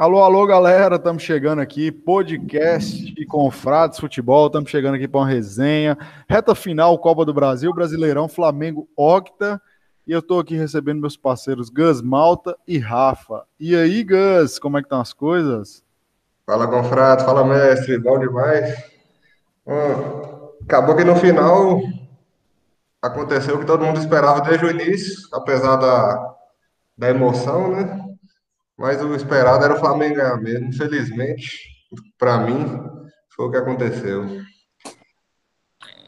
Alô, 0.00 0.22
alô, 0.22 0.46
galera, 0.46 0.96
estamos 0.96 1.22
chegando 1.22 1.60
aqui, 1.60 1.92
podcast 1.92 3.12
e 3.18 3.26
Confrades 3.26 4.00
Futebol, 4.00 4.46
estamos 4.46 4.70
chegando 4.70 4.94
aqui 4.94 5.06
para 5.06 5.20
uma 5.20 5.28
resenha, 5.28 5.94
reta 6.26 6.54
final, 6.54 6.98
Copa 6.98 7.22
do 7.22 7.34
Brasil, 7.34 7.70
Brasileirão, 7.74 8.26
Flamengo, 8.26 8.88
Octa, 8.96 9.60
e 10.06 10.12
eu 10.12 10.20
estou 10.20 10.40
aqui 10.40 10.56
recebendo 10.56 11.02
meus 11.02 11.18
parceiros 11.18 11.68
Gus 11.68 12.00
Malta 12.00 12.56
e 12.66 12.78
Rafa. 12.78 13.44
E 13.60 13.76
aí, 13.76 14.02
Gus, 14.02 14.58
como 14.58 14.78
é 14.78 14.80
que 14.80 14.86
estão 14.86 15.02
as 15.02 15.12
coisas? 15.12 15.84
Fala, 16.46 16.66
Confrades, 16.66 17.26
fala, 17.26 17.44
mestre, 17.44 17.98
bom 17.98 18.18
demais. 18.18 18.82
Hum, 19.66 20.48
acabou 20.62 20.96
que 20.96 21.04
no 21.04 21.16
final 21.16 21.78
aconteceu 23.02 23.56
o 23.56 23.58
que 23.58 23.66
todo 23.66 23.84
mundo 23.84 24.00
esperava 24.00 24.40
desde 24.40 24.64
o 24.64 24.70
início, 24.70 25.28
apesar 25.30 25.76
da, 25.76 26.36
da 26.96 27.10
emoção, 27.10 27.72
né? 27.72 28.09
Mas 28.80 29.02
o 29.02 29.14
esperado 29.14 29.62
era 29.62 29.74
o 29.74 29.78
Flamengo 29.78 30.14
ganhar 30.14 30.38
mesmo. 30.38 30.68
Infelizmente, 30.68 31.58
para 32.18 32.38
mim, 32.38 32.64
foi 33.28 33.44
o 33.44 33.50
que 33.50 33.58
aconteceu. 33.58 34.40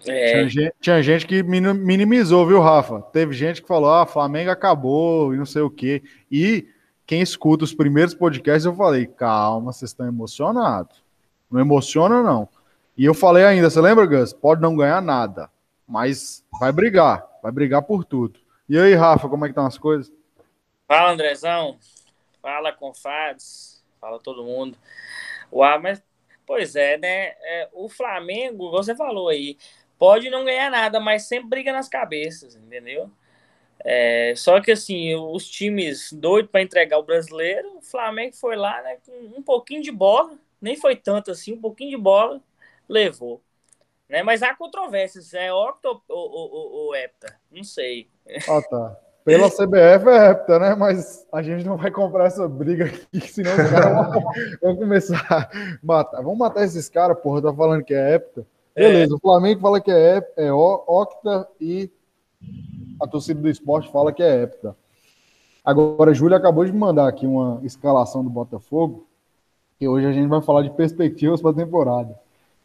É. 0.06 0.30
Tinha, 0.32 0.48
gente, 0.48 0.74
tinha, 0.80 1.02
gente, 1.02 1.26
que 1.26 1.42
minimizou, 1.42 2.46
viu, 2.46 2.60
Rafa? 2.60 3.02
Teve 3.12 3.34
gente 3.34 3.60
que 3.60 3.68
falou: 3.68 3.92
ah, 3.92 4.06
Flamengo 4.06 4.50
acabou 4.50 5.34
e 5.34 5.36
não 5.36 5.44
sei 5.44 5.60
o 5.60 5.68
quê. 5.68 6.02
E 6.30 6.66
quem 7.06 7.20
escuta 7.20 7.62
os 7.62 7.74
primeiros 7.74 8.14
podcasts, 8.14 8.64
eu 8.64 8.74
falei: 8.74 9.06
calma, 9.06 9.70
vocês 9.70 9.90
estão 9.90 10.08
emocionados. 10.08 11.04
Não 11.50 11.60
emociona, 11.60 12.22
não. 12.22 12.48
E 12.96 13.04
eu 13.04 13.12
falei 13.12 13.44
ainda: 13.44 13.68
você 13.68 13.82
lembra, 13.82 14.06
Gus? 14.06 14.32
Pode 14.32 14.62
não 14.62 14.74
ganhar 14.74 15.02
nada, 15.02 15.50
mas 15.86 16.42
vai 16.58 16.72
brigar, 16.72 17.22
vai 17.42 17.52
brigar 17.52 17.82
por 17.82 18.02
tudo. 18.02 18.40
E 18.66 18.78
aí, 18.78 18.94
Rafa, 18.94 19.28
como 19.28 19.44
é 19.44 19.48
que 19.48 19.52
estão 19.52 19.66
as 19.66 19.76
coisas? 19.76 20.10
Fala, 20.88 21.12
Andrezão. 21.12 21.76
Fala, 22.42 22.72
confades. 22.72 23.82
Fala 24.00 24.18
todo 24.18 24.44
mundo. 24.44 24.76
Uau, 25.52 25.80
mas, 25.80 26.02
pois 26.44 26.74
é, 26.74 26.98
né? 26.98 27.26
É, 27.40 27.68
o 27.72 27.88
Flamengo, 27.88 28.70
você 28.70 28.96
falou 28.96 29.28
aí, 29.28 29.56
pode 29.96 30.28
não 30.28 30.44
ganhar 30.44 30.68
nada, 30.68 30.98
mas 30.98 31.22
sempre 31.28 31.48
briga 31.48 31.72
nas 31.72 31.88
cabeças, 31.88 32.56
entendeu? 32.56 33.08
É, 33.84 34.34
só 34.36 34.60
que 34.60 34.72
assim, 34.72 35.14
os 35.14 35.48
times 35.48 36.12
doidos 36.12 36.50
para 36.50 36.62
entregar 36.62 36.98
o 36.98 37.04
brasileiro, 37.04 37.78
o 37.78 37.82
Flamengo 37.82 38.34
foi 38.36 38.56
lá, 38.56 38.82
né, 38.82 38.98
com 39.06 39.12
um 39.38 39.42
pouquinho 39.42 39.82
de 39.82 39.90
bola, 39.90 40.36
nem 40.60 40.76
foi 40.76 40.96
tanto 40.96 41.30
assim, 41.30 41.52
um 41.54 41.60
pouquinho 41.60 41.90
de 41.90 41.96
bola, 41.96 42.40
levou. 42.88 43.40
Né? 44.08 44.22
Mas 44.22 44.42
há 44.42 44.54
controvérsias, 44.54 45.32
é 45.34 45.52
octo 45.52 46.02
ou, 46.08 46.30
ou, 46.30 46.52
ou, 46.52 46.72
ou 46.72 46.94
hepta, 46.94 47.40
não 47.50 47.64
sei. 47.64 48.08
Ah, 48.48 48.62
tá. 48.62 48.96
Pela 49.24 49.48
CBF 49.48 50.08
é 50.08 50.30
hepta, 50.30 50.58
né? 50.58 50.74
Mas 50.74 51.26
a 51.32 51.42
gente 51.42 51.64
não 51.64 51.76
vai 51.76 51.90
comprar 51.90 52.26
essa 52.26 52.48
briga 52.48 52.86
aqui, 52.86 53.20
senão 53.28 53.52
os 53.52 53.70
caras 53.70 54.12
vão, 54.12 54.24
vão, 54.62 54.76
começar 54.76 55.24
a 55.30 55.48
matar. 55.82 56.22
Vamos 56.22 56.38
matar 56.38 56.64
esses 56.64 56.88
caras, 56.88 57.18
porra, 57.20 57.42
tá 57.42 57.54
falando 57.54 57.84
que 57.84 57.94
é 57.94 58.14
hepta. 58.14 58.44
Beleza, 58.74 59.12
é. 59.12 59.16
o 59.16 59.20
Flamengo 59.20 59.60
fala 59.60 59.80
que 59.80 59.90
é, 59.90 60.26
é 60.36 60.52
octa 60.52 61.46
e 61.60 61.90
a 63.00 63.06
torcida 63.06 63.40
do 63.40 63.48
esporte 63.48 63.90
fala 63.92 64.12
que 64.12 64.22
é 64.22 64.42
hepta. 64.42 64.74
Agora, 65.64 66.10
a 66.10 66.14
Júlia 66.14 66.36
acabou 66.36 66.64
de 66.64 66.72
mandar 66.72 67.06
aqui 67.06 67.26
uma 67.26 67.60
escalação 67.62 68.24
do 68.24 68.30
Botafogo, 68.30 69.06
que 69.78 69.86
hoje 69.86 70.06
a 70.06 70.12
gente 70.12 70.28
vai 70.28 70.42
falar 70.42 70.62
de 70.62 70.70
perspectivas 70.70 71.40
para 71.40 71.50
a 71.50 71.54
temporada. 71.54 72.18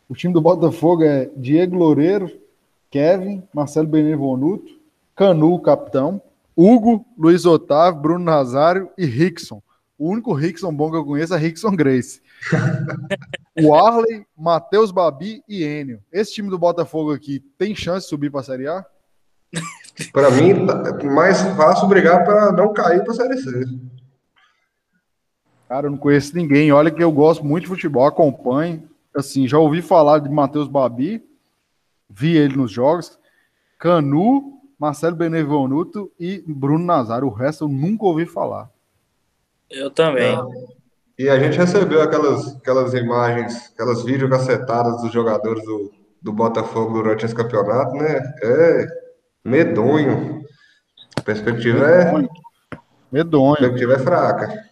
O 0.10 0.16
time 0.16 0.34
do 0.34 0.42
Botafogo 0.42 1.04
é 1.04 1.30
Diego 1.36 1.76
Loureiro, 1.76 2.32
Kevin, 2.90 3.44
Marcelo 3.54 3.88
Benevenuto, 3.88 4.78
Canu, 5.16 5.60
capitão, 5.60 6.22
Hugo, 6.58 7.06
Luiz 7.16 7.46
Otávio, 7.46 8.02
Bruno 8.02 8.26
Nazário 8.26 8.90
e 8.98 9.06
Rickson. 9.06 9.62
O 9.96 10.10
único 10.10 10.34
Rickson 10.34 10.74
bom 10.74 10.90
que 10.90 10.98
eu 10.98 11.06
conheço 11.06 11.36
é 11.36 11.38
Rickson 11.38 11.76
Grace. 11.76 12.20
o 13.62 13.76
Arley, 13.76 14.26
Matheus 14.36 14.90
Babi 14.90 15.44
e 15.48 15.64
Enio. 15.64 16.02
Esse 16.12 16.34
time 16.34 16.50
do 16.50 16.58
Botafogo 16.58 17.14
aqui 17.14 17.40
tem 17.58 17.76
chance 17.76 18.06
de 18.06 18.10
subir 18.10 18.32
para 18.32 18.40
a 18.40 18.44
Série 18.44 18.68
A? 18.68 18.84
Para 20.12 20.30
mim, 20.30 20.54
mais 21.06 21.42
fácil 21.56 21.88
brigar 21.88 22.24
para 22.24 22.52
não 22.52 22.72
cair 22.72 23.04
para 23.04 23.14
a 23.14 23.16
Série 23.16 23.38
C. 23.38 23.66
Cara, 25.68 25.88
eu 25.88 25.92
não 25.92 25.98
conheço 25.98 26.36
ninguém. 26.36 26.72
Olha 26.72 26.92
que 26.92 27.04
eu 27.04 27.12
gosto 27.12 27.44
muito 27.44 27.64
de 27.64 27.70
futebol, 27.70 28.06
acompanho. 28.06 28.88
Assim, 29.16 29.48
já 29.48 29.58
ouvi 29.58 29.82
falar 29.82 30.20
de 30.20 30.30
Matheus 30.30 30.68
Babi, 30.68 31.26
vi 32.08 32.38
ele 32.38 32.56
nos 32.56 32.72
jogos. 32.72 33.18
Canu, 33.80 34.57
Marcelo 34.78 35.16
Benevenuto 35.16 36.12
e 36.20 36.44
Bruno 36.48 36.86
Nazário. 36.86 37.28
O 37.28 37.34
resto 37.34 37.66
eu 37.66 37.68
nunca 37.70 38.06
ouvi 38.06 38.26
falar. 38.26 38.70
Eu 39.70 39.90
também. 39.90 40.36
É. 40.36 40.78
E 41.20 41.30
a 41.30 41.40
gente 41.40 41.58
recebeu 41.58 42.02
aquelas, 42.02 42.56
aquelas 42.56 42.94
imagens, 42.94 43.72
aquelas 43.74 44.04
videocacetadas 44.04 45.02
dos 45.02 45.12
jogadores 45.12 45.64
do, 45.66 45.92
do 46.22 46.32
Botafogo 46.32 46.94
durante 46.94 47.26
esse 47.26 47.34
campeonato, 47.34 47.96
né? 47.96 48.22
É 48.44 48.88
medonho. 49.44 50.44
A 51.18 51.22
perspectiva 51.22 51.80
medonho. 51.80 52.30
é. 52.72 52.78
Medonho. 53.12 53.54
A 53.54 53.58
perspectiva 53.58 53.94
é 53.94 54.00
fraca. 54.00 54.64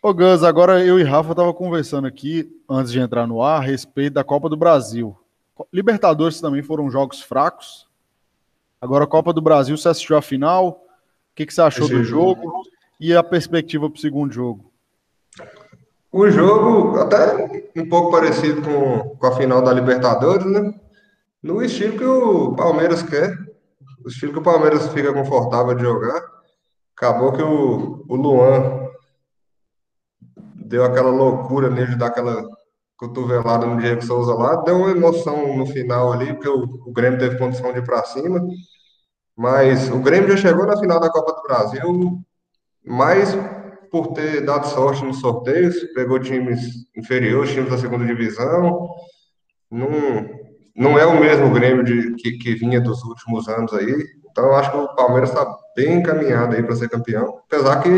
Ô 0.00 0.12
Gus, 0.12 0.42
agora 0.42 0.84
eu 0.84 0.98
e 0.98 1.02
Rafa 1.02 1.34
tava 1.34 1.52
conversando 1.54 2.06
aqui, 2.06 2.50
antes 2.68 2.90
de 2.92 2.98
entrar 2.98 3.26
no 3.26 3.42
ar, 3.42 3.58
a 3.58 3.64
respeito 3.64 4.14
da 4.14 4.24
Copa 4.24 4.48
do 4.48 4.56
Brasil. 4.56 5.16
Libertadores 5.72 6.40
também 6.40 6.62
foram 6.62 6.90
jogos 6.90 7.20
fracos, 7.22 7.86
Agora, 8.82 9.04
a 9.04 9.06
Copa 9.06 9.32
do 9.32 9.40
Brasil, 9.40 9.76
você 9.76 9.88
assistiu 9.88 10.16
a 10.16 10.20
final? 10.20 10.70
O 10.70 10.76
que, 11.36 11.46
que 11.46 11.54
você 11.54 11.62
achou 11.62 11.84
Esse 11.84 11.94
do 11.94 12.02
jogo? 12.02 12.42
jogo? 12.42 12.62
E 12.98 13.14
a 13.14 13.22
perspectiva 13.22 13.88
para 13.88 13.96
o 13.96 14.00
segundo 14.00 14.32
jogo? 14.34 14.72
O 16.10 16.28
jogo, 16.28 16.98
até 16.98 17.70
um 17.76 17.88
pouco 17.88 18.10
parecido 18.10 18.60
com, 18.60 19.16
com 19.16 19.26
a 19.28 19.36
final 19.36 19.62
da 19.62 19.72
Libertadores, 19.72 20.44
né? 20.44 20.74
No 21.40 21.62
estilo 21.62 21.96
que 21.96 22.04
o 22.04 22.56
Palmeiras 22.56 23.04
quer. 23.04 23.38
O 24.04 24.08
estilo 24.08 24.32
que 24.32 24.40
o 24.40 24.42
Palmeiras 24.42 24.88
fica 24.88 25.12
confortável 25.12 25.76
de 25.76 25.82
jogar. 25.82 26.20
Acabou 26.96 27.32
que 27.34 27.42
o, 27.42 28.04
o 28.08 28.16
Luan 28.16 28.88
deu 30.56 30.84
aquela 30.84 31.10
loucura 31.10 31.70
nele 31.70 31.92
de 31.92 31.98
dar 31.98 32.08
aquela 32.08 32.44
cotovelada 32.96 33.64
no 33.64 33.80
Diego 33.80 34.02
Souza 34.02 34.34
lá. 34.34 34.56
Deu 34.62 34.76
uma 34.76 34.90
emoção 34.90 35.56
no 35.56 35.66
final 35.66 36.12
ali, 36.12 36.34
porque 36.34 36.48
o, 36.48 36.64
o 36.84 36.92
Grêmio 36.92 37.20
teve 37.20 37.38
condição 37.38 37.72
de 37.72 37.78
ir 37.78 37.84
para 37.84 38.02
cima. 38.04 38.44
Mas 39.42 39.90
o 39.90 39.98
Grêmio 39.98 40.36
já 40.36 40.36
chegou 40.36 40.64
na 40.64 40.78
final 40.78 41.00
da 41.00 41.10
Copa 41.10 41.32
do 41.32 41.42
Brasil, 41.42 42.22
mais 42.86 43.36
por 43.90 44.12
ter 44.12 44.46
dado 44.46 44.68
sorte 44.68 45.04
nos 45.04 45.18
sorteios, 45.18 45.74
pegou 45.94 46.20
times 46.20 46.60
inferiores, 46.96 47.50
times 47.50 47.68
da 47.68 47.76
segunda 47.76 48.06
divisão. 48.06 48.88
Não, 49.68 49.88
não 50.76 50.96
é 50.96 51.04
o 51.04 51.18
mesmo 51.18 51.50
Grêmio 51.50 51.82
de, 51.82 52.14
que, 52.14 52.38
que 52.38 52.54
vinha 52.54 52.80
dos 52.80 53.02
últimos 53.02 53.48
anos 53.48 53.74
aí. 53.74 54.06
Então 54.30 54.44
eu 54.44 54.54
acho 54.54 54.70
que 54.70 54.76
o 54.76 54.94
Palmeiras 54.94 55.30
está 55.30 55.44
bem 55.74 55.94
encaminhado 55.94 56.54
aí 56.54 56.62
para 56.62 56.76
ser 56.76 56.88
campeão. 56.88 57.40
Apesar 57.44 57.82
que 57.82 57.90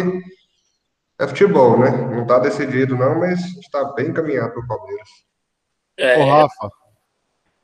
é 1.18 1.28
futebol, 1.28 1.78
né? 1.78 1.90
Não 1.90 2.22
está 2.22 2.38
decidido, 2.38 2.96
não, 2.96 3.20
mas 3.20 3.44
está 3.58 3.92
bem 3.92 4.06
encaminhado 4.06 4.54
para 4.54 4.62
o 4.62 4.66
Palmeiras. 4.66 5.08
É. 5.98 6.18
Ô, 6.22 6.24
Rafa, 6.24 6.70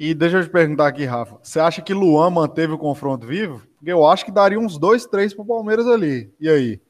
e 0.01 0.15
deixa 0.15 0.39
eu 0.39 0.43
te 0.43 0.49
perguntar 0.49 0.87
aqui, 0.87 1.05
Rafa. 1.05 1.39
Você 1.43 1.61
acha 1.61 1.83
que 1.83 1.93
Luan 1.93 2.31
manteve 2.31 2.73
o 2.73 2.79
confronto 2.79 3.27
vivo? 3.27 3.61
Porque 3.77 3.93
eu 3.93 4.07
acho 4.07 4.25
que 4.25 4.33
daria 4.33 4.59
uns 4.59 4.79
dois, 4.79 5.05
três 5.05 5.35
pro 5.35 5.45
Palmeiras 5.45 5.87
ali. 5.87 6.33
E 6.41 6.49
aí? 6.49 6.81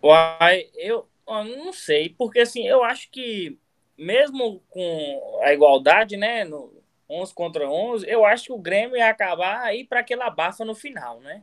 Uai, 0.00 0.66
eu, 0.76 1.08
eu 1.26 1.44
não 1.44 1.72
sei, 1.72 2.14
porque 2.16 2.38
assim, 2.38 2.64
eu 2.68 2.84
acho 2.84 3.10
que 3.10 3.58
mesmo 3.98 4.62
com 4.70 5.40
a 5.42 5.52
igualdade, 5.52 6.16
né, 6.16 6.44
no 6.44 6.72
11 7.10 7.34
contra 7.34 7.68
11, 7.68 8.08
eu 8.08 8.24
acho 8.24 8.44
que 8.44 8.52
o 8.52 8.58
Grêmio 8.58 8.96
ia 8.96 9.08
acabar 9.08 9.60
aí 9.62 9.84
para 9.84 10.00
aquela 10.00 10.30
bafa 10.30 10.64
no 10.64 10.74
final, 10.74 11.18
né? 11.18 11.42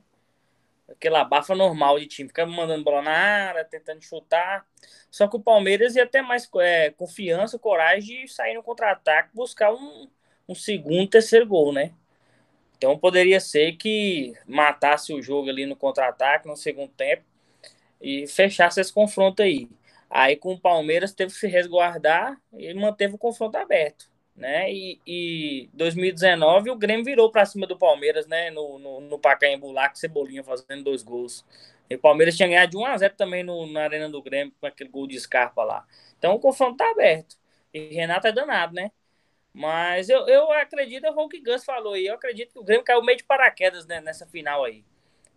Aquela 0.92 1.24
bafa 1.24 1.56
normal 1.56 2.00
de 2.00 2.08
time, 2.08 2.30
ficava 2.30 2.52
mandando 2.52 2.84
bola 2.84 3.02
na 3.02 3.12
área, 3.12 3.66
tentando 3.66 4.02
chutar. 4.04 4.66
Só 5.10 5.28
que 5.28 5.36
o 5.36 5.40
Palmeiras 5.40 5.96
ia 5.96 6.08
ter 6.08 6.22
mais 6.22 6.50
é, 6.60 6.92
confiança, 6.92 7.60
coragem 7.60 8.26
de 8.26 8.32
sair 8.32 8.54
no 8.54 8.64
contra-ataque, 8.64 9.30
buscar 9.34 9.74
um, 9.74 10.08
um 10.48 10.56
segundo, 10.56 11.10
terceiro 11.10 11.46
gol, 11.46 11.74
né? 11.74 11.94
Então 12.78 12.98
poderia 12.98 13.40
ser 13.40 13.74
que 13.74 14.34
matasse 14.48 15.14
o 15.14 15.22
jogo 15.22 15.50
ali 15.50 15.66
no 15.66 15.76
contra-ataque 15.76 16.48
no 16.48 16.56
segundo 16.56 16.92
tempo 16.92 17.24
e 18.02 18.28
fechasse 18.28 18.82
esse 18.82 18.92
confronto 18.92 19.42
aí. 19.42 19.70
Aí 20.10 20.36
com 20.36 20.54
o 20.54 20.60
Palmeiras 20.60 21.14
teve 21.14 21.32
que 21.32 21.40
se 21.40 21.48
resguardar 21.48 22.40
e 22.54 22.74
manteve 22.74 23.16
o 23.16 23.18
confronto 23.18 23.58
aberto 23.58 24.11
né? 24.36 24.72
E, 24.72 25.00
e 25.06 25.70
2019 25.74 26.70
o 26.70 26.76
Grêmio 26.76 27.06
virou 27.06 27.32
para 27.32 27.46
cima 27.46 27.68
do 27.68 27.78
Palmeiras, 27.78 28.28
né? 28.28 28.50
No, 28.52 28.80
no, 28.80 29.02
no 29.02 29.20
Pacaembu 29.20 29.72
lá, 29.72 29.90
com 29.90 29.96
Cebolinha 29.96 30.44
fazendo 30.44 30.84
dois 30.84 31.04
gols. 31.04 31.46
E 31.90 31.96
o 31.96 32.00
Palmeiras 32.00 32.36
tinha 32.38 32.48
ganhado 32.48 32.72
de 32.72 32.78
1 32.78 32.86
a 32.86 32.98
0 32.98 33.16
também 33.16 33.44
no, 33.44 33.68
na 33.68 33.84
Arena 33.84 34.10
do 34.10 34.22
Grêmio, 34.22 34.54
com 34.60 34.66
aquele 34.66 34.90
gol 34.90 35.08
de 35.08 35.20
Scarpa 35.20 35.64
lá. 35.64 35.86
Então 36.18 36.34
o 36.34 36.40
confronto 36.40 36.78
tá 36.78 36.90
aberto. 36.90 37.38
E 37.74 37.94
Renato 37.94 38.28
é 38.28 38.32
danado, 38.32 38.74
né? 38.74 38.92
Mas 39.54 40.10
eu, 40.10 40.28
eu 40.28 40.52
acredito, 40.54 41.06
é 41.06 41.12
o 41.12 41.28
que 41.28 41.42
Gus 41.42 41.66
falou 41.66 41.94
aí, 41.94 42.08
eu 42.08 42.16
acredito 42.16 42.54
que 42.54 42.60
o 42.60 42.64
Grêmio 42.64 42.86
caiu 42.86 43.04
meio 43.04 43.18
de 43.18 43.24
paraquedas 43.26 43.86
né, 43.86 44.00
nessa 44.00 44.26
final 44.26 44.64
aí. 44.64 44.86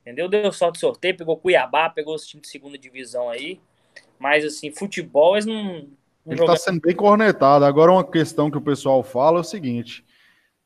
Entendeu? 0.02 0.28
Deu 0.28 0.52
sorte 0.52 0.74
de 0.74 0.80
sorteio, 0.80 1.16
pegou 1.16 1.36
Cuiabá, 1.36 1.88
pegou 1.88 2.14
os 2.14 2.26
times 2.26 2.46
de 2.46 2.52
segunda 2.52 2.76
divisão 2.76 3.30
aí. 3.30 3.58
Mas, 4.18 4.44
assim, 4.44 4.70
futebol, 4.70 5.34
eles 5.34 5.46
não. 5.46 5.88
Ele 6.26 6.40
está 6.40 6.56
sendo 6.56 6.80
bem 6.80 6.94
cornetado. 6.94 7.64
Agora, 7.64 7.92
uma 7.92 8.04
questão 8.04 8.50
que 8.50 8.56
o 8.56 8.62
pessoal 8.62 9.02
fala 9.02 9.38
é 9.38 9.40
o 9.40 9.44
seguinte: 9.44 10.04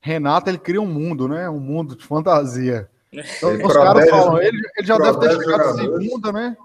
Renato, 0.01 0.49
ele 0.49 0.59
cria 0.59 0.81
um 0.81 0.87
mundo, 0.87 1.27
né? 1.27 1.49
Um 1.51 1.61
mundo 1.61 1.97
de 1.97 2.05
fantasia. 2.05 2.89
Então, 3.13 3.55
os 3.55 3.73
caras 3.73 4.09
falam, 4.09 4.41
ele, 4.41 4.61
ele 4.77 4.87
já 4.87 4.99
deve 4.99 5.19
ter 5.19 5.31
chegado 5.31 5.77
segunda, 5.77 6.33
né? 6.33 6.57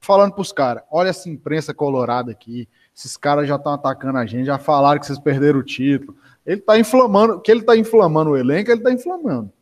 Falando 0.00 0.32
pros 0.32 0.52
caras: 0.52 0.82
olha 0.90 1.08
essa 1.08 1.28
imprensa 1.28 1.74
colorada 1.74 2.30
aqui. 2.30 2.68
Esses 2.96 3.16
caras 3.16 3.48
já 3.48 3.56
estão 3.56 3.72
atacando 3.72 4.18
a 4.18 4.26
gente, 4.26 4.46
já 4.46 4.58
falaram 4.58 5.00
que 5.00 5.06
vocês 5.06 5.18
perderam 5.18 5.60
o 5.60 5.64
título. 5.64 6.16
Ele 6.44 6.60
tá 6.60 6.78
inflamando, 6.78 7.40
que 7.40 7.50
ele 7.50 7.62
tá 7.62 7.76
inflamando 7.76 8.30
o 8.30 8.36
elenco, 8.36 8.70
ele 8.70 8.82
tá 8.82 8.92
inflamando. 8.92 9.52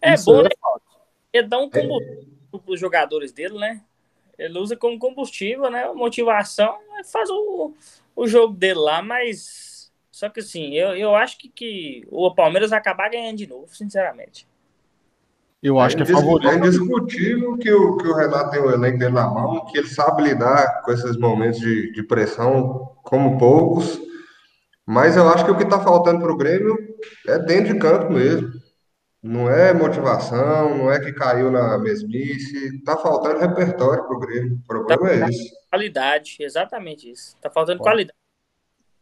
É 0.00 0.14
Isso 0.14 0.26
bom, 0.26 0.40
é 0.40 0.44
né? 0.44 0.48
Ele 1.32 1.48
dá 1.48 1.58
um 1.58 1.68
combustível 1.68 2.28
é. 2.54 2.58
para 2.58 2.72
os 2.72 2.80
jogadores 2.80 3.32
dele, 3.32 3.58
né? 3.58 3.82
Ele 4.38 4.58
usa 4.58 4.76
como 4.76 4.98
combustível, 4.98 5.70
né? 5.70 5.90
Motivação, 5.92 6.76
faz 7.10 7.30
o, 7.30 7.74
o 8.16 8.26
jogo 8.26 8.54
dele 8.54 8.80
lá, 8.80 9.02
mas. 9.02 9.92
Só 10.10 10.30
que 10.30 10.40
assim, 10.40 10.72
eu, 10.74 10.96
eu 10.96 11.14
acho 11.14 11.36
que, 11.36 11.50
que 11.50 12.06
o 12.10 12.34
Palmeiras 12.34 12.70
vai 12.70 12.78
acabar 12.78 13.10
ganhando 13.10 13.36
de 13.36 13.46
novo, 13.46 13.68
sinceramente. 13.76 14.48
Eu 15.62 15.78
acho 15.78 15.96
é 15.96 16.04
que 16.04 16.10
é 16.10 16.14
favorito. 16.14 16.48
É 16.48 16.56
indiscutível 16.56 17.58
que 17.58 17.70
o, 17.70 17.96
que 17.98 18.08
o 18.08 18.14
Renato 18.14 18.50
tem 18.50 18.60
o 18.60 18.70
elenco 18.70 18.98
dele 18.98 19.12
na 19.12 19.28
mão, 19.28 19.66
que 19.66 19.76
ele 19.76 19.88
sabe 19.88 20.22
lidar 20.22 20.82
com 20.82 20.92
esses 20.92 21.18
momentos 21.18 21.60
de, 21.60 21.92
de 21.92 22.02
pressão 22.02 22.92
como 23.02 23.36
poucos. 23.38 24.00
Mas 24.86 25.16
eu 25.16 25.28
acho 25.28 25.44
que 25.44 25.50
o 25.50 25.56
que 25.56 25.64
está 25.64 25.80
faltando 25.80 26.20
para 26.20 26.32
o 26.32 26.36
Grêmio 26.36 26.76
é 27.26 27.38
dentro 27.38 27.74
de 27.74 27.78
campo 27.78 28.12
mesmo. 28.12 28.52
Não 29.26 29.50
é 29.50 29.74
motivação, 29.74 30.78
não 30.78 30.92
é 30.92 31.00
que 31.00 31.12
caiu 31.12 31.50
na 31.50 31.76
mesmice. 31.78 32.76
Está 32.76 32.96
faltando 32.96 33.40
repertório 33.40 34.04
para 34.04 34.16
o 34.16 34.20
Grêmio. 34.20 34.54
O 34.54 34.66
problema 34.66 35.02
tá 35.02 35.26
é 35.26 35.30
isso. 35.30 35.54
Qualidade, 35.68 36.36
exatamente 36.38 37.10
isso. 37.10 37.34
Está 37.34 37.50
faltando 37.50 37.80
qualidade. 37.80 38.16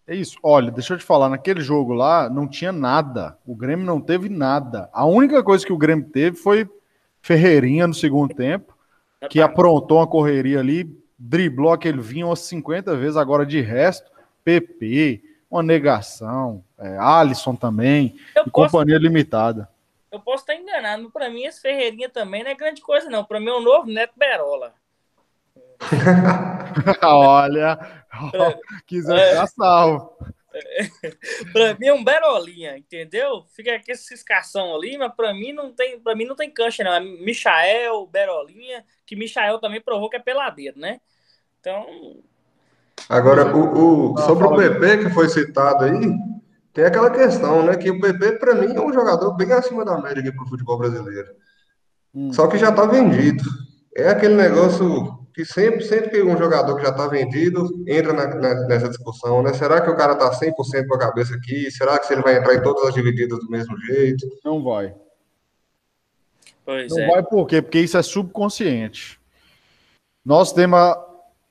É 0.07 0.15
isso. 0.15 0.39
Olha, 0.43 0.71
deixa 0.71 0.95
eu 0.95 0.99
te 0.99 1.05
falar, 1.05 1.29
naquele 1.29 1.61
jogo 1.61 1.93
lá 1.93 2.31
não 2.31 2.49
tinha 2.49 2.73
nada. 2.73 3.37
O 3.47 3.55
Grêmio 3.55 3.85
não 3.85 4.01
teve 4.01 4.31
nada. 4.31 4.89
A 4.95 5.05
única 5.05 5.43
coisa 5.43 5.65
que 5.65 5.73
o 5.73 5.79
Grêmio 5.79 6.09
teve 6.09 6.39
foi 6.39 6.67
Ferreirinha 7.21 7.87
no 7.87 7.95
segundo 7.95 8.35
tempo, 8.35 8.75
que 9.29 9.43
aprontou 9.43 9.99
uma 9.99 10.07
correria 10.07 10.61
ali, 10.61 10.91
driblou 11.19 11.73
aquele 11.73 12.01
vinho 12.01 12.29
umas 12.29 12.41
50 12.41 12.97
vezes. 12.97 13.19
Agora, 13.19 13.45
de 13.45 13.61
resto, 13.61 14.11
PP, 14.43 15.23
uma 15.51 15.63
negação, 15.63 16.65
é, 16.79 16.97
Alisson 16.99 17.55
também, 17.55 18.15
eu 18.35 18.45
e 18.47 18.51
posso, 18.51 18.73
companhia 18.73 18.99
limitada. 18.99 19.69
Eu 20.15 20.21
posso 20.21 20.45
estar 20.45 20.55
enganado, 20.55 21.11
para 21.11 21.29
mim 21.29 21.45
esse 21.45 21.61
Ferreirinha 21.61 22.09
também 22.09 22.45
não 22.45 22.51
é 22.53 22.55
grande 22.55 22.81
coisa, 22.81 23.11
não. 23.11 23.25
Para 23.25 23.41
mim 23.41 23.49
é 23.49 23.53
o 23.53 23.61
novo 23.61 23.91
Neto 23.91 24.13
Berola. 24.17 24.73
Olha, 27.03 28.05
quiser 28.87 29.19
é, 29.19 29.31
ficar 29.31 29.47
salvo. 29.49 30.17
para 31.53 31.75
mim 31.75 31.87
é 31.89 31.93
um 31.93 32.05
Berolinha, 32.05 32.79
entendeu? 32.79 33.45
Fica 33.57 33.77
com 33.85 33.91
essa 33.91 34.15
escação 34.15 34.73
ali, 34.77 34.97
mas 34.97 35.13
para 35.13 35.35
mim 35.35 35.53
não 35.53 35.73
tem, 35.73 35.99
para 35.99 36.15
mim 36.15 36.27
não 36.27 36.37
tem 36.37 36.49
cancha 36.49 36.85
não. 36.85 36.93
É 36.95 37.01
Michael, 37.01 38.07
Berolinha, 38.07 38.85
que 39.05 39.17
Michael 39.17 39.59
também 39.59 39.81
provou 39.81 40.09
que 40.09 40.15
é 40.15 40.21
peladeiro, 40.21 40.79
né? 40.79 41.01
Então, 41.59 42.23
Agora, 43.09 43.53
o, 43.53 44.13
o 44.13 44.19
sobre 44.19 44.47
o 44.47 44.57
PP 44.57 44.99
que 44.99 45.11
foi 45.11 45.29
citado 45.29 45.85
aí, 45.85 46.17
tem 46.75 46.85
aquela 46.85 47.09
questão, 47.09 47.65
né? 47.65 47.77
Que 47.77 47.89
o 47.89 48.01
PP, 48.01 48.33
para 48.33 48.55
mim, 48.57 48.75
é 48.75 48.81
um 48.81 48.93
jogador 48.93 49.33
bem 49.37 49.53
acima 49.53 49.85
da 49.85 49.97
média 49.97 50.21
aqui 50.21 50.33
pro 50.33 50.49
futebol 50.49 50.77
brasileiro. 50.77 51.29
Hum. 52.13 52.33
Só 52.33 52.49
que 52.49 52.59
já 52.59 52.73
tá 52.73 52.85
vendido. 52.85 53.45
É 53.97 54.09
aquele 54.09 54.35
negócio 54.35 55.25
que 55.33 55.45
sempre, 55.45 55.85
sempre 55.85 56.11
que 56.11 56.23
um 56.23 56.37
jogador 56.37 56.77
que 56.77 56.83
já 56.83 56.93
tá 56.93 57.07
vendido 57.07 57.69
entra 57.87 58.13
na, 58.13 58.27
na, 58.35 58.55
nessa 58.67 58.89
discussão, 58.89 59.41
né? 59.41 59.53
Será 59.55 59.81
que 59.81 59.91
o 59.91 59.97
cara 59.97 60.17
tá 60.17 60.33
100% 60.33 60.89
com 60.89 60.95
a 60.97 60.99
cabeça 60.99 61.37
aqui? 61.37 61.71
Será 61.71 61.97
que 61.97 62.13
ele 62.13 62.23
vai 62.23 62.39
entrar 62.39 62.55
em 62.55 62.63
todas 62.63 62.85
as 62.89 62.95
divididas 62.95 63.39
do 63.39 63.49
mesmo 63.49 63.79
jeito? 63.79 64.27
Não 64.45 64.63
vai. 64.63 64.93
Pois 66.65 66.91
Não 66.91 67.03
é. 67.03 67.07
vai 67.09 67.23
por 67.23 67.47
quê? 67.47 67.63
Porque 67.63 67.79
isso 67.79 67.97
é 67.97 68.03
subconsciente. 68.03 69.21
Nós 70.25 70.53
temos 70.53 70.79
a, 70.79 71.04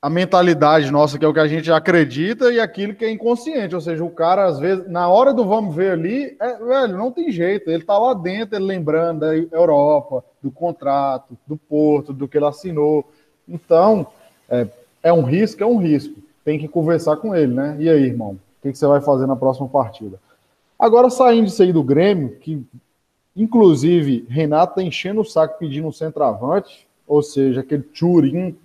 a 0.04 0.10
mentalidade 0.10 0.92
nossa, 0.92 1.18
que 1.18 1.24
é 1.24 1.28
o 1.30 1.34
que 1.34 1.40
a 1.40 1.48
gente 1.48 1.72
acredita, 1.72 2.52
e 2.52 2.60
aquilo 2.60 2.94
que 2.94 3.06
é 3.06 3.10
inconsciente. 3.10 3.74
Ou 3.74 3.80
seja, 3.80 4.04
o 4.04 4.10
cara, 4.10 4.44
às 4.44 4.60
vezes, 4.60 4.86
na 4.90 5.08
hora 5.08 5.34
do 5.34 5.46
vamos 5.46 5.74
ver 5.74 5.94
ali, 5.94 6.36
é, 6.42 6.58
velho, 6.58 6.98
não 6.98 7.10
tem 7.10 7.32
jeito. 7.32 7.70
Ele 7.70 7.86
tá 7.86 7.98
lá 7.98 8.14
dentro, 8.14 8.58
ele 8.58 8.66
lembrando 8.66 9.22
da 9.22 9.34
Europa, 9.34 10.22
do 10.42 10.52
contrato, 10.52 11.38
do 11.48 11.56
Porto, 11.56 12.12
do 12.12 12.28
que 12.28 12.38
ele 12.38 12.46
assinou. 12.46 13.10
Então, 13.48 14.06
é, 14.50 14.68
é 15.04 15.14
um 15.14 15.24
risco, 15.24 15.64
é 15.64 15.66
um 15.66 15.78
risco. 15.78 16.16
Tem 16.44 16.60
que 16.60 16.68
conversar 16.68 17.16
com 17.16 17.34
ele, 17.34 17.54
né? 17.54 17.78
E 17.80 17.90
aí, 17.90 18.04
irmão? 18.04 18.32
O 18.32 18.62
que, 18.62 18.74
que 18.74 18.78
você 18.78 18.86
vai 18.86 19.00
fazer 19.00 19.26
na 19.26 19.38
próxima 19.38 19.70
partida? 19.70 20.20
Agora, 20.78 21.10
saindo 21.10 21.46
disso 21.46 21.64
aí 21.64 21.72
do 21.72 21.82
Grêmio, 21.82 22.36
que 22.42 22.62
inclusive 23.34 24.26
Renato 24.28 24.76
tá 24.76 24.84
enchendo 24.84 25.22
o 25.22 25.26
saco 25.26 25.58
pedindo 25.58 25.88
um 25.88 25.94
centroavante, 25.94 26.86
ou 27.08 27.24
seja, 27.24 27.62
aquele 27.62 27.84
Turim 27.84 28.58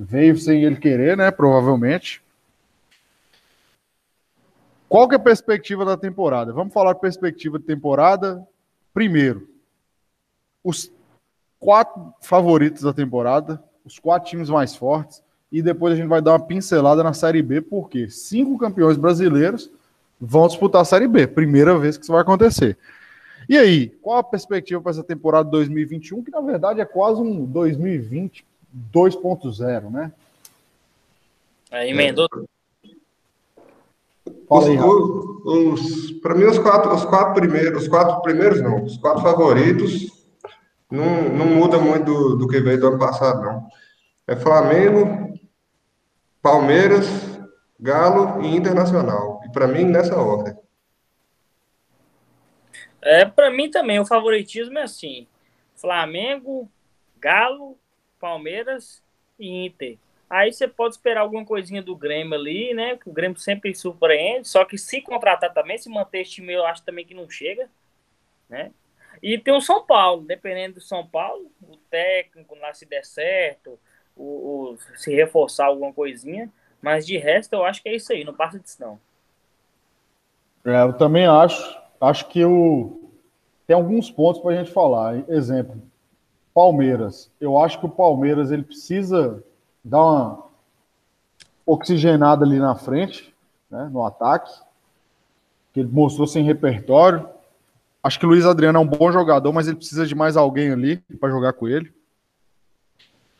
Veio 0.00 0.38
sem 0.38 0.62
ele 0.62 0.76
querer, 0.76 1.16
né? 1.16 1.28
Provavelmente. 1.32 2.22
Qual 4.88 5.08
que 5.08 5.16
é 5.16 5.18
a 5.18 5.20
perspectiva 5.20 5.84
da 5.84 5.96
temporada? 5.96 6.52
Vamos 6.52 6.72
falar 6.72 6.92
de 6.92 7.00
perspectiva 7.00 7.58
de 7.58 7.64
temporada. 7.64 8.46
Primeiro, 8.94 9.48
os 10.62 10.90
quatro 11.58 12.14
favoritos 12.22 12.82
da 12.82 12.92
temporada, 12.92 13.60
os 13.84 13.98
quatro 13.98 14.30
times 14.30 14.48
mais 14.48 14.76
fortes, 14.76 15.20
e 15.50 15.60
depois 15.60 15.92
a 15.92 15.96
gente 15.96 16.08
vai 16.08 16.22
dar 16.22 16.32
uma 16.32 16.46
pincelada 16.46 17.02
na 17.02 17.12
Série 17.12 17.42
B, 17.42 17.60
porque 17.60 18.08
cinco 18.08 18.56
campeões 18.56 18.96
brasileiros 18.96 19.68
vão 20.20 20.46
disputar 20.46 20.82
a 20.82 20.84
Série 20.84 21.08
B. 21.08 21.26
Primeira 21.26 21.76
vez 21.76 21.96
que 21.96 22.04
isso 22.04 22.12
vai 22.12 22.22
acontecer. 22.22 22.78
E 23.48 23.58
aí, 23.58 23.88
qual 24.00 24.18
a 24.18 24.22
perspectiva 24.22 24.80
para 24.80 24.92
essa 24.92 25.02
temporada 25.02 25.50
2021, 25.50 26.22
que 26.22 26.30
na 26.30 26.40
verdade 26.40 26.80
é 26.80 26.84
quase 26.84 27.20
um 27.20 27.44
2020 27.44 28.46
2.0, 28.74 29.90
né? 29.90 30.12
É, 31.70 31.88
emendou. 31.88 32.28
Os 34.48 36.12
para 36.22 36.34
mim, 36.34 36.44
os 36.44 36.58
quatro, 36.58 36.94
os 36.94 37.04
quatro 37.04 37.34
primeiros, 37.34 37.82
os 37.82 37.88
quatro 37.88 38.20
primeiros 38.22 38.60
não, 38.62 38.84
os 38.84 38.96
quatro 38.96 39.22
favoritos 39.22 40.26
não, 40.90 41.28
não 41.28 41.46
muda 41.46 41.78
muito 41.78 42.04
do, 42.04 42.36
do 42.36 42.48
que 42.48 42.60
veio 42.60 42.80
do 42.80 42.88
ano 42.88 42.98
passado, 42.98 43.42
não. 43.42 43.68
É 44.26 44.34
Flamengo, 44.36 45.38
Palmeiras, 46.42 47.06
Galo 47.78 48.42
e 48.42 48.56
Internacional. 48.56 49.40
E 49.44 49.52
para 49.52 49.66
mim, 49.66 49.84
nessa 49.84 50.16
ordem. 50.16 50.56
É, 53.00 53.24
para 53.24 53.50
mim 53.50 53.70
também, 53.70 54.00
o 54.00 54.06
favoritismo 54.06 54.78
é 54.78 54.82
assim: 54.82 55.26
Flamengo, 55.76 56.68
Galo, 57.18 57.78
Palmeiras 58.18 59.02
e 59.38 59.66
Inter. 59.66 59.98
Aí 60.28 60.52
você 60.52 60.68
pode 60.68 60.94
esperar 60.94 61.22
alguma 61.22 61.44
coisinha 61.44 61.82
do 61.82 61.96
Grêmio 61.96 62.34
ali, 62.34 62.74
né? 62.74 62.96
Que 62.96 63.08
o 63.08 63.12
Grêmio 63.12 63.38
sempre 63.38 63.74
surpreende. 63.74 64.46
Só 64.46 64.64
que 64.64 64.76
se 64.76 65.00
contratar 65.00 65.52
também, 65.54 65.78
se 65.78 65.88
manter 65.88 66.20
este 66.20 66.36
time, 66.36 66.52
eu 66.52 66.66
acho 66.66 66.82
também 66.82 67.04
que 67.04 67.14
não 67.14 67.28
chega, 67.30 67.68
né? 68.48 68.70
E 69.22 69.38
tem 69.38 69.54
o 69.54 69.60
São 69.60 69.84
Paulo, 69.84 70.22
dependendo 70.22 70.74
do 70.74 70.80
São 70.80 71.06
Paulo, 71.06 71.50
o 71.62 71.76
técnico 71.90 72.54
lá 72.56 72.72
se 72.74 72.84
der 72.84 73.04
certo, 73.04 73.78
o, 74.14 74.74
o, 74.74 74.78
se 74.96 75.14
reforçar 75.14 75.66
alguma 75.66 75.92
coisinha. 75.92 76.52
Mas 76.80 77.06
de 77.06 77.16
resto, 77.16 77.54
eu 77.54 77.64
acho 77.64 77.82
que 77.82 77.88
é 77.88 77.96
isso 77.96 78.12
aí, 78.12 78.22
não 78.22 78.34
passa 78.34 78.58
disso 78.58 78.80
não. 78.80 79.00
É, 80.64 80.82
eu 80.82 80.92
também 80.92 81.26
acho. 81.26 81.78
Acho 82.00 82.28
que 82.28 82.44
o... 82.44 83.10
tem 83.66 83.74
alguns 83.74 84.10
pontos 84.10 84.40
para 84.40 84.52
a 84.52 84.56
gente 84.56 84.70
falar. 84.70 85.28
Exemplo, 85.28 85.82
Palmeiras. 86.58 87.30
Eu 87.40 87.56
acho 87.56 87.78
que 87.78 87.86
o 87.86 87.88
Palmeiras 87.88 88.50
ele 88.50 88.64
precisa 88.64 89.44
dar 89.84 90.02
uma 90.02 90.44
oxigenada 91.64 92.44
ali 92.44 92.58
na 92.58 92.74
frente, 92.74 93.32
né, 93.70 93.88
no 93.92 94.04
ataque, 94.04 94.50
que 95.72 95.78
ele 95.78 95.88
mostrou 95.88 96.26
sem 96.26 96.42
repertório. 96.42 97.28
Acho 98.02 98.18
que 98.18 98.26
o 98.26 98.28
Luiz 98.28 98.44
Adriano 98.44 98.76
é 98.76 98.82
um 98.82 98.86
bom 98.88 99.12
jogador, 99.12 99.52
mas 99.52 99.68
ele 99.68 99.76
precisa 99.76 100.04
de 100.04 100.16
mais 100.16 100.36
alguém 100.36 100.72
ali 100.72 100.96
para 101.20 101.30
jogar 101.30 101.52
com 101.52 101.68
ele. 101.68 101.94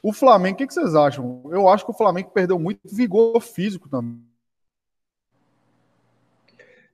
O 0.00 0.12
Flamengo, 0.12 0.54
o 0.54 0.58
que, 0.58 0.68
que, 0.68 0.74
vocês 0.74 0.94
acham? 0.94 1.42
Eu 1.46 1.68
acho 1.68 1.84
que 1.84 1.90
o 1.90 1.96
Flamengo 1.96 2.30
perdeu 2.30 2.56
muito 2.56 2.78
vigor 2.84 3.40
físico 3.40 3.88
também. 3.88 4.22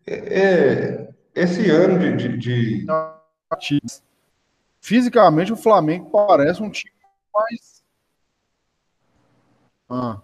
É, 0.06 0.40
é 0.40 1.14
esse 1.34 1.70
ano 1.70 1.98
de, 1.98 2.38
de, 2.38 2.38
de 2.38 2.86
fisicamente 4.84 5.50
o 5.50 5.56
Flamengo 5.56 6.10
parece 6.10 6.62
um 6.62 6.70
time 6.70 6.92
mais. 7.34 7.82
Ah. 9.88 10.20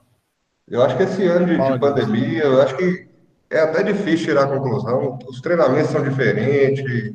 Eu 0.69 0.83
acho 0.83 0.99
que 0.99 1.03
esse 1.03 1.27
ano 1.27 1.47
de, 1.47 1.57
de 1.57 1.79
pandemia, 1.81 2.45
eu 2.45 2.61
acho 2.61 2.77
que 2.77 3.09
é 3.49 3.61
até 3.61 3.83
difícil 3.83 4.27
tirar 4.27 4.45
a 4.45 4.59
conclusão. 4.59 5.19
Os 5.27 5.41
treinamentos 5.41 5.91
são 5.91 6.03
diferentes, 6.03 7.15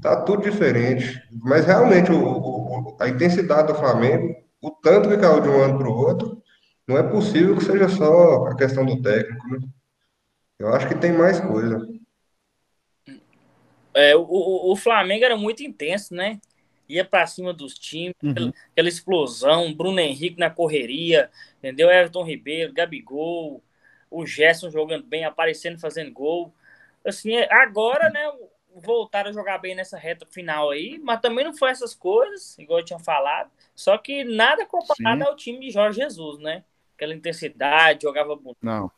tá 0.00 0.22
tudo 0.22 0.44
diferente. 0.44 1.20
Mas 1.42 1.66
realmente 1.66 2.12
o, 2.12 2.24
o, 2.24 2.96
a 3.00 3.08
intensidade 3.08 3.66
do 3.66 3.78
Flamengo, 3.78 4.36
o 4.62 4.70
tanto 4.70 5.08
que 5.08 5.18
caiu 5.18 5.40
de 5.40 5.48
um 5.48 5.60
ano 5.60 5.78
para 5.78 5.88
o 5.88 5.96
outro, 5.96 6.40
não 6.86 6.96
é 6.96 7.02
possível 7.02 7.56
que 7.56 7.64
seja 7.64 7.88
só 7.88 8.46
a 8.46 8.54
questão 8.54 8.86
do 8.86 9.02
técnico, 9.02 9.48
né? 9.48 9.58
Eu 10.56 10.72
acho 10.72 10.86
que 10.86 10.94
tem 10.94 11.12
mais 11.12 11.40
coisa. 11.40 11.84
É, 13.92 14.14
o, 14.14 14.22
o, 14.22 14.72
o 14.72 14.76
Flamengo 14.76 15.24
era 15.24 15.36
muito 15.36 15.64
intenso, 15.64 16.14
né? 16.14 16.40
Ia 16.88 17.04
para 17.04 17.26
cima 17.26 17.52
dos 17.52 17.74
times, 17.74 18.14
Uhum. 18.22 18.32
aquela, 18.32 18.52
aquela 18.72 18.88
explosão, 18.88 19.74
Bruno 19.74 20.00
Henrique 20.00 20.38
na 20.38 20.50
correria, 20.50 21.30
entendeu? 21.58 21.90
Everton 21.90 22.22
Ribeiro, 22.24 22.72
Gabigol, 22.72 23.62
o 24.10 24.24
Gerson 24.26 24.70
jogando 24.70 25.04
bem, 25.04 25.24
aparecendo, 25.24 25.78
fazendo 25.80 26.12
gol. 26.12 26.52
Assim, 27.04 27.34
é- 27.36 27.52
agora, 27.52 28.10
né, 28.10 28.20
voltaram 28.74 29.30
a 29.30 29.32
jogar 29.32 29.58
bem 29.58 29.74
nessa 29.74 29.96
reta 29.98 30.26
final 30.26 30.70
aí, 30.70 30.98
mas 31.02 31.20
também 31.20 31.44
não 31.44 31.54
foi 31.56 31.70
essas 31.70 31.94
coisas, 31.94 32.58
igual 32.58 32.80
eu 32.80 32.84
tinha 32.84 32.98
falado, 32.98 33.50
só 33.74 33.96
que 33.98 34.22
nada 34.24 34.66
comparado 34.66 35.22
Sim. 35.22 35.28
ao 35.28 35.36
time 35.36 35.60
de 35.60 35.70
Jorge 35.70 36.00
Jesus, 36.00 36.38
né? 36.40 36.64
Aquela 36.94 37.14
intensidade, 37.14 38.02
jogava 38.02 38.34
bonito. 38.36 38.58
Não. 38.62 38.90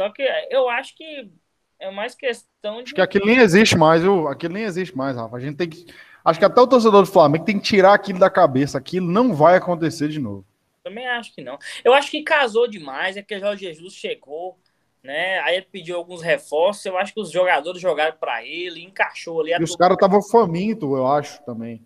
Só 0.00 0.10
que 0.10 0.22
eu 0.50 0.68
acho 0.68 0.96
que 0.96 1.30
é 1.78 1.90
mais 1.90 2.14
questão 2.14 2.78
de 2.82 2.84
Acho 2.84 2.94
que 2.94 3.00
aquilo 3.00 3.26
nem 3.26 3.38
existe 3.38 3.76
mais, 3.76 4.02
viu? 4.02 4.28
Aquilo 4.28 4.54
nem 4.54 4.64
existe 4.64 4.96
mais, 4.96 5.16
Rafa. 5.16 5.36
A 5.36 5.40
gente 5.40 5.56
tem 5.56 5.68
que. 5.68 5.86
Acho 6.24 6.38
que 6.38 6.44
até 6.44 6.60
o 6.60 6.66
torcedor 6.66 7.02
do 7.02 7.10
Flamengo 7.10 7.44
tem 7.44 7.58
que 7.58 7.64
tirar 7.64 7.94
aquilo 7.94 8.18
da 8.18 8.30
cabeça. 8.30 8.78
Aquilo 8.78 9.10
não 9.10 9.34
vai 9.34 9.56
acontecer 9.56 10.08
de 10.08 10.20
novo. 10.20 10.44
Também 10.82 11.06
acho 11.06 11.34
que 11.34 11.42
não. 11.42 11.58
Eu 11.84 11.92
acho 11.92 12.10
que 12.10 12.22
casou 12.22 12.66
demais, 12.66 13.16
é 13.16 13.22
que 13.22 13.34
o 13.34 13.40
Jorge 13.40 13.66
Jesus 13.66 13.94
chegou, 13.94 14.58
né? 15.02 15.38
Aí 15.40 15.56
ele 15.56 15.66
pediu 15.70 15.96
alguns 15.96 16.22
reforços. 16.22 16.84
Eu 16.86 16.98
acho 16.98 17.14
que 17.14 17.20
os 17.20 17.30
jogadores 17.30 17.80
jogaram 17.80 18.16
para 18.16 18.44
ele, 18.44 18.82
encaixou 18.82 19.40
ali. 19.40 19.52
E 19.52 19.62
os 19.62 19.76
caras 19.76 19.94
estavam 19.94 20.22
famintos, 20.22 20.88
eu 20.88 21.06
acho, 21.06 21.42
também. 21.44 21.84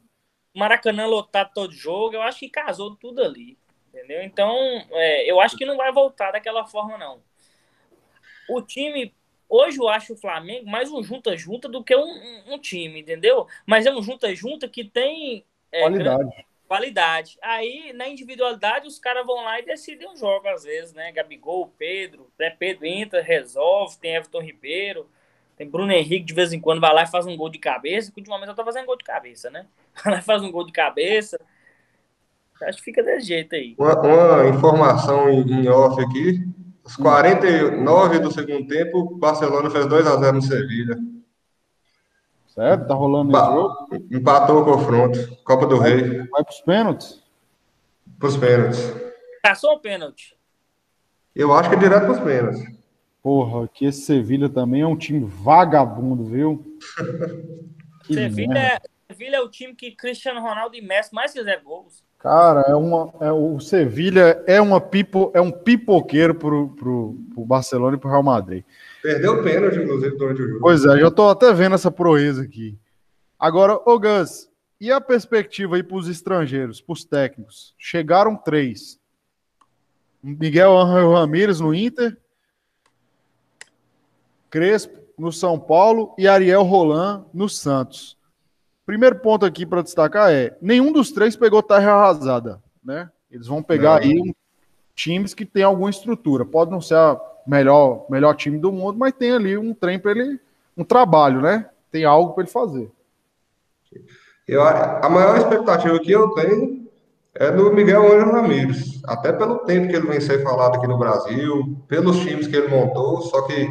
Maracanã 0.55 1.07
lotado 1.07 1.50
todo 1.55 1.73
jogo. 1.73 2.14
Eu 2.14 2.23
acho 2.23 2.38
que 2.38 2.49
casou 2.49 2.97
tudo 2.97 3.23
ali, 3.23 3.59
entendeu? 3.88 4.23
Então, 4.23 4.55
é, 4.93 5.31
eu 5.31 5.40
acho 5.40 5.57
que 5.57 5.66
não 5.66 5.76
vai 5.76 5.93
voltar 5.93 6.33
daquela 6.33 6.66
forma, 6.66 6.97
não. 6.97 7.21
O 8.49 8.62
time, 8.62 9.14
hoje 9.49 9.79
eu 9.79 9.88
acho 9.88 10.15
o 10.15 10.17
Flamengo 10.17 10.69
mais 10.71 10.91
um 10.91 11.03
junta-junta 11.03 11.69
do 11.69 11.83
que 11.85 11.95
um, 11.97 12.03
um- 12.03 12.55
um 12.55 12.59
time, 12.59 13.00
entendeu? 13.00 13.47
Mas 13.67 13.87
é 13.87 13.93
um 13.93 14.03
junta-junta 14.03 14.69
que 14.69 14.85
tem 14.85 15.45
é, 15.73 15.81
Qualidade. 15.83 16.31
qualidade. 16.69 17.38
Aí, 17.43 17.93
na 17.93 18.09
individualidade, 18.09 18.87
os 18.88 18.99
caras 18.99 19.26
vão 19.26 19.45
lá 19.45 19.59
e 19.61 19.65
decidem 19.65 20.09
um 20.09 20.17
jogo, 20.17 20.49
às 20.49 20.65
vezes, 20.65 20.93
né? 20.95 21.12
Gabigol, 21.12 21.73
Pedro, 21.79 22.31
né? 22.38 22.50
Pedro 22.50 22.87
entra, 22.87 23.23
resolve, 23.23 23.99
tem 23.99 24.15
Everton 24.15 24.41
Ribeiro, 24.41 25.09
tem 25.57 25.69
Bruno 25.69 25.93
Henrique, 25.93 26.25
de 26.26 26.35
vez 26.35 26.53
em 26.53 26.61
quando 26.61 26.81
vai 26.81 26.93
lá 26.93 27.03
e 27.03 27.07
faz 27.07 27.26
um 27.26 27.37
gol 27.37 27.49
de 27.49 27.59
cabeça, 27.59 28.12
que 28.12 28.21
ultimamente 28.21 28.49
eu 28.50 28.55
tô 28.55 28.65
fazendo 28.65 28.87
gol 28.87 28.97
de 28.97 29.05
cabeça, 29.05 29.50
né? 29.50 29.67
Vai 30.05 30.15
lá 30.15 30.19
e 30.21 30.23
faz 30.23 30.43
um 30.43 30.50
gol 30.53 30.67
de 30.67 30.73
cabeça. 30.73 31.38
Acho 32.62 32.79
que 32.79 32.85
fica 32.85 33.03
desse 33.03 33.26
jeito 33.26 33.55
aí. 33.55 33.75
Uma, 33.79 33.95
uma 34.00 34.49
informação 34.49 35.31
em 35.31 35.69
off 35.69 36.00
aqui. 36.03 36.41
Os 36.87 36.95
49 36.97 38.19
do 38.21 38.31
segundo 38.31 38.66
tempo, 38.69 39.16
Barcelona 39.19 39.69
fez 39.71 39.87
2 39.87 40.07
a 40.07 40.16
0 40.19 40.33
no 40.37 40.43
Sevilha. 40.43 40.97
Certo? 42.47 42.87
Tá 42.87 42.95
rolando 42.95 43.31
esse 43.31 43.40
Ba- 43.40 43.52
jogo. 43.52 43.88
Empatou 44.11 44.62
o 44.62 44.64
confronto. 44.64 45.19
Copa 45.45 45.66
do 45.66 45.78
Rei. 45.78 46.23
Vai 46.28 46.45
pros 46.45 46.61
pênaltis. 46.61 47.23
Pros 48.19 48.37
pênaltis. 48.37 48.95
Passou 49.43 49.73
o 49.75 49.81
pênalti. 49.81 50.37
Eu 51.35 51.52
acho 51.52 51.69
que 51.69 51.75
é 51.75 51.78
direto 51.78 52.07
pros 52.07 52.21
pênaltis. 52.21 52.64
Porra, 53.23 53.69
que 53.69 53.85
esse 53.85 54.02
Sevilha 54.02 54.49
também 54.49 54.83
é 54.83 54.87
um 54.87 54.97
time 54.97 55.21
vagabundo, 55.25 56.25
viu? 56.25 56.78
Sevilha 58.07 58.55
merda. 58.55 58.59
é, 58.61 58.81
Sevilha 59.12 59.37
é 59.37 59.40
o 59.40 59.49
time 59.50 59.75
que 59.75 59.90
Cristiano 59.90 60.40
Ronaldo 60.40 60.76
e 60.76 60.81
Messi 60.81 61.12
mais 61.12 61.33
fizeram 61.33 61.64
gols. 61.64 62.05
Cara, 62.18 62.62
é 62.62 62.75
uma, 62.75 63.12
é, 63.20 63.30
o 63.30 63.61
Sevilha 63.61 64.42
é, 64.46 64.61
uma 64.61 64.80
pipo, 64.80 65.30
é 65.35 65.40
um 65.40 65.50
pipoqueiro 65.50 66.35
pro, 66.35 66.70
pro, 66.70 67.16
pro 67.35 67.44
Barcelona 67.44 67.96
e 67.96 68.00
pro 68.00 68.11
Real 68.11 68.23
Madrid. 68.23 68.64
Perdeu 69.02 69.35
o 69.35 69.42
pênalti, 69.42 69.78
inclusive, 69.78 70.16
durante 70.16 70.42
o 70.42 70.49
jogo. 70.49 70.61
Pois 70.61 70.85
é, 70.85 70.99
já 70.99 71.11
tô 71.11 71.28
até 71.28 71.52
vendo 71.52 71.75
essa 71.75 71.90
proeza 71.90 72.42
aqui. 72.42 72.76
Agora, 73.38 73.78
ô 73.85 73.99
Gus, 73.99 74.50
e 74.80 74.90
a 74.90 75.00
perspectiva 75.00 75.76
aí 75.76 75.82
pros 75.82 76.08
estrangeiros, 76.08 76.80
pros 76.80 77.04
técnicos? 77.04 77.75
Chegaram 77.78 78.35
três. 78.35 78.99
Miguel 80.23 80.76
Ángel 80.76 81.12
Ramírez 81.12 81.61
no 81.61 81.73
Inter, 81.73 82.16
Crespo 84.50 84.99
no 85.18 85.30
São 85.32 85.58
Paulo 85.58 86.14
e 86.18 86.26
Ariel 86.26 86.62
Roland 86.62 87.25
no 87.32 87.49
Santos. 87.49 88.18
Primeiro 88.87 89.16
ponto 89.16 89.45
aqui 89.45 89.66
para 89.66 89.83
destacar 89.83 90.33
é: 90.33 90.57
nenhum 90.62 90.93
dos 90.93 91.11
três 91.11 91.37
pegou 91.37 91.62
terra 91.62 91.93
arrasada, 91.93 92.62
né? 92.83 93.11
Eles 93.31 93.49
vão 93.49 93.62
pegar 93.62 94.00
Não. 94.00 94.09
aí 94.09 94.35
times 94.95 95.35
que 95.35 95.45
tem 95.45 95.64
alguma 95.64 95.90
estrutura. 95.90 96.45
Pode 96.45 96.71
não 96.71 96.81
ser 96.81 96.95
a 96.95 97.21
melhor, 97.47 98.07
melhor 98.09 98.35
time 98.35 98.59
do 98.59 98.73
mundo, 98.73 98.97
mas 98.97 99.12
tem 99.12 99.33
ali 99.33 99.59
um 99.59 99.75
trem 99.75 99.99
para 99.99 100.12
ele, 100.12 100.40
um 100.76 100.85
trabalho, 100.85 101.43
né? 101.43 101.69
Tem 101.90 102.05
algo 102.05 102.33
para 102.33 102.45
ele 102.45 102.50
fazer. 102.50 102.90
Eu, 104.47 104.62
a 104.62 105.09
maior 105.09 105.37
expectativa 105.37 105.99
que 105.99 106.12
eu 106.12 106.31
tenho 106.31 106.87
é 107.35 107.50
do 107.50 107.73
Miguel 107.73 108.05
Ângelo 108.05 108.33
Ramírez. 108.33 109.00
Até 109.05 109.33
pelo 109.33 109.59
tempo 109.59 109.88
que 109.88 109.97
ele 109.97 110.07
vem 110.07 110.21
ser 110.21 110.43
falado 110.43 110.76
aqui 110.76 110.87
no 110.87 110.99
Brasil, 110.99 111.76
pelos 111.88 112.21
times 112.21 112.47
que 112.47 112.57
ele 112.57 112.69
montou, 112.69 113.23
só 113.23 113.43
que 113.43 113.69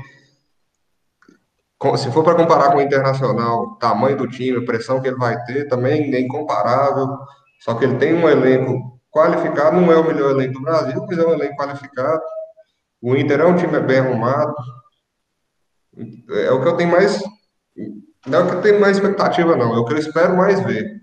se 1.97 2.11
for 2.11 2.23
para 2.23 2.35
comparar 2.35 2.71
com 2.71 2.77
o 2.77 2.81
Internacional, 2.81 3.75
tamanho 3.75 4.17
do 4.17 4.27
time, 4.27 4.57
a 4.57 4.65
pressão 4.65 5.01
que 5.01 5.07
ele 5.07 5.17
vai 5.17 5.41
ter, 5.45 5.67
também 5.67 6.13
é 6.15 6.19
incomparável. 6.19 7.07
Só 7.59 7.73
que 7.75 7.85
ele 7.85 7.97
tem 7.97 8.13
um 8.13 8.27
elenco 8.29 8.99
qualificado, 9.11 9.79
não 9.79 9.91
é 9.91 9.97
o 9.97 10.03
melhor 10.05 10.31
elenco 10.31 10.53
do 10.53 10.61
Brasil, 10.61 11.05
mas 11.07 11.17
é 11.17 11.25
um 11.25 11.33
elenco 11.33 11.55
qualificado. 11.57 12.21
O 13.01 13.15
Inter 13.15 13.39
é 13.41 13.45
um 13.45 13.55
time 13.55 13.79
bem 13.79 13.99
arrumado. 13.99 14.53
É 16.29 16.51
o 16.51 16.61
que 16.61 16.67
eu 16.67 16.75
tenho 16.77 16.91
mais. 16.91 17.21
Não 18.27 18.39
é 18.39 18.43
o 18.43 18.47
que 18.49 18.55
eu 18.55 18.61
tenho 18.61 18.81
mais 18.81 18.97
expectativa, 18.97 19.55
não. 19.55 19.73
É 19.73 19.77
o 19.77 19.85
que 19.85 19.93
eu 19.93 19.97
espero 19.97 20.35
mais 20.35 20.59
ver. 20.61 21.01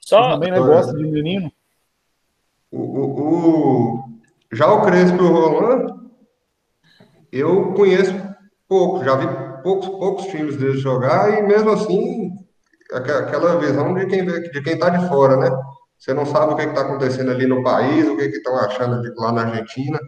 Só, 0.00 0.32
também 0.32 0.50
não 0.50 0.66
gosta 0.66 0.92
de 0.92 1.02
menino? 1.04 1.50
O, 2.70 2.78
o- 2.80 3.20
o- 4.00 4.04
já 4.52 4.70
o 4.70 4.82
Crespo 4.82 5.16
e 5.16 5.20
o 5.26 5.32
Roland, 5.32 5.94
eu 7.32 7.72
conheço 7.72 8.12
pouco, 8.68 9.02
já 9.04 9.16
vi 9.16 9.26
poucos, 9.64 9.88
poucos 9.88 10.26
times 10.26 10.56
deles 10.58 10.80
jogar 10.80 11.38
e 11.38 11.42
mesmo 11.42 11.70
assim, 11.70 12.30
aque- 12.92 13.10
aquela 13.12 13.58
visão 13.58 13.94
de 13.94 14.06
quem, 14.06 14.24
de 14.26 14.62
quem 14.62 14.78
tá 14.78 14.90
de 14.90 15.08
fora, 15.08 15.36
né? 15.38 15.50
Você 15.98 16.14
não 16.14 16.26
sabe 16.26 16.52
o 16.52 16.56
que 16.56 16.62
está 16.64 16.82
acontecendo 16.82 17.30
ali 17.32 17.46
no 17.46 17.62
país, 17.64 18.06
o 18.08 18.16
que 18.16 18.24
estão 18.24 18.56
achando 18.58 19.02
lá 19.16 19.32
na 19.32 19.42
Argentina, 19.46 19.98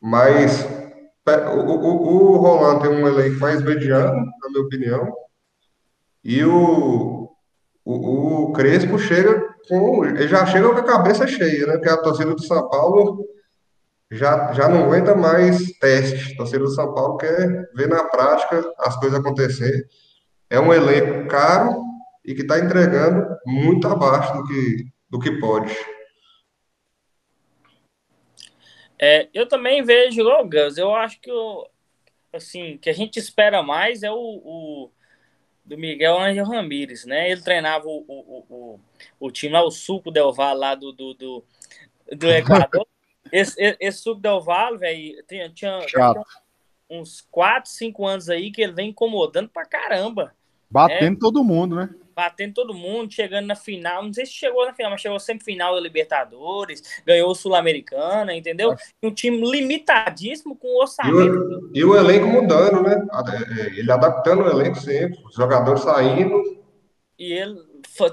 mas 0.00 0.64
o, 1.56 1.60
o, 1.60 2.34
o 2.34 2.36
Roland 2.36 2.80
tem 2.80 2.90
um 2.90 3.08
elenco 3.08 3.40
mais 3.40 3.62
mediano, 3.62 4.14
na 4.14 4.48
minha 4.50 4.62
opinião, 4.62 5.12
e 6.22 6.42
o, 6.44 7.30
o, 7.84 8.44
o 8.48 8.52
Crespo 8.52 8.98
chega 8.98 9.42
com, 9.68 10.04
ele 10.04 10.28
já 10.28 10.46
chega 10.46 10.68
com 10.70 10.78
a 10.78 10.82
cabeça 10.82 11.26
cheia, 11.26 11.66
né? 11.66 11.74
Porque 11.74 11.88
a 11.88 11.96
torcida 11.98 12.34
do 12.34 12.42
São 12.42 12.68
Paulo 12.68 13.24
já, 14.14 14.52
já 14.52 14.68
não 14.68 14.84
aguenta 14.84 15.14
mais 15.14 15.72
teste. 15.78 16.32
A 16.32 16.36
torcida 16.36 16.60
do 16.60 16.70
São 16.70 16.94
Paulo 16.94 17.16
quer 17.16 17.70
ver 17.74 17.88
na 17.88 18.04
prática 18.04 18.64
as 18.78 18.98
coisas 18.98 19.18
acontecer. 19.18 19.86
É 20.48 20.60
um 20.60 20.72
elenco 20.72 21.28
caro 21.28 21.82
e 22.24 22.34
que 22.34 22.42
está 22.42 22.58
entregando 22.58 23.26
muito 23.44 23.86
abaixo 23.88 24.34
do 24.34 24.44
que, 24.44 24.84
do 25.10 25.18
que 25.18 25.38
pode. 25.40 25.74
É, 28.98 29.28
eu 29.34 29.46
também 29.46 29.82
vejo 29.82 30.20
igual 30.20 30.48
Gus. 30.48 30.78
Eu 30.78 30.94
acho 30.94 31.20
que 31.20 31.30
o 31.30 31.68
assim, 32.32 32.78
que 32.78 32.90
a 32.90 32.92
gente 32.92 33.18
espera 33.18 33.62
mais 33.62 34.02
é 34.02 34.10
o, 34.10 34.16
o 34.16 34.90
do 35.64 35.78
Miguel 35.78 36.18
Ángel 36.18 36.44
Ramírez, 36.44 37.04
né? 37.04 37.30
Ele 37.30 37.40
treinava 37.40 37.86
o, 37.86 38.04
o, 38.06 38.44
o, 38.48 38.54
o, 38.54 38.80
o 39.20 39.30
time 39.30 39.52
lá, 39.52 39.62
o 39.62 39.70
Suco 39.70 40.10
Del 40.10 40.32
Valle 40.32 40.60
lá 40.60 40.74
do, 40.74 40.92
do, 40.92 41.14
do, 41.14 41.44
do 42.12 42.28
Equador. 42.32 42.86
Esse, 43.32 43.76
esse, 43.80 44.04
Valle, 44.44 44.78
velho, 44.78 45.24
tinha, 45.26 45.48
tinha 45.50 45.88
Chato. 45.88 46.22
uns 46.90 47.20
4, 47.30 47.70
5 47.70 48.06
anos 48.06 48.28
aí 48.28 48.50
que 48.50 48.62
ele 48.62 48.72
vem 48.72 48.90
incomodando 48.90 49.48
pra 49.48 49.64
caramba. 49.64 50.34
Batendo 50.70 51.18
todo 51.18 51.44
mundo, 51.44 51.76
né? 51.76 51.90
batendo 52.14 52.54
todo 52.54 52.72
mundo, 52.72 53.12
chegando 53.12 53.46
na 53.46 53.56
final. 53.56 54.02
Não 54.04 54.12
sei 54.12 54.24
se 54.24 54.32
chegou 54.32 54.64
na 54.64 54.72
final, 54.72 54.92
mas 54.92 55.00
chegou 55.00 55.18
semifinal 55.18 55.74
da 55.74 55.80
Libertadores, 55.80 57.02
ganhou 57.04 57.30
o 57.30 57.34
Sul-Americana, 57.34 58.34
entendeu? 58.34 58.74
Um 59.02 59.10
time 59.10 59.38
limitadíssimo 59.50 60.56
com 60.56 60.68
E 60.68 60.80
orçamento. 60.80 61.38
o, 61.38 61.70
e 61.74 61.84
o 61.84 61.96
elenco 61.96 62.26
mudando, 62.26 62.82
né? 62.82 63.04
Ele 63.76 63.90
adaptando 63.90 64.42
o 64.44 64.48
elenco 64.48 64.78
sempre, 64.78 65.18
os 65.24 65.34
jogadores 65.34 65.82
saindo. 65.82 66.63
E 67.18 67.32
ele 67.32 67.62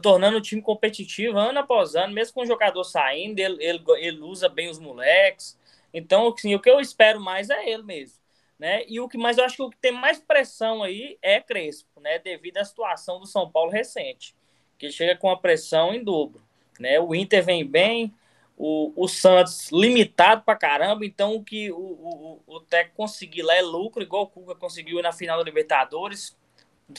tornando 0.01 0.37
o 0.37 0.41
time 0.41 0.61
competitivo 0.61 1.37
ano 1.37 1.59
após 1.59 1.95
ano, 1.95 2.13
mesmo 2.13 2.35
com 2.35 2.41
o 2.41 2.45
jogador 2.45 2.83
saindo, 2.83 3.39
ele, 3.39 3.63
ele, 3.63 3.83
ele 3.97 4.19
usa 4.19 4.47
bem 4.47 4.69
os 4.69 4.77
moleques. 4.77 5.57
Então, 5.93 6.27
assim, 6.27 6.53
o 6.53 6.59
que 6.59 6.69
eu 6.69 6.79
espero 6.79 7.19
mais 7.19 7.49
é 7.49 7.69
ele 7.69 7.83
mesmo. 7.83 8.21
Né? 8.59 8.83
E 8.87 8.99
o 8.99 9.09
que 9.09 9.17
mais 9.17 9.39
eu 9.39 9.43
acho 9.43 9.55
que 9.55 9.63
o 9.63 9.69
que 9.71 9.77
tem 9.77 9.91
mais 9.91 10.19
pressão 10.19 10.83
aí 10.83 11.17
é 11.19 11.41
Crespo, 11.41 11.99
né? 11.99 12.19
Devido 12.19 12.57
à 12.57 12.63
situação 12.63 13.19
do 13.19 13.25
São 13.25 13.49
Paulo 13.49 13.71
recente, 13.71 14.35
que 14.77 14.91
chega 14.91 15.15
com 15.15 15.31
a 15.31 15.37
pressão 15.37 15.91
em 15.95 16.03
dobro, 16.03 16.43
né? 16.79 16.99
O 16.99 17.15
Inter 17.15 17.43
vem 17.43 17.65
bem, 17.65 18.13
o, 18.55 18.93
o 18.95 19.07
Santos 19.07 19.71
limitado 19.71 20.43
pra 20.43 20.55
caramba, 20.55 21.03
então 21.03 21.33
o 21.33 21.43
que 21.43 21.71
o, 21.71 21.75
o, 21.75 22.41
o 22.45 22.59
Teco 22.59 22.93
conseguir 22.95 23.41
lá 23.41 23.55
é 23.55 23.61
lucro, 23.63 24.03
igual 24.03 24.23
o 24.23 24.27
Cuca 24.27 24.53
conseguiu 24.53 25.01
na 25.01 25.11
final 25.11 25.39
da 25.39 25.43
Libertadores. 25.43 26.37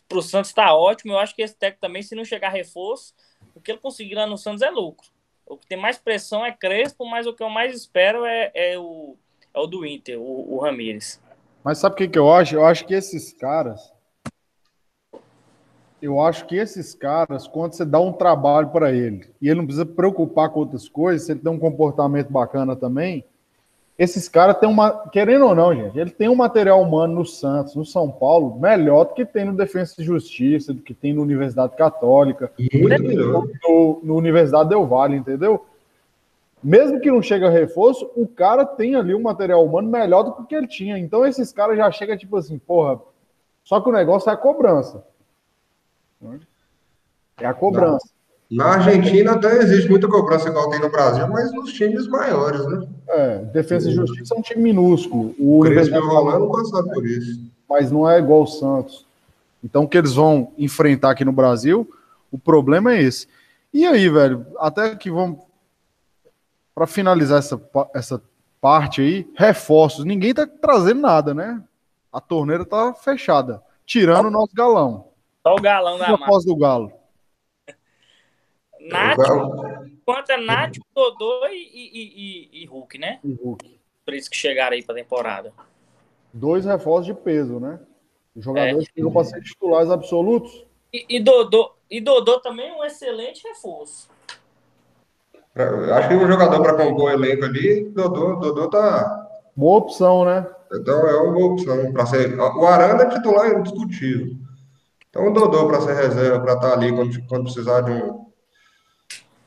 Pro 0.09 0.23
Santos 0.23 0.53
tá 0.53 0.75
ótimo, 0.75 1.13
eu 1.13 1.19
acho 1.19 1.35
que 1.35 1.43
esse 1.43 1.57
Teco 1.57 1.79
também, 1.81 2.03
se 2.03 2.15
não 2.15 2.25
chegar 2.25 2.51
reforço, 2.51 3.15
o 3.55 3.61
que 3.61 3.71
ele 3.71 3.79
conseguir 3.79 4.15
lá 4.15 4.27
no 4.27 4.39
Santos 4.39 4.63
é 4.63 4.71
lucro. 4.71 5.07
O 5.47 5.57
que 5.57 5.67
tem 5.67 5.79
mais 5.79 5.99
pressão 5.99 6.45
é 6.45 6.53
Crespo, 6.53 7.05
mas 7.05 7.27
o 7.27 7.35
que 7.35 7.43
eu 7.43 7.51
mais 7.51 7.75
espero 7.75 8.25
é, 8.25 8.51
é 8.55 8.79
o, 8.79 9.17
é 9.53 9.59
o 9.59 9.67
do 9.67 9.85
Inter, 9.85 10.19
o, 10.19 10.55
o 10.55 10.61
Ramires. 10.61 11.21
Mas 11.65 11.79
sabe 11.79 11.95
o 11.95 11.97
que, 11.97 12.09
que 12.09 12.19
eu 12.19 12.33
acho? 12.33 12.55
Eu 12.55 12.65
acho 12.65 12.87
que 12.87 12.95
esses 12.95 13.33
caras 13.33 13.93
eu 16.03 16.21
acho 16.21 16.45
que 16.47 16.57
esses 16.57 16.97
caras, 16.97 17.47
quando 17.47 17.75
você 17.75 17.85
dá 17.85 18.01
um 18.01 18.13
trabalho 18.13 18.71
para 18.71 18.91
ele 18.93 19.33
e 19.41 19.49
ele 19.49 19.59
não 19.59 19.65
precisa 19.65 19.87
preocupar 19.87 20.51
com 20.51 20.59
outras 20.59 20.89
coisas, 20.89 21.25
se 21.25 21.33
ele 21.33 21.41
tem 21.41 21.53
um 21.53 21.59
comportamento 21.59 22.29
bacana 22.29 22.75
também, 22.75 23.25
esses 24.03 24.29
caras 24.29 24.59
têm 24.59 24.69
uma. 24.69 25.09
Querendo 25.11 25.47
ou 25.47 25.55
não, 25.55 25.73
gente, 25.73 25.97
ele 25.97 26.11
tem 26.11 26.29
um 26.29 26.35
material 26.35 26.83
humano 26.83 27.15
no 27.15 27.25
Santos, 27.25 27.77
no 27.77 27.85
São 27.85 28.11
Paulo, 28.11 28.59
melhor 28.59 29.05
do 29.05 29.15
que 29.15 29.25
tem 29.25 29.45
no 29.45 29.57
Defesa 29.57 29.95
e 29.99 30.03
Justiça, 30.03 30.75
do 30.75 30.83
que 30.83 30.93
tem 30.93 31.15
na 31.15 31.23
Universidade 31.23 31.77
Católica, 31.77 32.51
no, 32.59 33.49
no, 33.63 34.01
no 34.03 34.17
Universidade 34.17 34.69
Del 34.69 34.85
Vale, 34.89 35.17
entendeu? 35.17 35.65
Mesmo 36.61 37.01
que 37.01 37.13
não 37.13 37.23
chegue 37.23 37.45
a 37.45 37.51
reforço, 37.51 38.11
o 38.17 38.27
cara 38.27 38.67
tem 38.67 38.97
ali 38.97 39.15
um 39.15 39.23
material 39.23 39.65
humano 39.65 39.89
melhor 39.89 40.25
do 40.25 40.47
que 40.47 40.55
ele 40.55 40.67
tinha. 40.67 40.99
Então 40.99 41.25
esses 41.25 41.53
caras 41.53 41.77
já 41.77 41.89
chegam 41.93 42.17
tipo 42.17 42.37
assim, 42.37 42.59
porra. 42.59 43.01
Só 43.63 43.81
que 43.81 43.89
o 43.89 43.93
negócio 43.93 44.31
é 44.31 44.33
a 44.33 44.37
cobrança. 44.37 45.07
É 47.39 47.47
a 47.47 47.55
cobrança. 47.55 48.12
Na 48.53 48.75
Argentina 48.75 49.33
até 49.33 49.59
existe 49.59 49.89
muita 49.89 50.07
cobrança 50.07 50.49
igual 50.49 50.69
tem 50.69 50.79
no 50.79 50.91
Brasil, 50.91 51.27
mas 51.29 51.51
nos 51.53 51.73
times 51.73 52.07
maiores, 52.07 52.67
né? 52.67 52.87
É, 53.09 53.39
Defesa 53.39 53.89
e 53.89 53.95
Justiça 53.95 54.35
é 54.35 54.39
um 54.39 54.43
time 54.43 54.63
minúsculo. 54.63 55.35
O 55.39 55.63
Crespo 55.63 55.95
e 55.95 55.99
o 55.99 56.07
Rolando 56.07 56.51
passaram 56.51 56.89
por 56.89 57.07
isso. 57.07 57.41
Mas 57.69 57.91
não 57.91 58.09
é 58.09 58.19
igual 58.19 58.43
o 58.43 58.47
Santos. 58.47 59.07
Então, 59.65 59.85
o 59.85 59.89
que 59.89 59.97
eles 59.97 60.13
vão 60.13 60.53
enfrentar 60.59 61.13
aqui 61.13 61.25
no 61.25 61.33
Brasil, 61.33 61.89
o 62.31 62.39
problema 62.39 62.93
é 62.93 63.03
esse. 63.03 63.27
E 63.73 63.87
aí, 63.87 64.09
velho, 64.09 64.47
até 64.59 64.95
que 64.95 65.11
vamos. 65.11 65.39
Para 66.75 66.87
finalizar 66.87 67.39
essa, 67.39 67.61
essa 67.95 68.23
parte 68.61 69.01
aí, 69.01 69.31
reforços. 69.35 70.05
Ninguém 70.05 70.35
tá 70.35 70.47
trazendo 70.47 71.01
nada, 71.01 71.33
né? 71.35 71.63
A 72.13 72.21
torneira 72.21 72.65
tá 72.65 72.93
fechada. 72.93 73.63
Tirando 73.87 74.27
o 74.27 74.31
nosso 74.31 74.55
galão. 74.55 75.07
Só 75.43 75.55
o 75.55 75.61
galão 75.61 75.99
da 75.99 76.17
massa. 76.17 76.47
do 76.47 76.57
Galo. 76.57 76.93
Nath, 78.89 79.19
contra 80.05 80.37
Nath, 80.37 80.77
Dodô 80.95 81.47
e, 81.47 81.53
e, 81.53 82.51
e, 82.53 82.63
e, 82.63 82.67
Hulk, 82.67 82.99
né? 82.99 83.21
E 83.25 83.33
Hulk. 83.35 83.81
Por 84.05 84.15
isso 84.15 84.31
que 84.31 84.37
chegaram 84.37 84.75
aí 84.75 84.83
pra 84.83 84.95
temporada. 84.95 85.53
Dois 86.33 86.65
reforços 86.65 87.07
de 87.07 87.15
peso, 87.15 87.61
né? 87.61 87.79
Os 88.35 88.45
jogadores 88.45 88.89
é. 88.89 88.93
chegam 88.95 89.13
para 89.13 89.25
ser 89.25 89.43
titulares 89.43 89.91
absolutos. 89.91 90.67
E, 90.93 91.07
e, 91.09 91.21
Dodô, 91.21 91.73
e 91.91 92.01
Dodô 92.01 92.41
também 92.41 92.69
é 92.69 92.75
um 92.75 92.85
excelente 92.85 93.47
reforço. 93.47 94.09
Acho 95.95 96.09
que 96.09 96.15
um 96.15 96.27
jogador 96.27 96.63
para 96.63 96.75
compor 96.75 97.05
o 97.05 97.11
elenco 97.11 97.45
ali, 97.45 97.85
Dodô, 97.91 98.37
Dodô 98.37 98.69
tá. 98.69 99.29
Boa 99.55 99.79
opção, 99.79 100.25
né? 100.25 100.47
Então 100.73 101.07
é 101.07 101.15
uma 101.21 101.33
boa 101.33 101.53
opção. 101.53 101.93
Pra 101.93 102.07
ser... 102.07 102.39
O 102.39 102.67
Arana 102.67 103.03
é 103.03 103.11
titular 103.11 103.53
indiscutível. 103.53 104.35
Então, 105.11 105.29
o 105.29 105.33
Dodô 105.33 105.67
para 105.67 105.83
ser 105.83 105.95
reserva, 105.95 106.41
para 106.41 106.55
estar 106.55 106.71
tá 106.71 106.73
ali 106.75 106.91
quando, 106.91 107.27
quando 107.27 107.45
precisar 107.45 107.83
de 107.83 107.93
um 107.93 108.32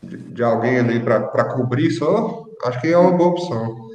de, 0.05 0.17
de 0.17 0.43
alguém 0.43 0.79
ali 0.79 0.99
para 0.99 1.45
cobrir 1.45 1.91
só, 1.91 2.45
acho 2.63 2.81
que 2.81 2.87
é 2.87 2.97
uma 2.97 3.11
boa 3.11 3.29
opção. 3.29 3.85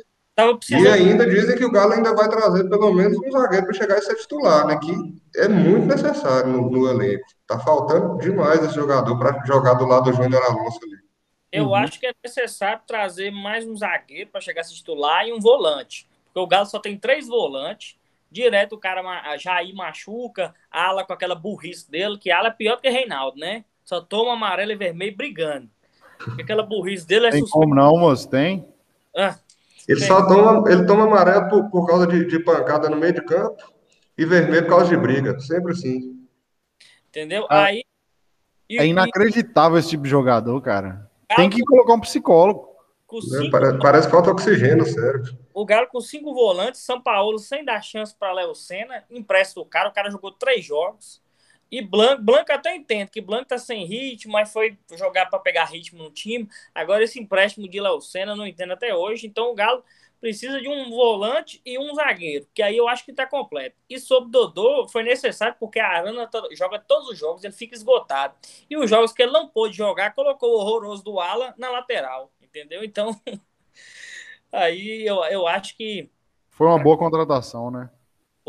E 0.70 0.88
ainda 0.88 1.28
dizem 1.28 1.56
que 1.56 1.64
o 1.64 1.70
Galo 1.70 1.92
ainda 1.92 2.14
vai 2.14 2.28
trazer 2.28 2.68
pelo 2.68 2.92
menos 2.94 3.18
um 3.18 3.30
zagueiro 3.30 3.66
para 3.66 3.74
chegar 3.74 3.98
e 3.98 4.02
ser 4.02 4.14
titular, 4.14 4.66
né? 4.66 4.78
Que 4.78 4.92
é 5.36 5.48
muito 5.48 5.86
necessário 5.86 6.50
no, 6.50 6.70
no 6.70 6.88
elenco. 6.88 7.24
Tá 7.46 7.58
faltando 7.58 8.16
demais 8.18 8.64
esse 8.64 8.74
jogador 8.74 9.18
para 9.18 9.44
jogar 9.44 9.74
do 9.74 9.84
lado 9.84 10.10
do 10.10 10.16
Júnior 10.16 10.42
Alonso 10.42 10.78
ali. 10.82 10.96
Eu 11.52 11.66
uhum. 11.66 11.74
acho 11.74 12.00
que 12.00 12.06
é 12.06 12.14
necessário 12.24 12.80
trazer 12.86 13.30
mais 13.30 13.66
um 13.66 13.76
zagueiro 13.76 14.30
para 14.30 14.40
chegar 14.40 14.62
a 14.62 14.64
ser 14.64 14.74
titular 14.74 15.26
e 15.26 15.32
um 15.32 15.40
volante. 15.40 16.08
Porque 16.26 16.40
o 16.40 16.46
Galo 16.46 16.66
só 16.66 16.78
tem 16.78 16.96
três 16.96 17.26
volantes 17.26 17.96
direto 18.30 18.74
o 18.74 18.78
cara 18.78 19.02
Jair 19.36 19.74
machuca, 19.74 20.54
ala 20.70 21.04
com 21.04 21.12
aquela 21.12 21.34
burrice 21.34 21.90
dele, 21.90 22.16
que 22.16 22.30
ala 22.30 22.48
é 22.48 22.52
pior 22.52 22.76
do 22.76 22.82
que 22.82 22.88
Reinaldo, 22.88 23.38
né? 23.38 23.64
Só 23.84 24.00
toma 24.00 24.34
amarelo 24.34 24.70
e 24.70 24.76
vermelho 24.76 25.16
brigando. 25.16 25.68
Aquela 26.40 26.62
burrice 26.62 27.06
dele 27.06 27.26
é 27.26 27.30
Tem 27.30 27.40
suspeita. 27.40 27.66
como 27.66 27.74
não, 27.74 27.96
moço? 27.98 28.28
Tem? 28.28 28.66
Ah, 29.16 29.36
ele 29.88 30.00
só 30.00 30.24
toma, 30.26 30.70
ele 30.70 30.86
toma 30.86 31.04
amarelo 31.04 31.48
por, 31.48 31.70
por 31.70 31.86
causa 31.86 32.06
de, 32.06 32.24
de, 32.24 32.38
pancada 32.38 32.88
no 32.88 32.96
meio 32.96 33.12
de 33.12 33.24
campo 33.24 33.72
e 34.16 34.24
vermelho 34.24 34.62
por 34.62 34.70
causa 34.70 34.88
de 34.88 34.96
briga. 34.96 35.38
Sempre 35.40 35.72
assim. 35.72 36.26
Entendeu? 37.08 37.46
Ah, 37.50 37.64
Aí. 37.64 37.84
E, 38.68 38.78
é 38.78 38.86
inacreditável 38.86 39.76
e... 39.76 39.80
esse 39.80 39.90
tipo 39.90 40.04
de 40.04 40.10
jogador, 40.10 40.60
cara. 40.60 41.10
Tem 41.34 41.50
que 41.50 41.64
colocar 41.64 41.94
um 41.94 42.00
psicólogo. 42.00 42.68
Cinco... 43.20 43.50
Parece, 43.50 43.78
parece 43.78 44.06
que 44.06 44.12
falta 44.12 44.30
oxigênio, 44.30 44.86
sério. 44.86 45.36
O 45.52 45.64
Galo 45.64 45.88
com 45.88 46.00
cinco 46.00 46.32
volantes, 46.32 46.80
São 46.80 47.00
Paulo 47.00 47.38
sem 47.40 47.64
dar 47.64 47.82
chance 47.82 48.14
para 48.14 48.32
Léo 48.32 48.54
Senna, 48.54 49.02
empresta 49.10 49.58
o 49.58 49.66
cara, 49.66 49.88
o 49.88 49.92
cara 49.92 50.08
jogou 50.08 50.30
três 50.30 50.64
jogos. 50.64 51.20
E 51.70 51.80
Blanco, 51.82 52.22
Blanco 52.22 52.52
até 52.52 52.74
entendo 52.74 53.10
que 53.10 53.20
Blanco 53.20 53.46
tá 53.46 53.58
sem 53.58 53.84
ritmo, 53.84 54.32
mas 54.32 54.52
foi 54.52 54.76
jogar 54.96 55.26
para 55.26 55.38
pegar 55.38 55.64
ritmo 55.64 56.02
no 56.02 56.10
time. 56.10 56.48
Agora 56.74 57.04
esse 57.04 57.20
empréstimo 57.20 57.68
de 57.68 57.80
Léo 57.80 58.00
Senna 58.00 58.34
não 58.34 58.46
entendo 58.46 58.72
até 58.72 58.94
hoje. 58.94 59.26
Então 59.26 59.50
o 59.50 59.54
Galo 59.54 59.84
precisa 60.20 60.60
de 60.60 60.68
um 60.68 60.90
volante 60.90 61.62
e 61.64 61.78
um 61.78 61.94
zagueiro, 61.94 62.46
que 62.52 62.62
aí 62.62 62.76
eu 62.76 62.86
acho 62.86 63.06
que 63.06 63.12
tá 63.12 63.26
completo. 63.26 63.74
E 63.88 63.98
sobre 63.98 64.30
Dodô, 64.30 64.86
foi 64.88 65.02
necessário 65.02 65.56
porque 65.58 65.80
a 65.80 65.88
Arana 65.88 66.28
joga 66.52 66.78
todos 66.78 67.08
os 67.08 67.18
jogos, 67.18 67.42
ele 67.42 67.54
fica 67.54 67.74
esgotado. 67.74 68.34
E 68.68 68.76
os 68.76 68.90
jogos 68.90 69.12
que 69.12 69.22
ele 69.22 69.32
não 69.32 69.48
pôde 69.48 69.74
jogar, 69.74 70.14
colocou 70.14 70.50
o 70.50 70.60
horroroso 70.60 71.02
do 71.02 71.18
Ala 71.18 71.54
na 71.56 71.70
lateral 71.70 72.30
entendeu? 72.50 72.84
Então, 72.84 73.18
aí 74.52 75.06
eu, 75.06 75.24
eu 75.24 75.46
acho 75.46 75.76
que. 75.76 76.10
Foi 76.50 76.66
uma 76.66 76.78
boa 76.78 76.98
contratação, 76.98 77.70
né? 77.70 77.88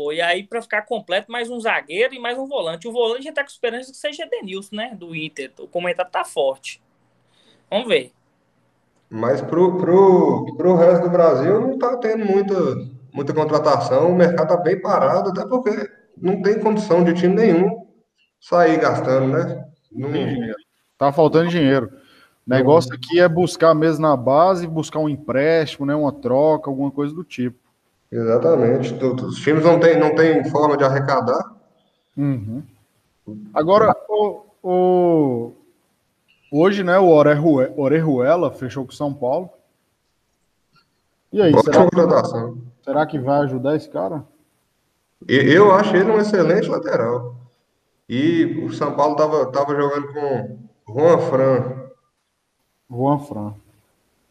Foi 0.02 0.20
aí 0.20 0.42
para 0.42 0.60
ficar 0.60 0.82
completo 0.82 1.30
mais 1.30 1.48
um 1.48 1.60
zagueiro 1.60 2.12
e 2.12 2.18
mais 2.18 2.36
um 2.36 2.44
volante. 2.44 2.88
O 2.88 2.92
volante 2.92 3.22
gente 3.22 3.34
tá 3.34 3.42
com 3.42 3.48
esperança 3.48 3.92
que 3.92 3.96
seja 3.96 4.26
Denilson, 4.26 4.74
né? 4.74 4.96
Do 4.98 5.14
Inter. 5.14 5.52
O 5.60 5.68
comentário 5.68 6.10
tá 6.10 6.24
forte. 6.24 6.82
Vamos 7.70 7.86
ver. 7.86 8.10
Mas 9.08 9.40
pro, 9.40 9.78
pro, 9.78 10.56
pro 10.56 10.74
resto 10.74 11.04
do 11.04 11.10
Brasil 11.10 11.60
não 11.60 11.78
tá 11.78 11.96
tendo 11.98 12.24
muita, 12.24 12.54
muita 13.12 13.32
contratação. 13.32 14.10
O 14.10 14.16
mercado 14.16 14.48
tá 14.48 14.56
bem 14.56 14.80
parado, 14.80 15.30
até 15.30 15.46
porque 15.46 15.88
não 16.16 16.42
tem 16.42 16.58
condição 16.58 17.04
de 17.04 17.14
time 17.14 17.36
nenhum 17.36 17.86
sair 18.40 18.80
gastando, 18.80 19.28
né? 19.28 19.64
Não... 19.92 20.10
Tá 20.98 21.12
faltando 21.12 21.48
dinheiro. 21.48 21.88
O 22.44 22.50
negócio 22.50 22.92
aqui 22.92 23.20
é 23.20 23.28
buscar 23.28 23.72
mesmo 23.72 24.02
na 24.02 24.16
base, 24.16 24.66
buscar 24.66 24.98
um 24.98 25.08
empréstimo, 25.08 25.86
né, 25.86 25.94
uma 25.94 26.10
troca, 26.10 26.68
alguma 26.68 26.90
coisa 26.90 27.14
do 27.14 27.22
tipo. 27.22 27.61
Exatamente. 28.12 28.92
Os 28.94 29.36
times 29.36 29.64
não 29.64 29.80
têm 29.80 29.98
não 29.98 30.14
tem 30.14 30.44
forma 30.50 30.76
de 30.76 30.84
arrecadar. 30.84 31.56
Uhum. 32.14 32.62
Agora, 33.54 33.96
o, 34.06 34.44
o, 34.62 35.52
hoje, 36.52 36.84
né, 36.84 36.98
o 36.98 37.08
Orejuela 37.76 38.50
fechou 38.50 38.84
com 38.84 38.92
São 38.92 39.14
Paulo. 39.14 39.48
E 41.32 41.40
aí, 41.40 41.52
será 41.62 41.88
que, 41.88 42.84
será 42.84 43.06
que 43.06 43.18
vai 43.18 43.40
ajudar 43.40 43.76
esse 43.76 43.88
cara? 43.88 44.22
Eu 45.26 45.72
acho 45.72 45.96
ele 45.96 46.10
um 46.10 46.18
excelente 46.18 46.68
lateral. 46.68 47.34
E 48.06 48.62
o 48.66 48.72
São 48.72 48.94
Paulo 48.94 49.12
estava 49.12 49.46
tava 49.50 49.74
jogando 49.74 50.12
com 50.12 50.58
Juan 50.92 51.18
Fran, 51.18 51.82
Juan 52.90 53.18
Fran. 53.20 53.54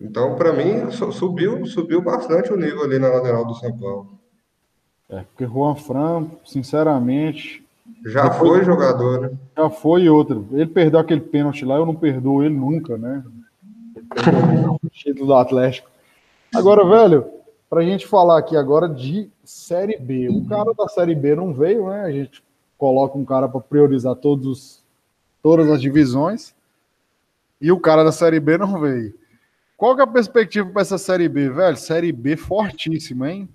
Então, 0.01 0.35
para 0.35 0.51
mim, 0.51 0.89
subiu, 0.91 1.63
subiu 1.67 2.01
bastante 2.01 2.51
o 2.51 2.57
nível 2.57 2.83
ali 2.83 2.97
na 2.97 3.07
lateral 3.07 3.45
do 3.45 3.53
São 3.53 3.71
Paulo. 3.77 4.19
É, 5.07 5.21
porque 5.21 5.45
Juan 5.45 5.75
Fran, 5.75 6.27
sinceramente. 6.43 7.63
Já 8.05 8.29
depois, 8.29 8.39
foi 8.39 8.63
jogador, 8.63 9.21
né? 9.21 9.31
Já 9.55 9.69
foi 9.69 10.09
outro. 10.09 10.47
Ele 10.51 10.65
perdeu 10.65 10.99
aquele 10.99 11.21
pênalti 11.21 11.63
lá, 11.63 11.75
eu 11.75 11.85
não 11.85 11.93
perdoo 11.93 12.43
ele 12.43 12.55
nunca, 12.55 12.97
né? 12.97 13.23
título 14.91 15.27
do 15.27 15.33
Atlético. 15.35 15.89
Agora, 16.53 16.83
velho, 16.83 17.25
pra 17.69 17.83
gente 17.83 18.07
falar 18.07 18.39
aqui 18.39 18.57
agora 18.57 18.89
de 18.89 19.29
Série 19.43 19.97
B. 19.97 20.29
O 20.29 20.45
cara 20.47 20.73
da 20.73 20.87
Série 20.87 21.15
B 21.15 21.35
não 21.35 21.53
veio, 21.53 21.89
né? 21.89 22.01
A 22.01 22.11
gente 22.11 22.43
coloca 22.77 23.17
um 23.17 23.23
cara 23.23 23.47
para 23.47 23.61
priorizar 23.61 24.15
todos, 24.15 24.83
todas 25.43 25.69
as 25.69 25.79
divisões 25.79 26.55
e 27.61 27.71
o 27.71 27.79
cara 27.79 28.03
da 28.03 28.11
Série 28.11 28.39
B 28.39 28.57
não 28.57 28.79
veio. 28.79 29.13
Qual 29.81 29.95
que 29.95 30.01
é 30.01 30.03
a 30.03 30.07
perspectiva 30.07 30.69
para 30.69 30.83
essa 30.83 30.99
Série 30.99 31.27
B, 31.27 31.49
velho? 31.49 31.75
Série 31.75 32.11
B 32.11 32.37
fortíssima, 32.37 33.31
hein? 33.31 33.49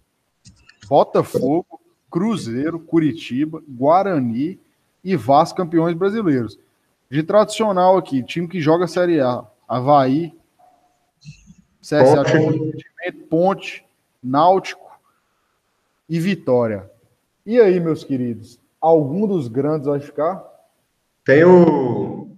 Botafogo, 0.88 1.80
Cruzeiro, 2.10 2.80
Curitiba, 2.80 3.62
Guarani 3.68 4.58
e 5.04 5.14
Vasco 5.14 5.56
campeões 5.56 5.94
brasileiros. 5.94 6.58
De 7.08 7.22
tradicional 7.22 7.96
aqui, 7.96 8.24
time 8.24 8.48
que 8.48 8.60
joga 8.60 8.88
Série 8.88 9.20
A, 9.20 9.46
Havaí, 9.68 10.34
CSA 11.80 12.24
Ponte. 12.24 12.86
Ponte, 13.30 13.86
Náutico 14.20 14.98
e 16.08 16.18
Vitória. 16.18 16.90
E 17.46 17.60
aí, 17.60 17.78
meus 17.78 18.02
queridos, 18.02 18.58
algum 18.80 19.28
dos 19.28 19.46
grandes 19.46 19.86
vai 19.86 20.00
ficar? 20.00 20.44
Tem 21.24 21.44
o. 21.44 22.36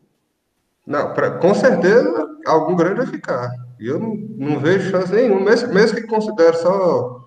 Não, 0.87 1.15
pra... 1.15 1.39
com 1.39 1.55
certeza 1.55 2.37
algum 2.45 2.77
grande 2.77 2.97
vai 2.97 3.07
ficar. 3.07 3.68
E 3.79 3.87
eu 3.87 3.99
não, 3.99 4.15
não 4.15 4.61
vejo 4.61 4.91
chance 4.91 5.13
nenhuma, 5.13 5.41
mesmo, 5.41 5.73
mesmo 5.73 5.97
que 5.97 6.07
considere 6.07 6.57
só, 6.57 7.25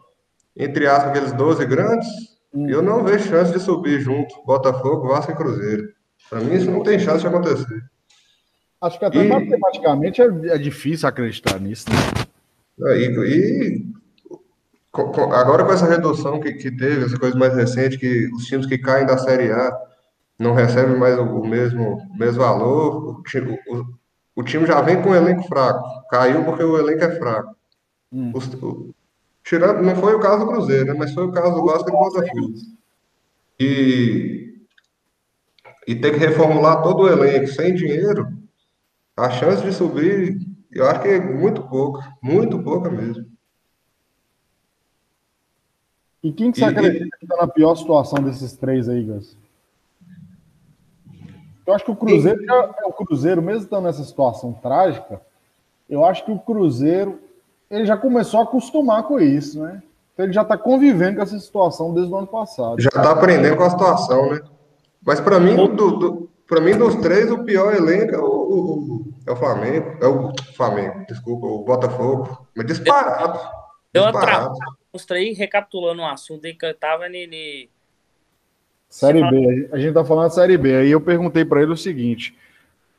entre 0.55 0.87
aspas, 0.87 1.09
aqueles 1.09 1.33
12 1.33 1.65
grandes, 1.65 2.07
hum. 2.53 2.69
eu 2.69 2.81
não 2.81 3.03
vejo 3.03 3.29
chance 3.29 3.51
de 3.51 3.59
subir 3.59 3.99
junto 4.01 4.43
Botafogo, 4.45 5.07
Vasco 5.07 5.31
e 5.31 5.35
Cruzeiro. 5.35 5.87
Para 6.29 6.41
mim, 6.41 6.53
isso 6.55 6.69
não 6.69 6.83
tem 6.83 6.99
chance 6.99 7.21
de 7.21 7.27
acontecer. 7.27 7.83
Acho 8.81 8.97
que 8.97 9.05
até 9.05 9.23
e... 9.23 9.27
matematicamente 9.27 10.21
é, 10.21 10.25
é, 10.47 10.57
difícil 10.57 11.07
acreditar 11.07 11.59
nisso. 11.59 11.85
Né? 11.89 12.97
E, 12.97 13.05
e 13.05 13.85
agora 15.33 15.63
com 15.63 15.71
essa 15.71 15.87
redução 15.87 16.39
que, 16.39 16.53
que 16.53 16.71
teve, 16.71 17.05
essa 17.05 17.17
coisa 17.17 17.37
mais 17.37 17.55
recente, 17.55 17.97
que 17.97 18.27
os 18.33 18.45
times 18.45 18.65
que 18.65 18.77
caem 18.77 19.05
da 19.05 19.17
Série 19.17 19.51
A 19.51 19.71
não 20.37 20.53
recebem 20.53 20.97
mais 20.97 21.17
o, 21.17 21.23
o 21.23 21.47
mesmo, 21.47 21.97
mesmo 22.17 22.41
valor, 22.41 23.21
o, 23.21 23.75
o, 23.75 24.00
o, 24.35 24.43
time 24.43 24.65
já 24.65 24.81
vem 24.81 25.01
com 25.01 25.09
um 25.09 25.15
elenco 25.15 25.43
fraco. 25.43 26.07
Caiu 26.09 26.43
porque 26.45 26.63
o 26.63 26.77
elenco 26.77 27.03
é 27.03 27.15
fraco. 27.17 27.55
Hum. 28.11 28.31
Os, 28.33 28.53
o, 28.55 28.93
tirando, 29.43 29.81
não 29.81 29.95
foi 29.95 30.13
o 30.15 30.19
caso 30.19 30.45
do 30.45 30.51
Cruzeiro, 30.51 30.85
né, 30.85 30.93
mas 30.93 31.13
foi 31.13 31.25
o 31.25 31.31
caso 31.31 31.55
do 31.55 31.65
Vasco 31.65 31.89
e 31.89 31.91
do 31.91 31.97
Botafogo. 31.97 32.53
E, 33.59 34.55
e 35.87 35.95
ter 35.95 36.11
que 36.11 36.17
reformular 36.17 36.81
todo 36.81 37.03
o 37.03 37.09
elenco 37.09 37.47
sem 37.47 37.73
dinheiro, 37.73 38.27
a 39.15 39.29
chance 39.29 39.63
de 39.63 39.73
subir, 39.73 40.37
eu 40.71 40.87
acho 40.87 41.01
que 41.01 41.09
é 41.09 41.19
muito 41.19 41.63
pouca, 41.63 42.01
muito 42.21 42.61
pouca 42.63 42.89
mesmo. 42.89 43.25
E 46.23 46.31
quem 46.31 46.51
que 46.51 46.59
você 46.59 46.65
e, 46.65 46.67
acredita 46.67 47.17
que 47.17 47.25
está 47.25 47.37
na 47.37 47.47
pior 47.47 47.75
situação 47.75 48.23
desses 48.23 48.53
três 48.53 48.87
aí, 48.87 49.03
Gus? 49.03 49.35
Eu 51.65 51.73
acho 51.73 51.85
que 51.85 51.91
o 51.91 51.95
Cruzeiro, 51.95 52.43
já, 52.43 52.75
é 52.79 52.85
o 52.85 52.93
Cruzeiro, 52.93 53.41
mesmo 53.41 53.63
estando 53.63 53.83
nessa 53.83 54.03
situação 54.03 54.53
trágica, 54.53 55.21
eu 55.89 56.05
acho 56.05 56.25
que 56.25 56.31
o 56.31 56.39
Cruzeiro 56.39 57.19
ele 57.69 57.85
já 57.85 57.95
começou 57.95 58.39
a 58.39 58.43
acostumar 58.43 59.03
com 59.03 59.19
isso, 59.19 59.61
né? 59.61 59.81
Então 60.13 60.25
ele 60.25 60.33
já 60.33 60.41
está 60.41 60.57
convivendo 60.57 61.17
com 61.17 61.21
essa 61.21 61.39
situação 61.39 61.93
desde 61.93 62.11
o 62.13 62.17
ano 62.17 62.27
passado. 62.27 62.81
Já 62.81 62.89
está 62.89 63.11
aprendendo 63.11 63.55
com 63.55 63.63
a 63.63 63.69
situação, 63.69 64.31
né? 64.31 64.41
Mas 65.05 65.19
para 65.19 65.39
mim, 65.39 65.55
do, 65.55 65.97
do 65.97 66.31
para 66.51 66.59
mim, 66.59 66.77
dos 66.77 66.95
três, 66.95 67.31
o 67.31 67.45
pior 67.45 67.73
elenco 67.73 68.13
é 68.13 68.19
o, 68.19 68.25
o, 68.25 69.13
é 69.25 69.31
o 69.31 69.35
Flamengo. 69.37 69.97
É 70.01 70.05
o 70.05 70.33
Flamengo, 70.53 71.05
desculpa, 71.07 71.47
o 71.47 71.63
Botafogo. 71.63 72.45
Mas 72.53 72.65
disparado. 72.65 73.39
Deu 73.93 74.03
uma 74.03 74.11
travada. 74.11 74.53
Mostrei 74.91 75.31
recapitulando 75.31 76.01
um 76.01 76.05
assunto 76.05 76.41
que 76.41 76.65
eu 76.65 76.77
tava 76.77 77.07
nele. 77.07 77.69
Série 78.91 79.23
B, 79.31 79.69
a 79.71 79.79
gente 79.79 79.93
tá 79.93 80.03
falando 80.03 80.27
de 80.27 80.35
Série 80.35 80.57
B. 80.57 80.75
Aí 80.75 80.91
eu 80.91 80.99
perguntei 80.99 81.45
para 81.45 81.61
ele 81.61 81.71
o 81.71 81.77
seguinte: 81.77 82.37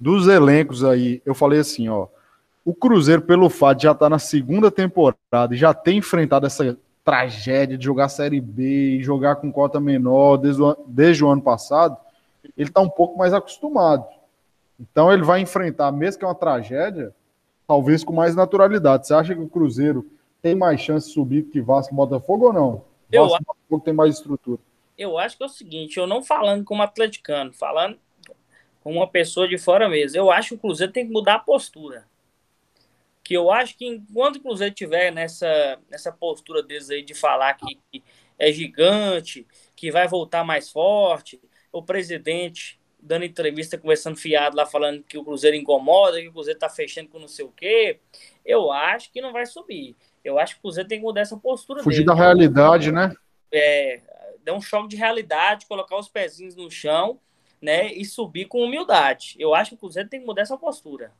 dos 0.00 0.26
elencos 0.26 0.82
aí, 0.82 1.20
eu 1.24 1.34
falei 1.34 1.60
assim, 1.60 1.88
ó. 1.88 2.06
O 2.64 2.72
Cruzeiro, 2.72 3.20
pelo 3.20 3.50
fato 3.50 3.78
de 3.78 3.82
já 3.84 3.90
estar 3.92 4.06
tá 4.06 4.10
na 4.10 4.18
segunda 4.18 4.70
temporada 4.70 5.52
e 5.52 5.56
já 5.56 5.74
ter 5.74 5.92
enfrentado 5.92 6.46
essa 6.46 6.78
tragédia 7.04 7.76
de 7.76 7.84
jogar 7.84 8.08
Série 8.08 8.40
B 8.40 8.96
e 8.96 9.02
jogar 9.02 9.36
com 9.36 9.52
cota 9.52 9.78
menor 9.78 10.38
desde 10.38 10.62
o, 10.62 10.76
desde 10.86 11.24
o 11.24 11.28
ano 11.28 11.42
passado, 11.42 11.96
ele 12.56 12.70
está 12.70 12.80
um 12.80 12.88
pouco 12.88 13.18
mais 13.18 13.34
acostumado. 13.34 14.06
Então 14.80 15.12
ele 15.12 15.22
vai 15.22 15.40
enfrentar, 15.40 15.92
mesmo 15.92 16.20
que 16.20 16.24
é 16.24 16.28
uma 16.28 16.34
tragédia, 16.34 17.12
talvez 17.66 18.02
com 18.02 18.14
mais 18.14 18.34
naturalidade. 18.34 19.06
Você 19.06 19.12
acha 19.12 19.34
que 19.34 19.40
o 19.40 19.48
Cruzeiro 19.48 20.06
tem 20.40 20.54
mais 20.54 20.80
chance 20.80 21.08
de 21.08 21.12
subir 21.12 21.42
que 21.42 21.60
Vasco 21.60 21.92
e 21.92 21.96
Botafogo 21.96 22.46
ou 22.46 22.52
não? 22.52 22.82
Eu 23.10 23.24
Vasco 23.24 23.42
e 23.42 23.44
Botafogo 23.44 23.84
tem 23.84 23.92
mais 23.92 24.14
estrutura. 24.14 24.58
Eu 24.96 25.18
acho 25.18 25.36
que 25.36 25.42
é 25.42 25.46
o 25.46 25.48
seguinte, 25.48 25.98
eu 25.98 26.06
não 26.06 26.22
falando 26.22 26.64
como 26.64 26.82
atleticano, 26.82 27.52
falando 27.52 27.98
como 28.82 28.98
uma 28.98 29.08
pessoa 29.08 29.48
de 29.48 29.58
fora 29.58 29.88
mesmo. 29.88 30.18
Eu 30.18 30.30
acho 30.30 30.50
que 30.50 30.54
o 30.54 30.58
Cruzeiro 30.58 30.92
tem 30.92 31.06
que 31.06 31.12
mudar 31.12 31.34
a 31.34 31.38
postura. 31.38 32.06
Que 33.22 33.34
eu 33.34 33.50
acho 33.50 33.76
que 33.76 33.86
enquanto 33.86 34.36
o 34.36 34.40
Cruzeiro 34.40 34.74
tiver 34.74 35.12
nessa, 35.12 35.78
nessa 35.88 36.10
postura 36.10 36.62
deles 36.62 36.90
aí 36.90 37.02
de 37.02 37.14
falar 37.14 37.54
que, 37.54 37.78
que 37.90 38.02
é 38.38 38.50
gigante, 38.50 39.46
que 39.76 39.90
vai 39.90 40.08
voltar 40.08 40.44
mais 40.44 40.70
forte, 40.70 41.40
o 41.70 41.82
presidente 41.82 42.80
dando 43.00 43.24
entrevista, 43.24 43.76
conversando 43.76 44.16
fiado 44.16 44.56
lá, 44.56 44.64
falando 44.64 45.02
que 45.02 45.18
o 45.18 45.24
Cruzeiro 45.24 45.56
incomoda, 45.56 46.20
que 46.20 46.28
o 46.28 46.32
Cruzeiro 46.32 46.58
tá 46.58 46.68
fechando 46.68 47.08
com 47.08 47.18
não 47.18 47.26
sei 47.26 47.44
o 47.44 47.50
quê, 47.50 47.98
eu 48.44 48.70
acho 48.70 49.10
que 49.12 49.20
não 49.20 49.32
vai 49.32 49.44
subir. 49.44 49.96
Eu 50.24 50.38
acho 50.38 50.54
que 50.54 50.60
o 50.60 50.62
Cruzeiro 50.62 50.88
tem 50.88 50.98
que 50.98 51.04
mudar 51.04 51.22
essa 51.22 51.36
postura 51.36 51.82
Fugir 51.82 51.98
dele. 51.98 52.06
da 52.06 52.14
realidade, 52.14 52.92
né? 52.92 53.12
É, 53.52 54.00
dar 54.44 54.54
um 54.54 54.60
choque 54.60 54.88
de 54.88 54.96
realidade, 54.96 55.66
colocar 55.66 55.96
os 55.96 56.08
pezinhos 56.08 56.54
no 56.54 56.70
chão, 56.70 57.18
né, 57.60 57.92
e 57.92 58.04
subir 58.04 58.46
com 58.46 58.62
humildade. 58.62 59.36
Eu 59.38 59.54
acho 59.54 59.70
que 59.70 59.74
o 59.76 59.78
Cruzeiro 59.78 60.08
tem 60.08 60.20
que 60.20 60.26
mudar 60.26 60.42
essa 60.42 60.58
postura. 60.58 61.12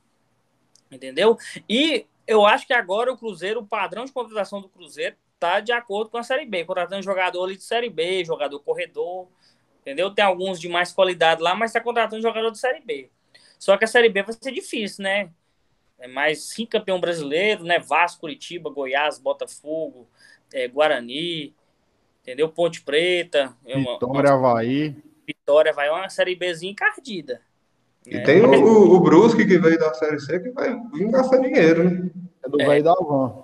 Entendeu? 0.91 1.37
E 1.67 2.05
eu 2.27 2.45
acho 2.45 2.67
que 2.67 2.73
agora 2.73 3.11
o 3.11 3.17
Cruzeiro, 3.17 3.61
o 3.61 3.65
padrão 3.65 4.05
de 4.05 4.11
contratação 4.11 4.61
do 4.61 4.69
Cruzeiro 4.69 5.15
tá 5.39 5.59
de 5.59 5.71
acordo 5.71 6.09
com 6.09 6.17
a 6.17 6.23
Série 6.23 6.45
B, 6.45 6.65
contratando 6.65 7.01
jogador 7.01 7.43
ali 7.43 7.55
de 7.55 7.63
Série 7.63 7.89
B, 7.89 8.23
jogador 8.23 8.59
corredor, 8.59 9.27
Entendeu? 9.83 10.09
Tem 10.11 10.23
alguns 10.23 10.61
de 10.61 10.69
mais 10.69 10.93
qualidade 10.93 11.41
lá, 11.41 11.53
mas 11.53 11.71
está 11.71 11.81
contratando 11.81 12.21
jogador 12.21 12.49
de 12.51 12.57
Série 12.57 12.79
B. 12.79 13.09
Só 13.59 13.75
que 13.75 13.83
a 13.83 13.87
Série 13.87 14.07
B 14.07 14.23
vai 14.23 14.33
ser 14.33 14.51
difícil, 14.53 15.03
né? 15.03 15.29
É 15.99 16.07
mais 16.07 16.41
cinco 16.43 16.71
campeão 16.71 17.01
brasileiro, 17.01 17.65
né? 17.65 17.79
Vasco, 17.79 18.21
Curitiba, 18.21 18.69
Goiás, 18.69 19.19
Botafogo, 19.19 20.07
é, 20.53 20.69
Guarani, 20.69 21.53
entendeu? 22.23 22.49
Ponte 22.49 22.81
Preta. 22.81 23.55
É 23.65 23.77
Vitória, 23.77 24.33
uma, 24.33 24.51
Havaí. 24.51 24.95
Vitória, 25.27 25.73
vai 25.73 25.89
uma 25.89 26.09
Série 26.09 26.35
Bzinha 26.35 26.71
encardida. 26.71 27.41
E 28.07 28.15
né? 28.15 28.23
tem 28.23 28.41
o, 28.41 28.93
o 28.93 28.99
Brusque 28.99 29.45
que 29.45 29.57
veio 29.57 29.77
da 29.77 29.93
Série 29.93 30.19
C 30.19 30.39
que 30.39 30.49
vai 30.49 30.75
vir 30.91 31.11
gastar 31.11 31.37
dinheiro, 31.37 31.89
né? 31.89 32.09
É 32.43 32.49
do 32.49 32.61
é. 32.61 32.65
velho 32.65 32.83
da 32.83 32.93
van. 32.95 33.43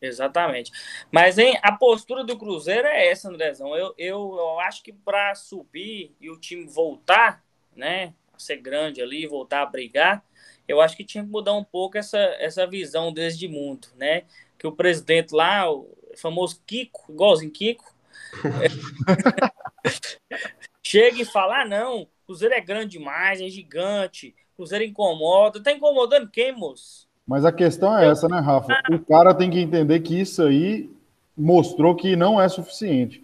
Exatamente. 0.00 0.72
Mas 1.12 1.38
hein, 1.38 1.56
a 1.62 1.70
postura 1.70 2.24
do 2.24 2.36
Cruzeiro 2.36 2.88
é 2.88 3.08
essa, 3.08 3.28
Andrezão. 3.28 3.76
Eu, 3.76 3.94
eu, 3.96 4.34
eu 4.36 4.60
acho 4.60 4.82
que 4.82 4.92
para 4.92 5.34
subir 5.36 6.12
e 6.20 6.28
o 6.28 6.36
time 6.36 6.66
voltar, 6.66 7.44
né, 7.74 8.12
a 8.34 8.38
ser 8.38 8.56
grande 8.56 9.00
ali, 9.00 9.28
voltar 9.28 9.62
a 9.62 9.66
brigar, 9.66 10.24
eu 10.66 10.80
acho 10.80 10.96
que 10.96 11.04
tinha 11.04 11.22
que 11.22 11.30
mudar 11.30 11.52
um 11.52 11.62
pouco 11.62 11.96
essa, 11.96 12.18
essa 12.18 12.66
visão 12.66 13.12
desde 13.12 13.46
mundo, 13.46 13.86
né? 13.96 14.24
Que 14.58 14.66
o 14.66 14.72
presidente 14.72 15.32
lá, 15.32 15.70
o 15.70 15.88
famoso 16.16 16.60
Kiko, 16.66 17.12
igualzinho 17.12 17.50
Kiko, 17.50 17.84
chega 20.82 21.22
e 21.22 21.24
fala: 21.24 21.62
ah, 21.62 21.64
não, 21.64 22.02
o 22.02 22.08
Cruzeiro 22.26 22.54
é 22.54 22.60
grande 22.60 22.98
demais, 22.98 23.40
é 23.40 23.48
gigante, 23.48 24.34
o 24.54 24.56
Cruzeiro 24.56 24.84
incomoda. 24.84 25.62
Tá 25.62 25.72
incomodando 25.72 26.30
quem, 26.30 26.52
moço? 26.52 27.06
Mas 27.26 27.44
a 27.44 27.52
questão 27.52 27.96
é 27.96 28.08
essa, 28.08 28.28
né, 28.28 28.40
Rafa? 28.40 28.82
O 28.90 28.98
cara 28.98 29.34
tem 29.34 29.50
que 29.50 29.60
entender 29.60 30.00
que 30.00 30.20
isso 30.20 30.42
aí 30.42 30.90
mostrou 31.36 31.94
que 31.94 32.16
não 32.16 32.40
é 32.40 32.48
suficiente. 32.48 33.22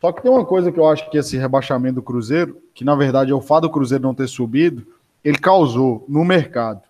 Só 0.00 0.12
que 0.12 0.22
tem 0.22 0.30
uma 0.30 0.46
coisa 0.46 0.72
que 0.72 0.78
eu 0.78 0.88
acho 0.88 1.10
que 1.10 1.18
esse 1.18 1.36
rebaixamento 1.36 1.96
do 1.96 2.02
Cruzeiro, 2.02 2.62
que 2.72 2.84
na 2.84 2.94
verdade 2.94 3.32
é 3.32 3.34
o 3.34 3.40
fato 3.40 3.62
do 3.62 3.70
Cruzeiro 3.70 4.04
não 4.04 4.14
ter 4.14 4.28
subido, 4.28 4.86
ele 5.22 5.36
causou 5.36 6.04
no 6.08 6.24
mercado. 6.24 6.82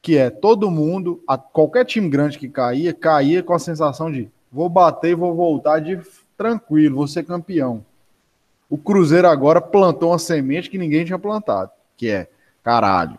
Que 0.00 0.16
é 0.16 0.30
todo 0.30 0.70
mundo, 0.70 1.22
a, 1.26 1.36
qualquer 1.36 1.84
time 1.84 2.08
grande 2.08 2.38
que 2.38 2.48
caía, 2.48 2.94
caía 2.94 3.42
com 3.42 3.52
a 3.52 3.58
sensação 3.58 4.10
de 4.10 4.30
vou 4.50 4.68
bater 4.68 5.10
e 5.10 5.14
vou 5.14 5.34
voltar 5.34 5.80
de 5.80 6.00
tranquilo, 6.36 6.96
vou 6.96 7.08
ser 7.08 7.24
campeão. 7.24 7.84
O 8.68 8.78
Cruzeiro 8.78 9.28
agora 9.28 9.60
plantou 9.60 10.10
uma 10.10 10.18
semente 10.18 10.70
que 10.70 10.78
ninguém 10.78 11.04
tinha 11.04 11.18
plantado, 11.18 11.70
que 11.96 12.08
é 12.08 12.28
caralho. 12.62 13.18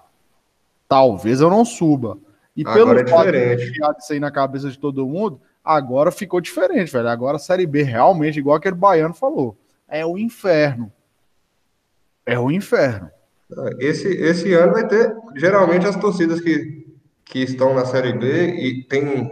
Talvez 0.88 1.42
eu 1.42 1.50
não 1.50 1.64
suba 1.64 2.18
e 2.56 2.62
agora 2.62 3.04
pelo 3.04 3.08
é 3.08 3.08
fato 3.08 3.32
de 3.32 4.00
isso 4.00 4.14
aí 4.14 4.20
na 4.20 4.32
cabeça 4.32 4.70
de 4.70 4.78
todo 4.78 5.08
mundo, 5.08 5.40
agora 5.64 6.12
ficou 6.12 6.42
diferente, 6.42 6.92
velho. 6.92 7.08
Agora 7.08 7.38
a 7.38 7.40
Série 7.40 7.66
B 7.66 7.84
realmente, 7.84 8.40
igual 8.40 8.58
aquele 8.58 8.76
baiano 8.76 9.14
falou, 9.14 9.58
é 9.88 10.06
o 10.06 10.18
inferno. 10.18 10.92
É 12.26 12.38
o 12.38 12.52
inferno. 12.52 13.10
Esse, 13.80 14.08
esse 14.08 14.54
ano 14.54 14.74
vai 14.74 14.88
ter, 14.88 15.14
geralmente, 15.36 15.86
as 15.86 15.96
torcidas 15.96 16.40
que, 16.40 16.88
que 17.26 17.40
estão 17.40 17.74
na 17.74 17.86
Série 17.86 18.14
B 18.14 18.56
e 18.56 18.84
tem 18.84 19.30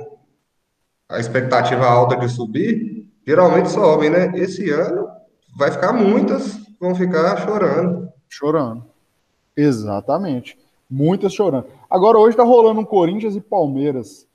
a 1.09 1.19
expectativa 1.19 1.87
alta 1.87 2.15
de 2.15 2.29
subir, 2.29 3.09
geralmente 3.25 3.71
sobem, 3.71 4.11
né? 4.11 4.31
Esse 4.35 4.69
ano 4.69 5.09
vai 5.57 5.71
ficar 5.71 5.91
muitas, 5.91 6.59
vão 6.79 6.93
ficar 6.93 7.35
chorando. 7.37 8.09
Chorando. 8.29 8.85
Exatamente. 9.57 10.57
Muitas 10.87 11.33
chorando. 11.33 11.65
Agora, 11.89 12.19
hoje 12.19 12.31
está 12.31 12.43
rolando 12.43 12.79
um 12.79 12.85
Corinthians 12.85 13.35
e 13.35 13.41
Palmeiras. 13.41 14.27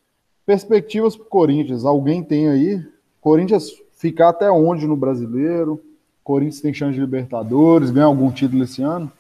Perspectivas 0.45 1.17
para 1.17 1.25
o 1.25 1.29
Corinthians, 1.29 1.85
alguém 1.85 2.23
tem 2.23 2.49
aí? 2.49 2.85
Corinthians 3.21 3.71
ficar 3.97 4.31
até 4.31 4.51
onde 4.51 4.87
no 4.87 4.97
brasileiro? 4.97 5.83
Corinthians 6.23 6.61
tem 6.61 6.75
chance 6.75 6.95
de 6.95 7.01
Libertadores? 7.01 7.91
Ganha 7.91 8.07
algum 8.07 8.31
título 8.31 8.65
esse 8.65 8.83
ano? 8.83 9.11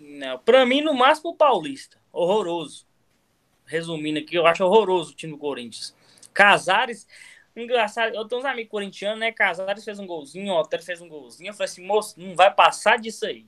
Não, 0.00 0.38
para 0.38 0.64
mim, 0.64 0.80
no 0.80 0.94
máximo 0.94 1.30
o 1.30 1.36
Paulista. 1.36 1.98
Horroroso. 2.12 2.86
resumindo 3.66 4.18
aqui, 4.18 4.36
eu 4.36 4.46
acho 4.46 4.64
horroroso 4.64 5.12
o 5.12 5.14
time 5.14 5.32
do 5.32 5.38
Corinthians. 5.38 5.94
Casares, 6.34 7.06
engraçado, 7.56 8.14
eu 8.14 8.26
tenho 8.26 8.40
uns 8.40 8.44
amigos 8.44 8.70
corintianos, 8.70 9.20
né? 9.20 9.32
Casares 9.32 9.84
fez 9.84 9.98
um 9.98 10.06
golzinho, 10.06 10.52
o 10.52 10.58
Otero 10.58 10.82
fez 10.82 11.00
um 11.00 11.08
golzinho. 11.08 11.50
Eu 11.50 11.54
falei 11.54 11.70
assim, 11.70 11.86
moço, 11.86 12.20
não 12.20 12.34
vai 12.34 12.52
passar 12.52 12.98
disso 12.98 13.24
aí. 13.24 13.46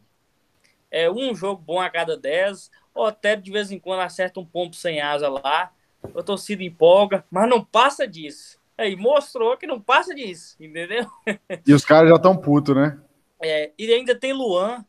É 0.90 1.10
um 1.10 1.34
jogo 1.34 1.60
bom 1.60 1.80
a 1.80 1.90
cada 1.90 2.16
dez. 2.16 2.70
O 2.94 3.02
Otero 3.02 3.42
de 3.42 3.50
vez 3.50 3.70
em 3.70 3.78
quando 3.78 4.00
acerta 4.00 4.40
um 4.40 4.46
pompo 4.46 4.76
sem 4.76 5.00
asa 5.00 5.28
lá. 5.28 5.72
A 6.16 6.22
torcida 6.22 6.62
empolga, 6.62 7.24
mas 7.30 7.48
não 7.48 7.64
passa 7.64 8.06
disso. 8.06 8.60
Aí 8.78 8.94
mostrou 8.94 9.56
que 9.56 9.66
não 9.66 9.80
passa 9.80 10.14
disso, 10.14 10.56
entendeu? 10.60 11.06
E 11.66 11.74
os 11.74 11.84
caras 11.84 12.10
já 12.10 12.16
estão 12.16 12.36
putos, 12.36 12.76
né? 12.76 12.98
É, 13.42 13.72
e 13.78 13.92
ainda 13.92 14.14
tem 14.14 14.32
Luan, 14.32 14.84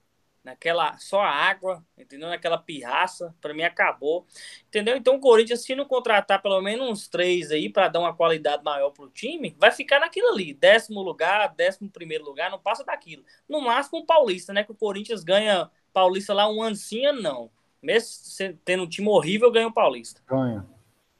naquela 0.48 0.98
só 0.98 1.22
água, 1.22 1.84
entendeu? 1.98 2.30
Naquela 2.30 2.58
pirraça, 2.58 3.36
para 3.42 3.54
mim 3.54 3.64
acabou, 3.64 4.26
entendeu? 4.68 4.96
Então 4.96 5.18
o 5.18 5.20
Corinthians, 5.20 5.62
se 5.62 5.76
não 5.76 5.84
contratar 5.84 6.42
pelo 6.42 6.62
menos 6.62 6.90
uns 6.90 7.08
três 7.10 7.52
aí 7.52 7.70
para 7.70 7.90
dar 7.90 8.00
uma 8.00 8.16
qualidade 8.16 8.64
maior 8.64 8.92
pro 8.92 9.10
time, 9.10 9.54
vai 9.60 9.72
ficar 9.72 10.00
naquilo 10.00 10.30
ali, 10.30 10.54
décimo 10.54 11.02
lugar, 11.02 11.54
décimo 11.54 11.90
primeiro 11.90 12.24
lugar, 12.24 12.50
não 12.50 12.60
passa 12.60 12.84
daquilo. 12.86 13.24
No 13.48 13.60
máximo 13.60 14.00
o 14.00 14.06
Paulista, 14.06 14.54
né? 14.54 14.64
Que 14.64 14.72
o 14.72 14.76
Corinthians 14.76 15.22
ganha 15.22 15.70
Paulista 15.94 16.34
lá 16.34 16.50
um 16.50 16.62
ano 16.62 16.78
não. 17.22 17.52
Mesmo 17.82 18.58
tendo 18.64 18.84
um 18.84 18.90
time 18.90 19.10
horrível, 19.10 19.52
ganha 19.52 19.68
o 19.68 19.74
Paulista. 19.74 20.22
Ganha. 20.28 20.66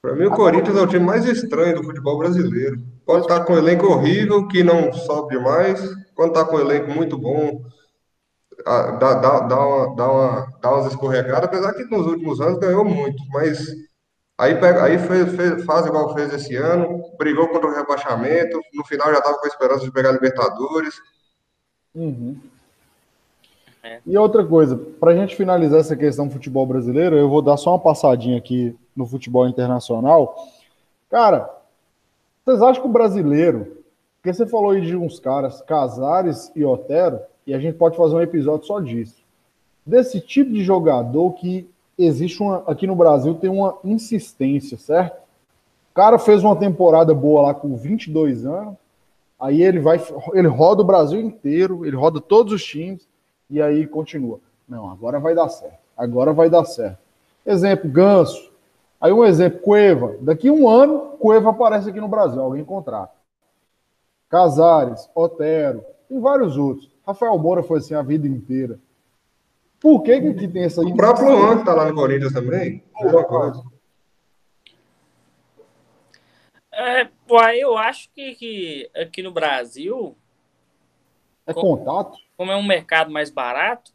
Para 0.00 0.14
mim, 0.14 0.24
o 0.24 0.30
Corinthians 0.30 0.76
é 0.76 0.80
o 0.80 0.86
time 0.86 1.04
mais 1.04 1.26
estranho 1.26 1.76
do 1.76 1.84
futebol 1.84 2.18
brasileiro. 2.18 2.80
Pode 3.04 3.22
estar 3.22 3.44
com 3.44 3.52
um 3.52 3.58
elenco 3.58 3.86
horrível, 3.86 4.46
que 4.48 4.62
não 4.62 4.92
sobe 4.92 5.38
mais, 5.38 5.80
quando 6.14 6.30
está 6.30 6.44
com 6.44 6.56
um 6.56 6.60
elenco 6.60 6.90
muito 6.92 7.18
bom, 7.18 7.64
dá, 8.98 9.14
dá, 9.14 9.40
dá, 9.40 9.66
uma, 9.66 9.96
dá, 9.96 10.12
uma, 10.12 10.52
dá 10.60 10.70
umas 10.70 10.86
escorregadas, 10.86 11.44
apesar 11.44 11.72
que 11.74 11.84
nos 11.84 12.06
últimos 12.06 12.40
anos 12.40 12.58
ganhou 12.58 12.84
muito, 12.84 13.22
mas 13.30 13.66
aí, 14.36 14.54
pega, 14.56 14.84
aí 14.84 14.98
fez, 14.98 15.34
fez, 15.34 15.64
faz 15.64 15.86
igual 15.86 16.14
fez 16.14 16.32
esse 16.32 16.54
ano, 16.56 17.02
brigou 17.18 17.48
contra 17.48 17.68
o 17.68 17.74
rebaixamento, 17.74 18.60
no 18.74 18.84
final 18.84 19.10
já 19.10 19.18
estava 19.18 19.38
com 19.38 19.44
a 19.46 19.48
esperança 19.48 19.84
de 19.84 19.92
pegar 19.92 20.12
Libertadores. 20.12 20.94
Uhum. 21.94 22.38
É. 23.82 24.00
E 24.04 24.18
outra 24.18 24.44
coisa, 24.44 24.76
para 24.76 25.12
a 25.12 25.14
gente 25.14 25.34
finalizar 25.34 25.80
essa 25.80 25.96
questão 25.96 26.26
do 26.26 26.32
futebol 26.32 26.66
brasileiro, 26.66 27.16
eu 27.16 27.28
vou 27.28 27.40
dar 27.40 27.56
só 27.56 27.70
uma 27.70 27.78
passadinha 27.78 28.36
aqui 28.36 28.76
no 28.94 29.06
futebol 29.06 29.48
internacional. 29.48 30.36
Cara, 31.08 31.48
vocês 32.44 32.60
acham 32.60 32.82
que 32.82 32.88
o 32.88 32.92
brasileiro, 32.92 33.78
porque 34.16 34.32
você 34.32 34.46
falou 34.46 34.70
aí 34.70 34.80
de 34.80 34.96
uns 34.96 35.18
caras, 35.20 35.62
Casares 35.62 36.50
e 36.54 36.64
Otero, 36.64 37.20
e 37.48 37.54
a 37.54 37.58
gente 37.58 37.78
pode 37.78 37.96
fazer 37.96 38.14
um 38.14 38.20
episódio 38.20 38.66
só 38.66 38.78
disso. 38.78 39.16
Desse 39.84 40.20
tipo 40.20 40.52
de 40.52 40.62
jogador 40.62 41.32
que 41.32 41.66
existe 41.96 42.42
uma, 42.42 42.62
aqui 42.66 42.86
no 42.86 42.94
Brasil 42.94 43.34
tem 43.36 43.48
uma 43.48 43.78
insistência, 43.82 44.76
certo? 44.76 45.16
O 45.90 45.94
cara 45.94 46.18
fez 46.18 46.44
uma 46.44 46.54
temporada 46.54 47.14
boa 47.14 47.40
lá 47.40 47.54
com 47.54 47.74
22 47.74 48.44
anos, 48.44 48.74
aí 49.40 49.62
ele 49.62 49.80
vai, 49.80 49.98
ele 50.34 50.46
roda 50.46 50.82
o 50.82 50.84
Brasil 50.84 51.18
inteiro, 51.22 51.86
ele 51.86 51.96
roda 51.96 52.20
todos 52.20 52.52
os 52.52 52.62
times, 52.62 53.08
e 53.48 53.62
aí 53.62 53.86
continua. 53.86 54.40
Não, 54.68 54.90
agora 54.90 55.18
vai 55.18 55.34
dar 55.34 55.48
certo. 55.48 55.78
Agora 55.96 56.34
vai 56.34 56.50
dar 56.50 56.66
certo. 56.66 56.98
Exemplo, 57.46 57.90
Ganso. 57.90 58.52
Aí 59.00 59.10
um 59.10 59.24
exemplo, 59.24 59.60
Cueva. 59.60 60.16
Daqui 60.20 60.50
um 60.50 60.68
ano, 60.68 61.16
Cueva 61.18 61.48
aparece 61.48 61.88
aqui 61.88 61.98
no 61.98 62.08
Brasil, 62.08 62.42
alguém 62.42 62.62
contrata. 62.62 63.14
Casares, 64.28 65.08
Otero, 65.14 65.82
tem 66.10 66.20
vários 66.20 66.58
outros. 66.58 66.90
Rafael 67.08 67.38
Moura 67.38 67.62
foi 67.62 67.78
assim 67.78 67.94
a 67.94 68.02
vida 68.02 68.26
inteira. 68.26 68.78
Por 69.80 70.02
que 70.02 70.20
que, 70.20 70.48
tem 70.48 70.64
essa... 70.64 70.82
O 70.82 70.96
próprio 70.96 71.30
Luan 71.30 71.58
que 71.58 71.64
tá 71.64 71.74
lá 71.74 71.88
no 71.88 71.94
Corinthians 71.94 72.32
também. 72.32 72.84
Boa 73.00 73.24
coisa. 73.24 73.62
É, 76.72 77.08
eu 77.56 77.76
acho 77.76 78.10
que, 78.10 78.34
que 78.34 78.90
aqui 78.94 79.22
no 79.22 79.32
Brasil... 79.32 80.16
É 81.46 81.54
contato? 81.54 82.18
como 82.38 82.52
é 82.52 82.56
um 82.56 82.62
mercado 82.62 83.10
mais 83.10 83.30
barato, 83.30 83.92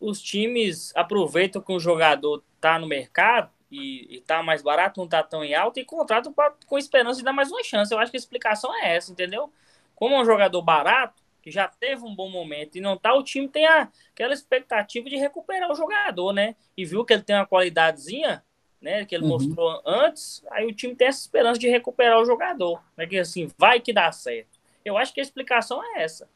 os 0.00 0.20
times 0.20 0.96
aproveitam 0.96 1.60
que 1.60 1.72
o 1.72 1.78
jogador 1.78 2.42
está 2.56 2.78
no 2.78 2.86
mercado 2.86 3.50
e 3.70 4.16
está 4.16 4.42
mais 4.42 4.62
barato, 4.62 4.98
não 4.98 5.04
está 5.04 5.22
tão 5.22 5.44
em 5.44 5.54
alta 5.54 5.78
e 5.78 5.84
contratam 5.84 6.32
pra, 6.32 6.54
com 6.66 6.78
esperança 6.78 7.18
de 7.18 7.24
dar 7.24 7.34
mais 7.34 7.50
uma 7.52 7.62
chance. 7.62 7.92
Eu 7.92 7.98
acho 7.98 8.10
que 8.10 8.16
a 8.16 8.20
explicação 8.20 8.74
é 8.76 8.96
essa, 8.96 9.12
entendeu? 9.12 9.52
Como 9.94 10.14
é 10.14 10.20
um 10.20 10.24
jogador 10.24 10.62
barato, 10.62 11.21
que 11.42 11.50
já 11.50 11.66
teve 11.66 12.04
um 12.04 12.14
bom 12.14 12.30
momento 12.30 12.76
e 12.76 12.80
não 12.80 12.96
tá, 12.96 13.12
o 13.14 13.22
time 13.22 13.48
tem 13.48 13.66
a, 13.66 13.88
aquela 14.12 14.32
expectativa 14.32 15.10
de 15.10 15.16
recuperar 15.16 15.70
o 15.70 15.74
jogador, 15.74 16.32
né? 16.32 16.54
E 16.76 16.84
viu 16.84 17.04
que 17.04 17.12
ele 17.12 17.22
tem 17.22 17.34
uma 17.34 17.46
qualidadezinha, 17.46 18.42
né? 18.80 19.04
Que 19.04 19.14
ele 19.14 19.24
uhum. 19.24 19.30
mostrou 19.30 19.82
antes, 19.84 20.42
aí 20.50 20.66
o 20.66 20.74
time 20.74 20.94
tem 20.94 21.08
essa 21.08 21.20
esperança 21.20 21.58
de 21.58 21.68
recuperar 21.68 22.20
o 22.20 22.24
jogador. 22.24 22.82
Né? 22.96 23.06
Que 23.06 23.18
assim, 23.18 23.50
vai 23.58 23.80
que 23.80 23.92
dá 23.92 24.10
certo. 24.12 24.60
Eu 24.84 24.96
acho 24.96 25.12
que 25.12 25.20
a 25.20 25.22
explicação 25.22 25.82
é 25.82 26.02
essa. 26.02 26.28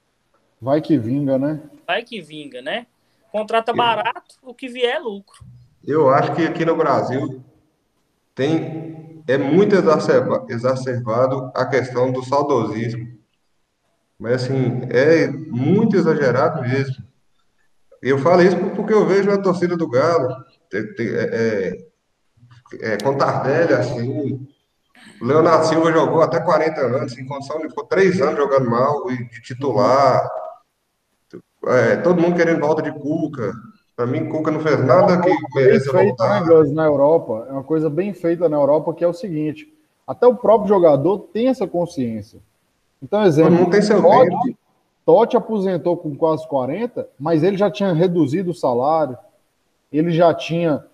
Vai 0.60 0.80
que 0.80 0.98
vinga, 0.98 1.38
né? 1.38 1.62
Vai 1.86 2.02
que 2.02 2.20
vinga, 2.20 2.60
né? 2.60 2.86
Contrata 3.30 3.72
barato, 3.72 4.36
o 4.42 4.54
que 4.54 4.68
vier 4.68 4.96
é 4.96 4.98
lucro. 4.98 5.44
Eu 5.86 6.08
acho 6.08 6.34
que 6.34 6.42
aqui 6.44 6.64
no 6.64 6.76
Brasil 6.76 7.44
tem 8.34 9.22
é 9.28 9.36
muito 9.36 9.74
exacerbado 9.74 11.50
a 11.54 11.66
questão 11.66 12.12
do 12.12 12.22
saudosismo. 12.22 13.15
Mas 14.18 14.44
assim, 14.44 14.82
é 14.90 15.28
muito 15.28 15.96
exagerado 15.96 16.62
mesmo. 16.62 17.04
Eu 18.02 18.18
falo 18.18 18.42
isso 18.42 18.56
porque 18.74 18.92
eu 18.92 19.06
vejo 19.06 19.30
a 19.30 19.38
torcida 19.38 19.76
do 19.76 19.88
Galo 19.88 20.28
é, 20.72 20.78
é, 21.00 21.86
é, 22.92 22.98
com 22.98 23.16
Tardelli, 23.16 23.72
assim, 23.72 24.48
o 25.20 25.24
Leonardo 25.24 25.66
Silva 25.66 25.92
jogou 25.92 26.22
até 26.22 26.40
40 26.40 26.80
anos, 26.80 27.18
em 27.18 27.26
condição 27.26 27.58
de 27.58 27.68
ficou 27.68 27.84
três 27.84 28.20
anos 28.20 28.36
jogando 28.36 28.68
mal, 28.68 29.10
e 29.10 29.28
de 29.28 29.42
titular, 29.42 30.28
é, 31.66 31.96
todo 31.96 32.20
mundo 32.20 32.36
querendo 32.36 32.60
volta 32.60 32.82
de 32.82 32.92
Cuca. 32.92 33.52
Para 33.94 34.06
mim, 34.06 34.28
Cuca 34.28 34.50
não 34.50 34.60
fez 34.60 34.84
nada 34.84 35.20
que 35.20 35.30
mereça 35.54 35.90
voltar. 35.90 36.44
Né, 36.44 36.72
na 36.72 36.84
Europa, 36.84 37.46
é 37.48 37.52
uma 37.52 37.64
coisa 37.64 37.88
bem 37.88 38.12
feita 38.12 38.48
na 38.48 38.56
Europa 38.56 38.92
que 38.92 39.04
é 39.04 39.08
o 39.08 39.14
seguinte: 39.14 39.72
até 40.06 40.26
o 40.26 40.36
próprio 40.36 40.68
jogador 40.68 41.18
tem 41.32 41.48
essa 41.48 41.66
consciência. 41.66 42.40
Então, 43.02 43.24
exemplo, 43.24 43.50
não 43.50 43.70
tem 43.70 43.82
seu 43.82 44.00
Totti, 44.00 44.30
tempo. 44.30 44.58
Totti 45.04 45.36
aposentou 45.36 45.96
com 45.96 46.16
quase 46.16 46.46
40, 46.48 47.08
mas 47.18 47.42
ele 47.42 47.56
já 47.56 47.70
tinha 47.70 47.92
reduzido 47.92 48.50
o 48.50 48.54
salário, 48.54 49.16
ele 49.92 50.10
já 50.10 50.34
tinha 50.34 50.84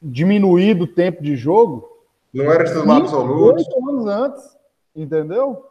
diminuído 0.00 0.84
o 0.84 0.86
tempo 0.86 1.22
de 1.22 1.36
jogo. 1.36 1.88
Não 2.32 2.50
era 2.52 2.64
titular 2.64 2.98
absoluto. 2.98 3.56
Oito 3.56 3.88
anos 3.88 4.06
antes, 4.06 4.58
entendeu? 4.94 5.66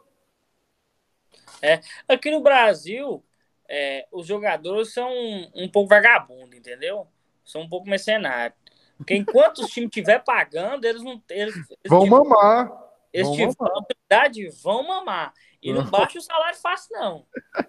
É, 1.62 1.80
aqui 2.08 2.30
no 2.30 2.40
Brasil, 2.40 3.22
é, 3.68 4.06
os 4.10 4.26
jogadores 4.26 4.92
são 4.92 5.10
um, 5.10 5.50
um 5.54 5.68
pouco 5.68 5.88
vagabundo, 5.88 6.54
entendeu? 6.54 7.06
São 7.44 7.62
um 7.62 7.68
pouco 7.68 7.88
mercenários. 7.88 8.58
Porque 8.96 9.14
enquanto 9.14 9.58
os 9.58 9.70
times 9.70 9.88
estiver 9.88 10.22
pagando, 10.24 10.84
eles 10.84 11.02
não. 11.02 11.22
Eles, 11.30 11.54
eles 11.54 11.66
vão 11.86 12.02
tiver, 12.02 12.10
mamar. 12.10 12.72
Eles 13.12 13.30
tiverem 13.30 13.50
oportunidade, 13.52 14.48
vão 14.62 14.86
mamar. 14.86 15.32
E 15.62 15.72
não 15.72 15.84
baixa 15.84 16.18
o 16.18 16.22
salário 16.22 16.56
fácil, 16.58 16.88
não. 16.92 17.24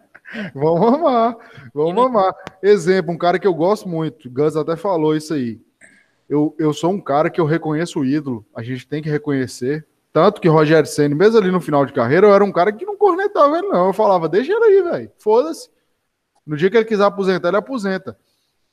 vão 0.53 0.77
mamar, 0.77 1.37
vão 1.73 1.91
mamar. 1.93 2.35
Exemplo, 2.61 3.13
um 3.13 3.17
cara 3.17 3.39
que 3.39 3.47
eu 3.47 3.53
gosto 3.53 3.89
muito, 3.89 4.29
Gus 4.29 4.55
até 4.55 4.75
falou 4.75 5.15
isso 5.15 5.33
aí. 5.33 5.59
Eu, 6.27 6.55
eu 6.59 6.71
sou 6.71 6.91
um 6.91 7.01
cara 7.01 7.29
que 7.29 7.41
eu 7.41 7.45
reconheço 7.45 7.99
o 7.99 8.05
ídolo, 8.05 8.45
a 8.55 8.61
gente 8.61 8.87
tem 8.87 9.01
que 9.01 9.09
reconhecer. 9.09 9.87
Tanto 10.13 10.41
que 10.41 10.47
Rogério 10.47 10.87
Senna, 10.89 11.15
mesmo 11.15 11.37
ali 11.37 11.51
no 11.51 11.61
final 11.61 11.85
de 11.85 11.93
carreira, 11.93 12.27
eu 12.27 12.33
era 12.33 12.43
um 12.43 12.51
cara 12.51 12.71
que 12.71 12.85
não 12.85 12.97
cornetava 12.97 13.57
ele, 13.57 13.67
não. 13.67 13.87
Eu 13.87 13.93
falava, 13.93 14.27
deixa 14.29 14.51
ele 14.51 14.65
aí, 14.65 14.81
velho. 14.83 15.11
Foda-se. 15.17 15.69
No 16.45 16.57
dia 16.57 16.69
que 16.69 16.77
ele 16.77 16.85
quiser 16.85 17.03
aposentar, 17.03 17.49
ele 17.49 17.57
aposenta. 17.57 18.17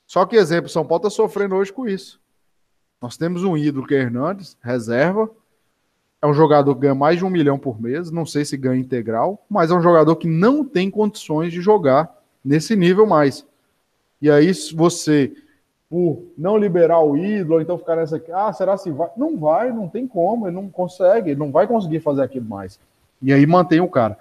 Só 0.06 0.24
que, 0.24 0.36
exemplo, 0.36 0.68
São 0.68 0.86
Paulo 0.86 1.06
está 1.06 1.10
sofrendo 1.10 1.56
hoje 1.56 1.72
com 1.72 1.86
isso. 1.86 2.20
Nós 3.02 3.16
temos 3.16 3.44
um 3.44 3.56
ídolo 3.56 3.86
que 3.86 3.94
é 3.94 3.98
Hernandes, 3.98 4.56
reserva. 4.62 5.30
Um 6.26 6.34
jogador 6.34 6.74
que 6.74 6.82
ganha 6.82 6.94
mais 6.94 7.18
de 7.18 7.24
um 7.24 7.30
milhão 7.30 7.58
por 7.58 7.80
mês. 7.80 8.10
Não 8.10 8.26
sei 8.26 8.44
se 8.44 8.56
ganha 8.56 8.80
integral, 8.80 9.44
mas 9.48 9.70
é 9.70 9.74
um 9.74 9.82
jogador 9.82 10.16
que 10.16 10.28
não 10.28 10.64
tem 10.64 10.90
condições 10.90 11.52
de 11.52 11.60
jogar 11.60 12.14
nesse 12.44 12.76
nível 12.76 13.06
mais. 13.06 13.46
E 14.20 14.30
aí, 14.30 14.50
você, 14.74 15.32
por 15.88 16.22
não 16.36 16.56
liberar 16.56 17.00
o 17.00 17.16
ídolo, 17.16 17.60
então 17.60 17.78
ficar 17.78 17.96
nessa 17.96 18.16
aqui, 18.16 18.32
ah, 18.32 18.52
será 18.52 18.76
se 18.76 18.90
vai? 18.90 19.10
Não 19.16 19.36
vai, 19.36 19.72
não 19.72 19.88
tem 19.88 20.06
como, 20.06 20.46
ele 20.46 20.56
não 20.56 20.68
consegue, 20.68 21.30
ele 21.30 21.38
não 21.38 21.52
vai 21.52 21.66
conseguir 21.66 22.00
fazer 22.00 22.22
aquilo 22.22 22.46
mais. 22.46 22.80
E 23.22 23.32
aí 23.32 23.46
mantém 23.46 23.80
o 23.80 23.88
cara. 23.88 24.18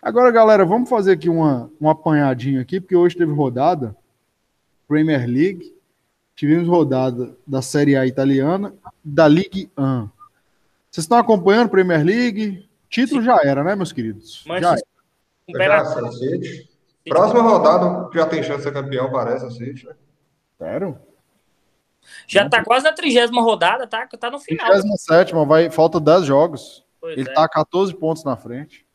Agora, 0.00 0.30
galera, 0.30 0.64
vamos 0.64 0.88
fazer 0.88 1.12
aqui 1.12 1.28
uma, 1.28 1.70
um 1.80 1.88
apanhadinho 1.88 2.60
aqui, 2.60 2.80
porque 2.80 2.94
hoje 2.94 3.16
teve 3.16 3.32
rodada 3.32 3.96
Premier 4.86 5.26
League, 5.26 5.74
tivemos 6.34 6.68
rodada 6.68 7.34
da 7.46 7.60
Série 7.60 7.96
A 7.96 8.06
italiana, 8.06 8.72
da 9.04 9.26
Ligue 9.26 9.70
1. 9.76 10.08
Vocês 10.96 11.04
estão 11.04 11.18
acompanhando 11.18 11.68
Premier 11.68 12.02
League? 12.02 12.66
Título 12.88 13.20
Sim. 13.20 13.26
já 13.26 13.38
era, 13.44 13.62
né, 13.62 13.76
meus 13.76 13.92
queridos? 13.92 14.42
Mas 14.46 14.62
já 14.62 14.74
era. 15.54 15.82
Próxima 17.06 17.42
rodada 17.42 18.08
já 18.14 18.24
tem 18.24 18.42
chance 18.42 18.60
de 18.60 18.62
ser 18.62 18.72
campeão, 18.72 19.12
parece, 19.12 19.44
assim. 19.44 19.74
Sério? 20.56 20.98
Já 22.26 22.44
não 22.44 22.48
tá 22.48 22.64
quase 22.64 22.86
na 22.86 22.94
trigésima 22.94 23.42
rodada, 23.42 23.86
tá, 23.86 24.06
tá 24.06 24.30
no 24.30 24.40
final. 24.40 24.70
37, 24.70 25.34
vai, 25.34 25.70
falta 25.70 26.00
10 26.00 26.24
jogos. 26.24 26.82
Pois 26.98 27.18
ele 27.18 27.28
é. 27.28 27.34
tá 27.34 27.44
a 27.44 27.48
14 27.48 27.94
pontos 27.94 28.24
na 28.24 28.34
frente. 28.34 28.86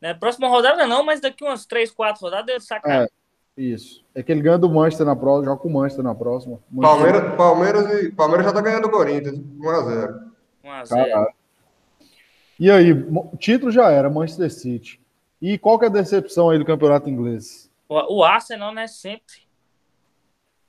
Né, 0.00 0.14
próxima 0.14 0.48
rodada 0.48 0.88
não, 0.88 1.04
mas 1.04 1.20
daqui 1.20 1.44
umas 1.44 1.64
3, 1.66 1.92
4 1.92 2.20
rodadas 2.20 2.48
ele 2.48 2.60
saca. 2.60 2.92
É, 2.92 3.08
isso. 3.56 4.04
É 4.12 4.24
que 4.24 4.32
ele 4.32 4.42
ganha 4.42 4.58
do 4.58 4.68
Manchester 4.68 5.06
na 5.06 5.14
próxima, 5.14 5.44
joga 5.44 5.62
com 5.62 5.68
o 5.68 5.72
Manchester 5.72 6.02
na 6.02 6.16
próxima. 6.16 6.58
Palmeiras, 6.80 7.36
Palmeiras, 7.36 8.02
e, 8.02 8.10
Palmeiras 8.10 8.44
já 8.44 8.52
tá 8.52 8.60
ganhando 8.60 8.88
o 8.88 8.90
Corinthians, 8.90 9.38
1x0. 9.38 10.27
1x0. 10.68 11.26
E 12.60 12.70
aí, 12.70 12.92
título 13.38 13.70
já 13.70 13.90
era, 13.90 14.10
Manchester 14.10 14.52
City. 14.52 15.00
E 15.40 15.56
qual 15.56 15.78
que 15.78 15.84
é 15.84 15.88
a 15.88 15.92
decepção 15.92 16.50
aí 16.50 16.58
do 16.58 16.64
campeonato 16.64 17.08
inglês? 17.08 17.70
O, 17.88 18.22
Arsenal, 18.24 18.74
né? 18.74 18.86
Sempre. 18.86 19.46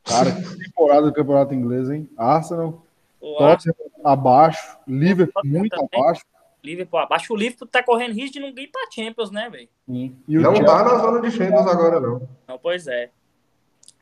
Cara, 0.04 0.32
que 0.32 0.58
temporada 0.64 1.02
do 1.04 1.14
campeonato 1.14 1.54
inglês, 1.54 1.90
hein? 1.90 2.08
Arsenal, 2.18 2.86
Tottenham 3.20 3.76
abaixo, 4.04 4.78
Liverpool 4.88 5.42
muito 5.44 5.76
também. 5.76 5.90
abaixo. 5.94 6.26
Liverpool 6.64 7.00
abaixo. 7.00 7.34
O 7.34 7.38
Liverpool 7.38 7.68
tá 7.68 7.84
correndo 7.84 8.14
risco 8.14 8.34
de 8.34 8.40
não 8.40 8.50
ir 8.50 8.68
pra 8.68 8.90
Champions, 8.94 9.32
né, 9.32 9.50
velho? 9.50 9.70
Não 9.88 10.56
Chelsea... 10.56 10.66
tá 10.66 10.84
na 10.84 10.98
zona 10.98 11.22
de 11.22 11.32
Champions 11.32 11.68
agora, 11.68 12.00
não. 12.00 12.28
Não, 12.48 12.58
pois 12.58 12.88
é. 12.88 13.10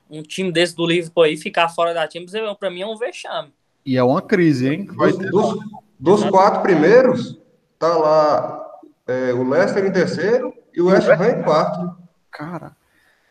Um 0.09 0.21
time 0.21 0.51
desse 0.51 0.75
do 0.75 0.85
Liverpool 0.85 1.23
aí 1.23 1.37
ficar 1.37 1.69
fora 1.69 1.93
da 1.93 2.09
Champions, 2.09 2.33
é, 2.33 2.53
pra 2.55 2.69
mim 2.69 2.81
é 2.81 2.87
um 2.87 2.97
vexame. 2.97 3.53
E 3.85 3.97
é 3.97 4.03
uma 4.03 4.21
crise, 4.21 4.69
hein? 4.69 4.85
Dos, 4.85 5.17
dos, 5.17 5.59
dos 5.99 6.23
quatro 6.29 6.61
primeiros, 6.61 7.39
tá 7.79 7.95
lá 7.97 8.67
é, 9.07 9.33
o 9.33 9.47
Leicester 9.47 9.85
em 9.85 9.91
terceiro 9.91 10.53
e 10.73 10.81
o 10.81 10.87
West 10.87 11.07
Ham 11.07 11.39
em 11.39 11.43
quarto. 11.43 11.97
Cara, 12.31 12.75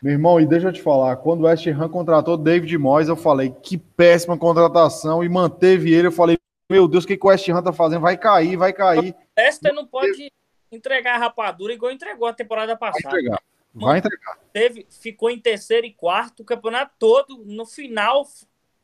meu 0.01 0.13
irmão, 0.13 0.39
e 0.39 0.45
deixa 0.45 0.67
eu 0.67 0.73
te 0.73 0.81
falar, 0.81 1.15
quando 1.17 1.41
o 1.41 1.43
West 1.45 1.65
Ham 1.67 1.89
contratou 1.89 2.37
David 2.37 2.77
Moyes, 2.77 3.09
eu 3.09 3.15
falei, 3.15 3.55
que 3.63 3.77
péssima 3.77 4.37
contratação, 4.37 5.23
e 5.23 5.29
manteve 5.29 5.93
ele, 5.93 6.07
eu 6.07 6.11
falei, 6.11 6.37
meu 6.69 6.87
Deus, 6.87 7.03
o 7.03 7.07
que, 7.07 7.15
que 7.15 7.25
o 7.25 7.29
West 7.29 7.47
Ham 7.49 7.63
tá 7.63 7.71
fazendo? 7.71 8.01
Vai 8.01 8.17
cair, 8.17 8.57
vai 8.57 8.73
cair. 8.73 9.13
O 9.13 9.41
Leicester 9.41 9.73
não 9.73 9.87
pode 9.87 10.31
entregar 10.71 11.15
a 11.15 11.19
rapadura 11.19 11.73
igual 11.73 11.91
entregou 11.91 12.27
a 12.27 12.33
temporada 12.33 12.75
passada. 12.75 13.09
Vai 13.09 13.19
entregar, 13.19 13.41
vai 13.73 13.97
entregar. 13.99 14.39
Teve, 14.51 14.85
ficou 14.89 15.29
em 15.29 15.39
terceiro 15.39 15.87
e 15.87 15.93
quarto, 15.93 16.41
o 16.41 16.45
campeonato 16.45 16.91
todo, 16.99 17.43
no 17.45 17.65
final, 17.65 18.25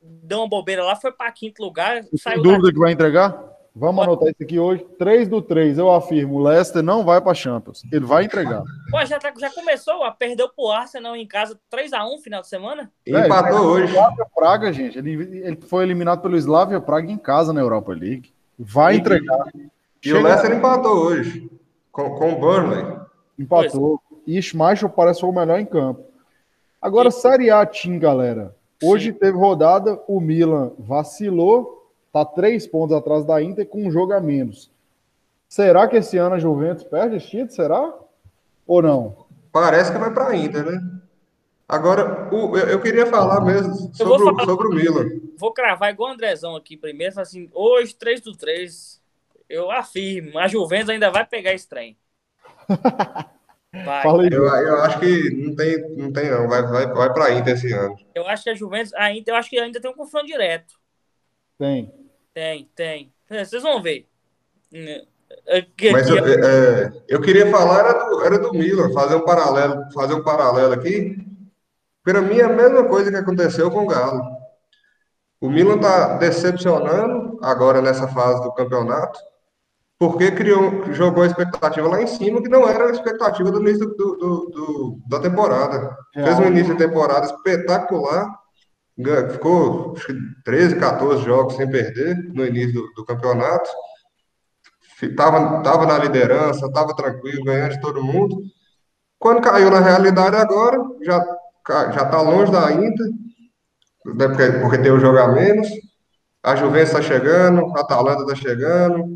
deu 0.01 0.39
uma 0.39 0.47
bobeira 0.47 0.83
lá, 0.83 0.95
foi 0.95 1.11
para 1.11 1.31
quinto 1.31 1.61
lugar. 1.61 2.03
Sem 2.15 2.41
dúvida 2.41 2.71
que 2.71 2.79
vai 2.79 2.93
entregar? 2.93 3.53
Vamos 3.75 4.03
anotar 4.03 4.29
isso 4.29 4.43
aqui 4.43 4.59
hoje. 4.59 4.85
3 4.99 5.27
do 5.27 5.41
3, 5.41 5.79
eu 5.79 5.91
afirmo. 5.91 6.35
O 6.35 6.43
Leicester 6.43 6.83
não 6.83 7.03
vai 7.03 7.19
para 7.19 7.33
Champions. 7.33 7.83
Ele 7.91 8.05
vai 8.05 8.25
entregar. 8.25 8.61
Pô, 8.91 9.03
já, 9.03 9.17
tá, 9.17 9.33
já 9.35 9.49
começou, 9.49 9.95
ó, 10.01 10.11
perdeu 10.11 10.47
pro 10.47 10.69
Arsenal 10.69 11.15
em 11.15 11.25
casa 11.25 11.59
3x1 11.73 12.21
final 12.21 12.41
de 12.41 12.47
semana? 12.47 12.91
É, 13.07 13.25
empatou 13.25 13.61
hoje. 13.61 13.91
Slavia 13.91 14.25
Praga, 14.35 14.71
gente. 14.71 14.97
Ele, 14.99 15.13
ele 15.43 15.59
foi 15.61 15.83
eliminado 15.83 16.21
pelo 16.21 16.37
Slavia 16.37 16.79
Praga 16.79 17.11
em 17.11 17.17
casa 17.17 17.51
na 17.51 17.61
Europa 17.61 17.91
League. 17.93 18.31
Vai 18.59 18.95
e, 18.95 18.99
entregar. 18.99 19.47
E 19.55 19.69
Chega... 20.01 20.19
o 20.19 20.21
Leicester 20.21 20.55
empatou 20.55 20.95
hoje 20.95 21.49
com, 21.91 22.11
com 22.11 22.33
o 22.33 22.39
Burnley. 22.39 22.85
Empatou. 23.39 23.99
E 24.27 24.39
Schmeichel 24.39 24.89
parece 24.89 25.21
foi 25.21 25.29
o 25.29 25.33
melhor 25.33 25.59
em 25.59 25.65
campo. 25.65 26.05
Agora, 26.79 27.09
e... 27.09 27.11
Série 27.11 27.49
A 27.49 27.65
Team, 27.65 27.97
galera. 27.97 28.55
Hoje 28.83 29.11
Sim. 29.11 29.17
teve 29.17 29.35
rodada, 29.35 29.99
o 30.07 30.19
Milan 30.19 30.73
vacilou 30.77 31.82
Está 32.13 32.23
três 32.25 32.67
pontos 32.67 32.95
atrás 32.95 33.25
da 33.25 33.41
Inter 33.41 33.65
com 33.65 33.87
um 33.87 33.91
jogo 33.91 34.13
a 34.13 34.21
menos. 34.21 34.71
Será 35.49 35.87
que 35.87 35.97
esse 35.97 36.15
ano 36.15 36.35
a 36.35 36.39
Juventus 36.39 36.83
perde 36.83 37.15
esse 37.15 37.25
título? 37.25 37.49
Será? 37.49 37.91
Ou 38.67 38.83
não? 38.83 39.25
Parece 39.51 39.91
que 39.91 39.97
vai 39.97 40.13
para 40.13 40.27
a 40.27 40.35
Inter, 40.35 40.63
né? 40.63 40.79
Agora, 41.67 42.31
o, 42.31 42.55
eu, 42.55 42.67
eu, 42.67 42.81
queria 42.81 43.07
falar 43.07 43.41
mesmo 43.41 43.73
sobre, 43.95 44.25
falar, 44.25 44.43
o, 44.43 44.45
sobre 44.45 44.67
o 44.67 44.69
Milan. 44.69 45.09
Vou 45.37 45.51
cravar 45.51 45.91
igual 45.91 46.11
o 46.11 46.13
Andrezão 46.13 46.55
aqui 46.55 46.77
primeiro. 46.77 47.19
Assim, 47.19 47.49
hoje, 47.51 47.95
3 47.95 48.21
do 48.21 48.37
3, 48.37 49.01
eu 49.49 49.71
afirmo, 49.71 50.37
a 50.37 50.47
Juventus 50.47 50.89
ainda 50.89 51.09
vai 51.09 51.25
pegar 51.25 51.53
esse 51.53 51.67
trem. 51.67 51.97
Vai. 53.85 54.05
Eu, 54.31 54.43
eu, 54.43 54.77
acho 54.83 54.99
que 54.99 55.31
não 55.31 55.55
tem, 55.55 55.97
não 55.97 56.13
tem 56.13 56.29
não. 56.29 56.47
Vai, 56.47 56.61
vai, 56.61 56.85
vai 56.93 57.11
para 57.11 57.25
a 57.25 57.33
Inter 57.33 57.55
esse 57.55 57.73
ano. 57.73 57.97
Eu 58.13 58.27
acho 58.27 58.43
que 58.43 58.51
a 58.51 58.53
Juventus, 58.53 58.93
a 58.93 59.11
Inter, 59.11 59.33
eu 59.33 59.37
acho 59.39 59.49
que 59.49 59.57
ainda 59.57 59.81
tem 59.81 59.89
um 59.89 59.95
confronto 59.95 60.27
direto. 60.27 60.75
Tem. 61.57 61.91
Tem, 62.33 62.69
tem. 62.75 63.13
É, 63.29 63.45
vocês 63.45 63.61
vão 63.61 63.81
ver. 63.81 64.07
É, 64.73 65.05
é, 65.47 65.91
Mas 65.91 66.09
eu, 66.09 66.17
é, 66.17 67.03
eu 67.07 67.21
queria 67.21 67.49
falar 67.49 67.79
era 67.79 67.93
do, 67.93 68.21
era 68.25 68.39
do 68.39 68.53
Milan, 68.53 68.91
fazer 68.91 69.15
um 69.15 69.25
paralelo, 69.25 69.91
fazer 69.93 70.13
um 70.15 70.23
paralelo 70.23 70.73
aqui. 70.73 71.17
Para 72.03 72.21
mim 72.21 72.37
é 72.37 72.43
a 72.43 72.49
mesma 72.49 72.85
coisa 72.85 73.11
que 73.11 73.17
aconteceu 73.17 73.69
com 73.69 73.83
o 73.83 73.87
Galo. 73.87 74.23
O 75.39 75.49
Milan 75.49 75.75
está 75.75 76.17
decepcionando 76.17 77.37
agora 77.41 77.81
nessa 77.81 78.07
fase 78.07 78.41
do 78.41 78.53
campeonato, 78.53 79.19
porque 79.99 80.31
criou, 80.31 80.91
jogou 80.93 81.23
a 81.23 81.27
expectativa 81.27 81.87
lá 81.87 82.01
em 82.01 82.07
cima, 82.07 82.41
que 82.41 82.49
não 82.49 82.67
era 82.67 82.87
a 82.87 82.91
expectativa 82.91 83.51
do 83.51 83.61
início 83.61 83.85
do, 83.85 84.15
do, 84.15 84.49
do 84.49 84.99
da 85.07 85.19
temporada. 85.19 85.95
Fez 86.13 86.39
um 86.39 86.47
início 86.47 86.73
de 86.75 86.85
temporada 86.85 87.25
espetacular 87.25 88.42
ficou 89.31 89.93
acho 89.95 90.07
que 90.07 90.13
13, 90.45 90.79
14 90.79 91.23
jogos 91.23 91.55
sem 91.55 91.69
perder 91.69 92.15
no 92.33 92.45
início 92.45 92.73
do, 92.73 92.93
do 92.93 93.05
campeonato. 93.05 93.69
Estava 95.01 95.61
tava 95.61 95.85
na 95.85 95.97
liderança, 95.97 96.65
estava 96.65 96.95
tranquilo, 96.95 97.43
ganhando 97.43 97.73
de 97.73 97.81
todo 97.81 98.03
mundo. 98.03 98.41
Quando 99.19 99.41
caiu 99.41 99.69
na 99.69 99.79
realidade 99.79 100.35
agora, 100.35 100.77
já 101.01 101.23
já 101.67 102.03
está 102.03 102.21
longe 102.21 102.51
da 102.51 102.71
Inter, 102.71 103.07
né, 104.15 104.27
porque, 104.27 104.51
porque 104.59 104.77
tem 104.77 104.91
o 104.91 104.99
jogo 104.99 105.17
a 105.17 105.29
menos. 105.29 105.67
A 106.43 106.55
Juventus 106.55 106.89
está 106.89 107.01
chegando, 107.01 107.71
a 107.75 107.81
Atalanta 107.81 108.23
está 108.23 108.35
chegando. 108.35 109.12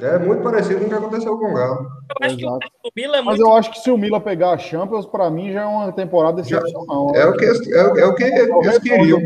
É 0.00 0.18
muito 0.18 0.42
parecido 0.42 0.78
com 0.80 0.86
o 0.86 0.88
que 0.88 0.94
aconteceu 0.94 1.38
com 1.38 1.50
o 1.50 1.54
Galo. 1.54 1.88
Eu 2.20 2.26
acho 2.26 2.38
Exato. 2.38 2.58
que 2.60 2.88
o 2.88 2.92
Milan 2.94 3.18
é 3.18 3.22
muito... 3.22 3.24
Mas 3.24 3.40
eu 3.40 3.52
acho 3.52 3.70
que 3.72 3.80
se 3.80 3.90
o 3.90 3.98
Milan 3.98 4.20
pegar 4.20 4.52
a 4.52 4.58
Champions, 4.58 5.06
para 5.06 5.28
mim 5.28 5.52
já 5.52 5.62
é 5.62 5.66
uma 5.66 5.92
temporada 5.92 6.40
excepcional. 6.40 7.14
É, 7.16 7.26
o 7.26 7.36
que, 7.36 7.44
é, 7.44 7.48
é 7.48 8.06
o 8.06 8.14
que 8.14 8.24
eles 8.24 8.78
queriam. 8.78 9.20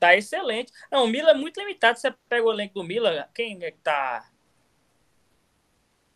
Tá 0.00 0.16
excelente. 0.16 0.72
Não, 0.90 1.04
o 1.04 1.08
Milan 1.08 1.30
é 1.30 1.34
muito 1.34 1.60
limitado. 1.60 1.98
Você 1.98 2.12
pega 2.28 2.44
o 2.44 2.52
elenco 2.52 2.74
do 2.74 2.84
Milan, 2.84 3.24
quem 3.32 3.62
é 3.62 3.70
que 3.70 3.78
tá. 3.78 4.28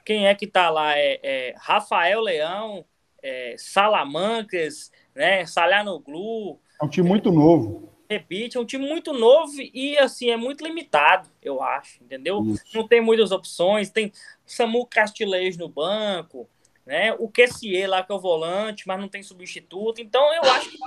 Quem 0.04 0.26
é 0.26 0.34
que 0.34 0.46
tá 0.46 0.68
lá? 0.68 0.98
É, 0.98 1.20
é 1.22 1.54
Rafael 1.56 2.20
Leão, 2.20 2.84
é, 3.22 3.54
Salamancas, 3.56 4.90
né? 5.14 5.46
Salhanoglu. 5.46 6.58
É 6.80 6.84
um 6.84 6.88
time 6.88 7.08
muito 7.08 7.30
novo 7.30 7.95
repite, 8.08 8.56
é 8.56 8.60
um 8.60 8.64
time 8.64 8.86
muito 8.86 9.12
novo 9.12 9.52
e 9.58 9.96
assim 9.98 10.30
é 10.30 10.36
muito 10.36 10.64
limitado, 10.64 11.28
eu 11.42 11.62
acho, 11.62 12.02
entendeu? 12.02 12.44
Isso. 12.46 12.64
Não 12.74 12.86
tem 12.86 13.00
muitas 13.00 13.32
opções, 13.32 13.90
tem 13.90 14.12
Samu 14.44 14.86
Castilez 14.86 15.56
no 15.56 15.68
banco, 15.68 16.48
né? 16.84 17.12
O 17.18 17.28
Kessier 17.28 17.88
lá 17.88 18.02
que 18.02 18.12
é 18.12 18.14
o 18.14 18.20
volante, 18.20 18.86
mas 18.86 19.00
não 19.00 19.08
tem 19.08 19.22
substituto. 19.22 20.00
Então 20.00 20.32
eu 20.34 20.42
acho 20.42 20.70
que 20.70 20.78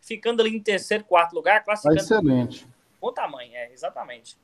ficando 0.00 0.40
ali 0.40 0.56
em 0.56 0.60
terceiro, 0.60 1.04
quarto 1.04 1.34
lugar, 1.34 1.62
classificando. 1.64 2.00
Excelente. 2.00 2.66
Bom 3.00 3.12
tamanho, 3.12 3.50
é, 3.54 3.70
exatamente. 3.72 4.36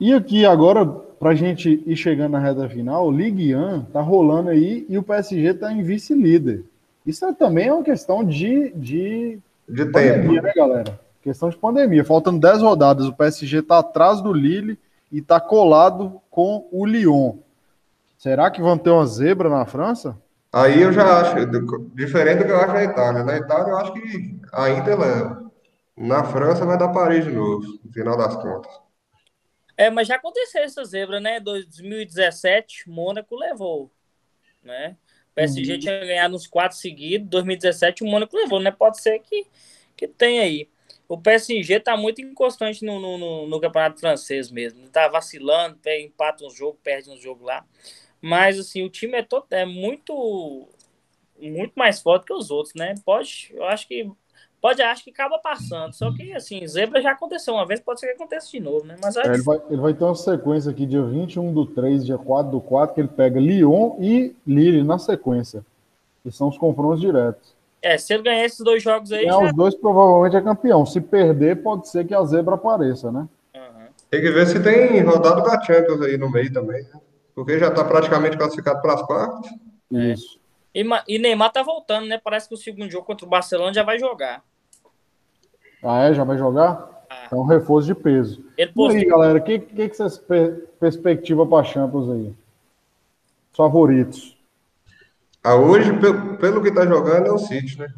E 0.00 0.12
aqui 0.12 0.44
agora, 0.44 0.84
pra 0.84 1.34
gente 1.34 1.82
ir 1.86 1.96
chegando 1.96 2.32
na 2.32 2.38
reta 2.38 2.68
final, 2.68 3.06
o 3.06 3.12
Ligue 3.12 3.54
1 3.54 3.84
tá 3.84 4.00
rolando 4.00 4.50
aí 4.50 4.84
e 4.88 4.98
o 4.98 5.02
PSG 5.02 5.54
tá 5.54 5.72
em 5.72 5.82
vice-líder. 5.82 6.64
Isso 7.06 7.24
é, 7.24 7.32
também 7.32 7.68
é 7.68 7.72
uma 7.72 7.84
questão 7.84 8.24
de, 8.24 8.70
de, 8.74 9.38
de 9.68 9.84
pandemia, 9.86 10.42
tempo. 10.42 10.42
né, 10.42 10.52
galera? 10.56 11.00
Questão 11.24 11.48
de 11.48 11.56
pandemia. 11.56 12.04
Faltando 12.04 12.38
10 12.38 12.60
rodadas, 12.60 13.06
o 13.06 13.14
PSG 13.14 13.60
está 13.60 13.78
atrás 13.78 14.20
do 14.20 14.30
Lille 14.30 14.78
e 15.10 15.20
está 15.20 15.40
colado 15.40 16.20
com 16.30 16.68
o 16.70 16.84
Lyon. 16.84 17.38
Será 18.18 18.50
que 18.50 18.60
vão 18.60 18.76
ter 18.76 18.90
uma 18.90 19.06
zebra 19.06 19.48
na 19.48 19.64
França? 19.64 20.20
Aí 20.52 20.82
eu 20.82 20.92
já 20.92 21.20
acho, 21.20 21.36
diferente 21.94 22.40
do 22.40 22.44
que 22.44 22.50
eu 22.50 22.58
acho 22.58 22.74
na 22.74 22.84
Itália. 22.84 23.24
Na 23.24 23.38
Itália 23.38 23.70
eu 23.70 23.76
acho 23.78 23.92
que 23.94 24.38
a 24.52 24.68
Inter 24.68 25.00
leva. 25.00 25.50
Na 25.96 26.24
França 26.24 26.66
vai 26.66 26.76
dar 26.76 26.92
Paris 26.92 27.24
de 27.24 27.32
novo, 27.32 27.66
no 27.82 27.90
final 27.90 28.18
das 28.18 28.36
contas. 28.36 28.70
É, 29.78 29.88
mas 29.88 30.06
já 30.06 30.16
aconteceu 30.16 30.62
essa 30.62 30.84
zebra, 30.84 31.20
né? 31.20 31.40
2017, 31.40 32.90
Mônaco 32.90 33.34
levou, 33.34 33.90
né? 34.62 34.94
O 35.32 35.34
PSG 35.36 35.72
uhum. 35.72 35.78
tinha 35.78 36.00
ganhado 36.00 36.36
uns 36.36 36.46
quatro 36.46 36.76
seguidos, 36.76 37.30
2017 37.30 38.04
o 38.04 38.06
Mônaco 38.06 38.36
levou, 38.36 38.60
né? 38.60 38.70
Pode 38.70 39.00
ser 39.00 39.18
que, 39.20 39.46
que 39.96 40.06
tenha 40.06 40.42
aí 40.42 40.68
o 41.08 41.18
PSG 41.18 41.80
tá 41.80 41.96
muito 41.96 42.20
inconstante 42.20 42.84
no, 42.84 42.98
no, 43.00 43.46
no, 43.46 43.60
campeonato 43.60 44.00
francês 44.00 44.50
mesmo. 44.50 44.88
Tá 44.88 45.08
vacilando, 45.08 45.78
empata 45.86 46.44
um 46.44 46.50
jogo, 46.50 46.78
perde 46.82 47.10
um 47.10 47.16
jogo 47.16 47.44
lá. 47.44 47.64
Mas 48.20 48.58
assim, 48.58 48.82
o 48.82 48.90
time 48.90 49.18
é, 49.18 49.22
todo, 49.22 49.46
é 49.50 49.66
muito 49.66 50.68
muito 51.38 51.72
mais 51.76 52.00
forte 52.00 52.26
que 52.26 52.32
os 52.32 52.50
outros, 52.50 52.74
né? 52.74 52.94
Pode, 53.04 53.52
eu 53.54 53.64
acho 53.64 53.86
que 53.86 54.10
pode, 54.60 54.80
acho 54.80 55.04
que 55.04 55.10
acaba 55.10 55.38
passando. 55.38 55.92
Só 55.92 56.10
que 56.14 56.32
assim, 56.32 56.66
zebra 56.66 57.02
já 57.02 57.12
aconteceu 57.12 57.54
uma 57.54 57.66
vez, 57.66 57.80
pode 57.80 58.00
ser 58.00 58.06
que 58.06 58.12
aconteça 58.14 58.50
de 58.50 58.60
novo, 58.60 58.86
né? 58.86 58.96
Mas 59.02 59.16
é, 59.16 59.26
ele, 59.26 59.42
vai, 59.42 59.60
ele 59.68 59.80
vai 59.80 59.92
ter 59.92 60.04
uma 60.04 60.14
sequência 60.14 60.70
aqui 60.70 60.86
dia 60.86 61.02
21 61.02 61.52
do 61.52 61.66
3, 61.66 62.06
dia 62.06 62.16
4 62.16 62.50
do 62.50 62.60
4, 62.60 62.94
que 62.94 63.00
ele 63.00 63.08
pega 63.08 63.38
Lyon 63.38 63.96
e 64.00 64.34
Lille 64.46 64.82
na 64.82 64.98
sequência. 64.98 65.64
Que 66.22 66.30
são 66.30 66.48
os 66.48 66.56
confrontos 66.56 67.00
diretos. 67.00 67.53
É, 67.84 67.98
se 67.98 68.14
ele 68.14 68.22
ganhar 68.22 68.46
esses 68.46 68.60
dois 68.60 68.82
jogos 68.82 69.12
aí. 69.12 69.26
Ganhar 69.26 69.40
já... 69.40 69.44
os 69.44 69.54
dois 69.54 69.74
provavelmente 69.74 70.36
é 70.36 70.40
campeão. 70.40 70.86
Se 70.86 71.02
perder, 71.02 71.62
pode 71.62 71.86
ser 71.86 72.06
que 72.06 72.14
a 72.14 72.24
zebra 72.24 72.54
apareça, 72.54 73.12
né? 73.12 73.28
Uhum. 73.54 73.86
Tem 74.10 74.22
que 74.22 74.30
ver 74.30 74.46
se 74.46 74.62
tem 74.62 75.02
rodado 75.02 75.42
da 75.42 75.60
Champions 75.62 76.00
aí 76.00 76.16
no 76.16 76.30
meio 76.30 76.50
também, 76.50 76.82
né? 76.82 76.98
Porque 77.34 77.58
já 77.58 77.70
tá 77.70 77.84
praticamente 77.84 78.38
classificado 78.38 78.80
para 78.80 78.94
as 78.94 79.02
quartas. 79.02 79.50
Isso. 79.90 80.40
E, 80.74 80.82
e 81.06 81.18
Neymar 81.18 81.52
tá 81.52 81.62
voltando, 81.62 82.06
né? 82.06 82.18
Parece 82.18 82.48
que 82.48 82.54
o 82.54 82.58
segundo 82.58 82.90
jogo 82.90 83.04
contra 83.04 83.26
o 83.26 83.28
Barcelona 83.28 83.74
já 83.74 83.82
vai 83.82 83.98
jogar. 83.98 84.42
Ah, 85.82 86.04
é? 86.04 86.14
Já 86.14 86.24
vai 86.24 86.38
jogar? 86.38 87.04
Ah. 87.10 87.28
É 87.30 87.34
um 87.34 87.44
reforço 87.44 87.86
de 87.86 87.94
peso. 87.94 88.42
Ele 88.56 88.72
postou... 88.72 88.96
E 88.96 89.02
aí, 89.02 89.04
galera, 89.04 89.38
o 89.38 89.42
que, 89.42 89.58
que, 89.58 89.88
que 89.90 89.94
vocês 89.94 90.22
perspectiva 90.80 91.46
para 91.46 91.64
Champions 91.64 92.08
aí? 92.08 92.34
Favoritos. 93.52 94.34
Ah, 95.44 95.56
hoje, 95.56 95.92
pelo, 95.98 96.38
pelo 96.38 96.62
que 96.62 96.72
tá 96.72 96.86
jogando, 96.86 97.26
é 97.26 97.30
o 97.30 97.36
City, 97.36 97.78
né? 97.78 97.92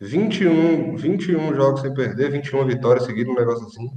21, 0.00 0.96
21 0.96 1.54
jogos 1.56 1.80
sem 1.80 1.92
perder, 1.92 2.30
21 2.30 2.64
vitórias 2.66 3.04
seguidas, 3.04 3.32
um 3.32 3.36
negócio 3.36 3.66
assim. 3.66 3.90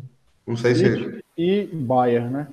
Não 0.47 0.57
sei 0.57 0.73
City 0.73 1.03
se. 1.03 1.23
E 1.37 1.65
Bayern, 1.71 2.31
né? 2.31 2.47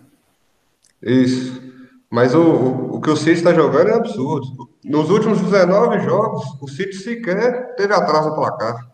Isso. 1.03 1.63
Mas 2.11 2.35
o, 2.35 2.43
o, 2.43 2.97
o 2.97 3.01
que 3.01 3.09
o 3.09 3.17
City 3.17 3.33
está 3.33 3.55
jogando 3.55 3.89
é 3.89 3.95
absurdo. 3.95 4.69
Nos 4.85 5.09
últimos 5.09 5.41
19 5.41 6.01
jogos, 6.01 6.45
o 6.61 6.69
City 6.69 6.95
sequer 6.95 7.75
teve 7.77 7.95
atraso 7.95 8.29
no 8.29 8.35
placar. 8.35 8.87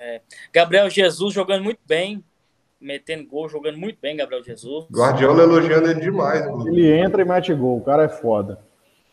É. 0.00 0.22
Gabriel 0.54 0.88
Jesus 0.88 1.34
jogando 1.34 1.64
muito 1.64 1.80
bem, 1.86 2.24
metendo 2.80 3.28
gol, 3.28 3.46
jogando 3.46 3.76
muito 3.76 3.98
bem, 4.00 4.16
Gabriel 4.16 4.42
Jesus. 4.42 4.86
Guardiola 4.90 5.42
elogiando 5.42 5.90
ele 5.90 6.00
demais. 6.00 6.46
Ele 6.66 6.90
entra 6.90 7.20
e 7.20 7.26
mete 7.26 7.52
gol, 7.52 7.76
o 7.76 7.84
cara 7.84 8.04
é 8.04 8.08
foda. 8.08 8.58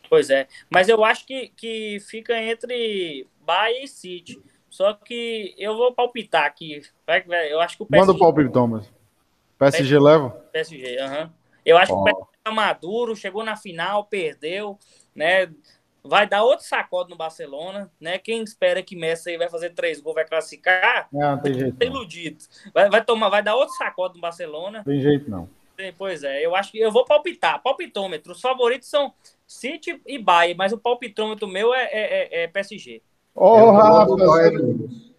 Pois 0.09 0.29
é, 0.29 0.47
mas 0.69 0.89
eu 0.89 1.03
acho 1.03 1.25
que, 1.25 1.49
que 1.55 1.99
fica 1.99 2.41
entre 2.41 3.27
Bahia 3.41 3.83
e 3.83 3.87
City. 3.87 4.41
Só 4.69 4.93
que 4.93 5.55
eu 5.57 5.75
vou 5.75 5.93
palpitar 5.93 6.45
aqui. 6.45 6.81
Eu 7.49 7.59
acho 7.59 7.75
que 7.75 7.83
o 7.83 7.85
PSG... 7.85 8.07
Manda 8.07 8.17
o 8.17 8.19
palpite, 8.19 8.51
Thomas. 8.51 8.85
PSG, 9.57 9.77
PSG 9.77 9.99
leva? 9.99 10.29
PSG, 10.51 10.99
aham. 10.99 11.23
Uhum. 11.23 11.29
Eu 11.65 11.77
acho 11.77 11.93
oh. 11.93 11.95
que 11.95 12.11
o 12.11 12.15
PSG 12.15 12.29
tá 12.43 12.51
maduro, 12.51 13.15
chegou 13.15 13.43
na 13.43 13.55
final, 13.55 14.05
perdeu, 14.05 14.77
né? 15.15 15.51
Vai 16.03 16.25
dar 16.25 16.43
outro 16.43 16.65
sacode 16.65 17.09
no 17.09 17.17
Barcelona, 17.17 17.91
né? 17.99 18.17
Quem 18.17 18.41
espera 18.41 18.81
que 18.81 18.95
Messi 18.95 19.37
vai 19.37 19.49
fazer 19.49 19.71
três 19.71 19.99
gols, 19.99 20.15
vai 20.15 20.25
classificar? 20.25 21.09
Não, 21.11 21.31
não 21.31 21.41
tem 21.41 21.53
jeito. 21.53 21.77
Tá 21.77 21.85
iludido. 21.85 22.37
Vai, 22.73 22.89
vai, 22.89 23.03
tomar, 23.03 23.29
vai 23.29 23.43
dar 23.43 23.55
outro 23.55 23.75
sacode 23.75 24.15
no 24.15 24.21
Barcelona. 24.21 24.83
Tem 24.83 25.01
jeito 25.01 25.29
não. 25.29 25.49
Pois 25.97 26.23
é, 26.23 26.45
eu 26.45 26.55
acho 26.55 26.71
que 26.71 26.79
eu 26.79 26.91
vou 26.91 27.05
palpitar. 27.05 27.61
Palpitômetro. 27.61 28.31
Os 28.31 28.41
favoritos 28.41 28.89
são 28.89 29.13
City 29.49 29.99
e 30.05 30.19
Bayern, 30.19 30.55
mas 30.55 30.71
o 30.71 30.77
palpitômetro 30.77 31.47
meu 31.47 31.73
é, 31.73 31.85
é, 31.85 31.91
é, 31.91 32.43
é 32.43 32.47
PSG. 32.47 33.01
Ô, 33.33 33.45
oh, 33.45 33.71
Rafa, 33.71 34.15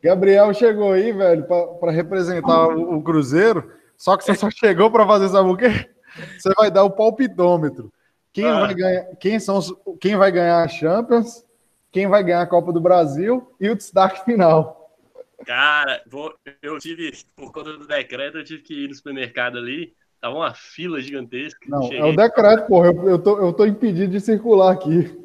Gabriel 0.00 0.54
chegou 0.54 0.92
aí, 0.92 1.12
velho, 1.12 1.44
para 1.80 1.90
representar 1.90 2.68
o, 2.68 2.98
o, 2.98 3.02
Cruzeiro. 3.02 3.72
Só 3.96 4.16
que 4.16 4.22
você 4.22 4.36
só 4.36 4.48
chegou 4.48 4.88
para 4.88 5.04
fazer, 5.04 5.28
sabe 5.30 5.50
o 5.50 5.56
quê? 5.56 5.90
Você 6.38 6.54
vai 6.54 6.70
dar 6.70 6.84
o 6.84 6.90
palpitômetro. 6.90 7.92
Quem, 8.32 8.46
ah. 8.46 8.60
vai 8.60 8.74
ganhar, 8.74 9.16
quem, 9.16 9.40
são 9.40 9.58
os, 9.58 9.74
quem 10.00 10.16
vai 10.16 10.30
ganhar 10.30 10.62
a 10.62 10.68
Champions, 10.68 11.44
quem 11.90 12.06
vai 12.06 12.22
ganhar 12.22 12.42
a 12.42 12.46
Copa 12.46 12.72
do 12.72 12.80
Brasil 12.80 13.52
e 13.60 13.68
o 13.68 13.76
destaque 13.76 14.24
final. 14.24 14.96
Cara, 15.44 16.02
vou, 16.06 16.32
eu 16.62 16.78
tive, 16.78 17.12
por 17.34 17.50
conta 17.50 17.76
do 17.76 17.86
decreto, 17.86 18.38
eu 18.38 18.44
tive 18.44 18.62
que 18.62 18.84
ir 18.84 18.88
no 18.88 18.94
supermercado 18.94 19.58
ali. 19.58 19.92
Tava 20.20 20.34
uma 20.34 20.54
fila 20.54 21.00
gigantesca. 21.00 21.58
Não, 21.66 21.82
Cheguei... 21.82 21.98
é 21.98 22.04
o 22.04 22.14
decreto, 22.14 22.66
porra. 22.66 22.88
Eu, 22.88 23.08
eu, 23.08 23.18
tô, 23.18 23.38
eu 23.38 23.52
tô 23.52 23.64
impedido 23.64 24.12
de 24.12 24.20
circular 24.20 24.72
aqui. 24.72 25.18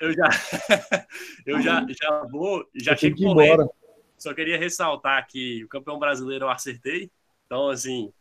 Eu 0.00 0.12
já, 0.12 0.28
eu 1.46 1.62
já, 1.62 1.86
já 1.88 2.24
vou, 2.30 2.66
já 2.74 2.96
chego 2.96 3.16
correndo. 3.16 3.70
Só 4.18 4.34
queria 4.34 4.58
ressaltar 4.58 5.26
que 5.28 5.64
o 5.64 5.68
campeão 5.68 5.98
brasileiro 5.98 6.46
eu 6.46 6.50
acertei. 6.50 7.10
Então, 7.46 7.68
assim, 7.68 8.12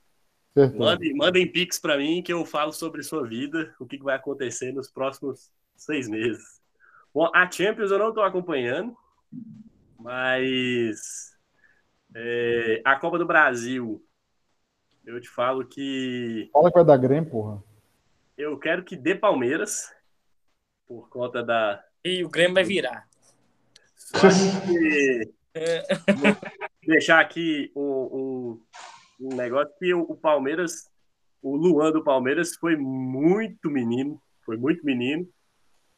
mandem, 0.76 1.16
mandem 1.16 1.52
pix 1.52 1.80
para 1.80 1.98
mim 1.98 2.22
que 2.22 2.32
eu 2.32 2.46
falo 2.46 2.72
sobre 2.72 3.02
sua 3.02 3.28
vida, 3.28 3.74
o 3.80 3.86
que 3.86 3.98
vai 3.98 4.16
acontecer 4.16 4.72
nos 4.72 4.90
próximos 4.90 5.52
seis 5.76 6.08
meses. 6.08 6.62
Bom, 7.14 7.30
a 7.34 7.50
Champions 7.50 7.92
eu 7.92 8.00
não 8.00 8.10
estou 8.10 8.24
acompanhando, 8.24 8.96
mas 10.00 11.36
é, 12.14 12.82
a 12.84 12.96
Copa 12.96 13.18
do 13.18 13.26
Brasil 13.26 14.04
eu 15.06 15.20
te 15.20 15.30
falo 15.30 15.66
que. 15.66 16.50
Fala 16.52 16.70
que 16.70 16.76
vai 16.76 16.86
dar 16.86 16.98
Grêmio, 16.98 17.30
porra. 17.30 17.64
Eu 18.38 18.58
quero 18.58 18.84
que 18.84 18.96
dê 18.96 19.14
Palmeiras, 19.14 19.94
por 20.88 21.10
conta 21.10 21.44
da. 21.44 21.84
E 22.04 22.24
o 22.24 22.30
Grêmio 22.30 22.56
vai 22.56 22.64
virar. 22.64 23.08
Só 23.96 24.28
que. 24.30 25.34
deixar 26.86 27.20
aqui 27.20 27.72
um, 27.76 27.82
um, 27.82 28.62
um, 29.22 29.36
negócio 29.36 29.74
que 29.78 29.94
o, 29.94 30.02
o 30.02 30.16
Palmeiras, 30.16 30.90
o 31.42 31.56
Luan 31.56 31.92
do 31.92 32.04
Palmeiras 32.04 32.56
foi 32.56 32.76
muito 32.76 33.70
menino, 33.70 34.20
foi 34.44 34.58
muito 34.58 34.84
menino 34.84 35.28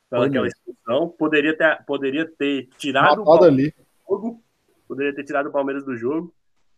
pelaquela 0.10 0.48
expulsão. 0.48 1.10
Poderia 1.18 1.58
ter, 1.58 1.84
poderia 1.86 2.30
ter 2.38 2.68
tirado 2.78 3.22
o 3.22 3.26
Palmeiras 3.26 3.54
ali. 3.54 3.72
do 3.72 3.86
jogo. 4.08 4.44
Poderia 4.88 5.16
ter 5.16 5.24
tirado 5.24 5.48
o 5.48 5.52
Palmeiras 5.52 5.86
do 5.86 5.96
jogo. 5.96 6.35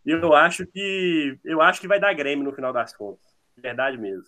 Eu 0.09 0.33
acho 0.33 0.65
que 0.65 1.37
eu 1.43 1.61
acho 1.61 1.81
que 1.81 1.87
vai 1.87 1.99
dar 1.99 2.13
Grêmio 2.13 2.45
no 2.45 2.53
final 2.53 2.71
das 2.71 2.95
contas. 2.95 3.35
Verdade 3.57 3.97
mesmo. 3.97 4.23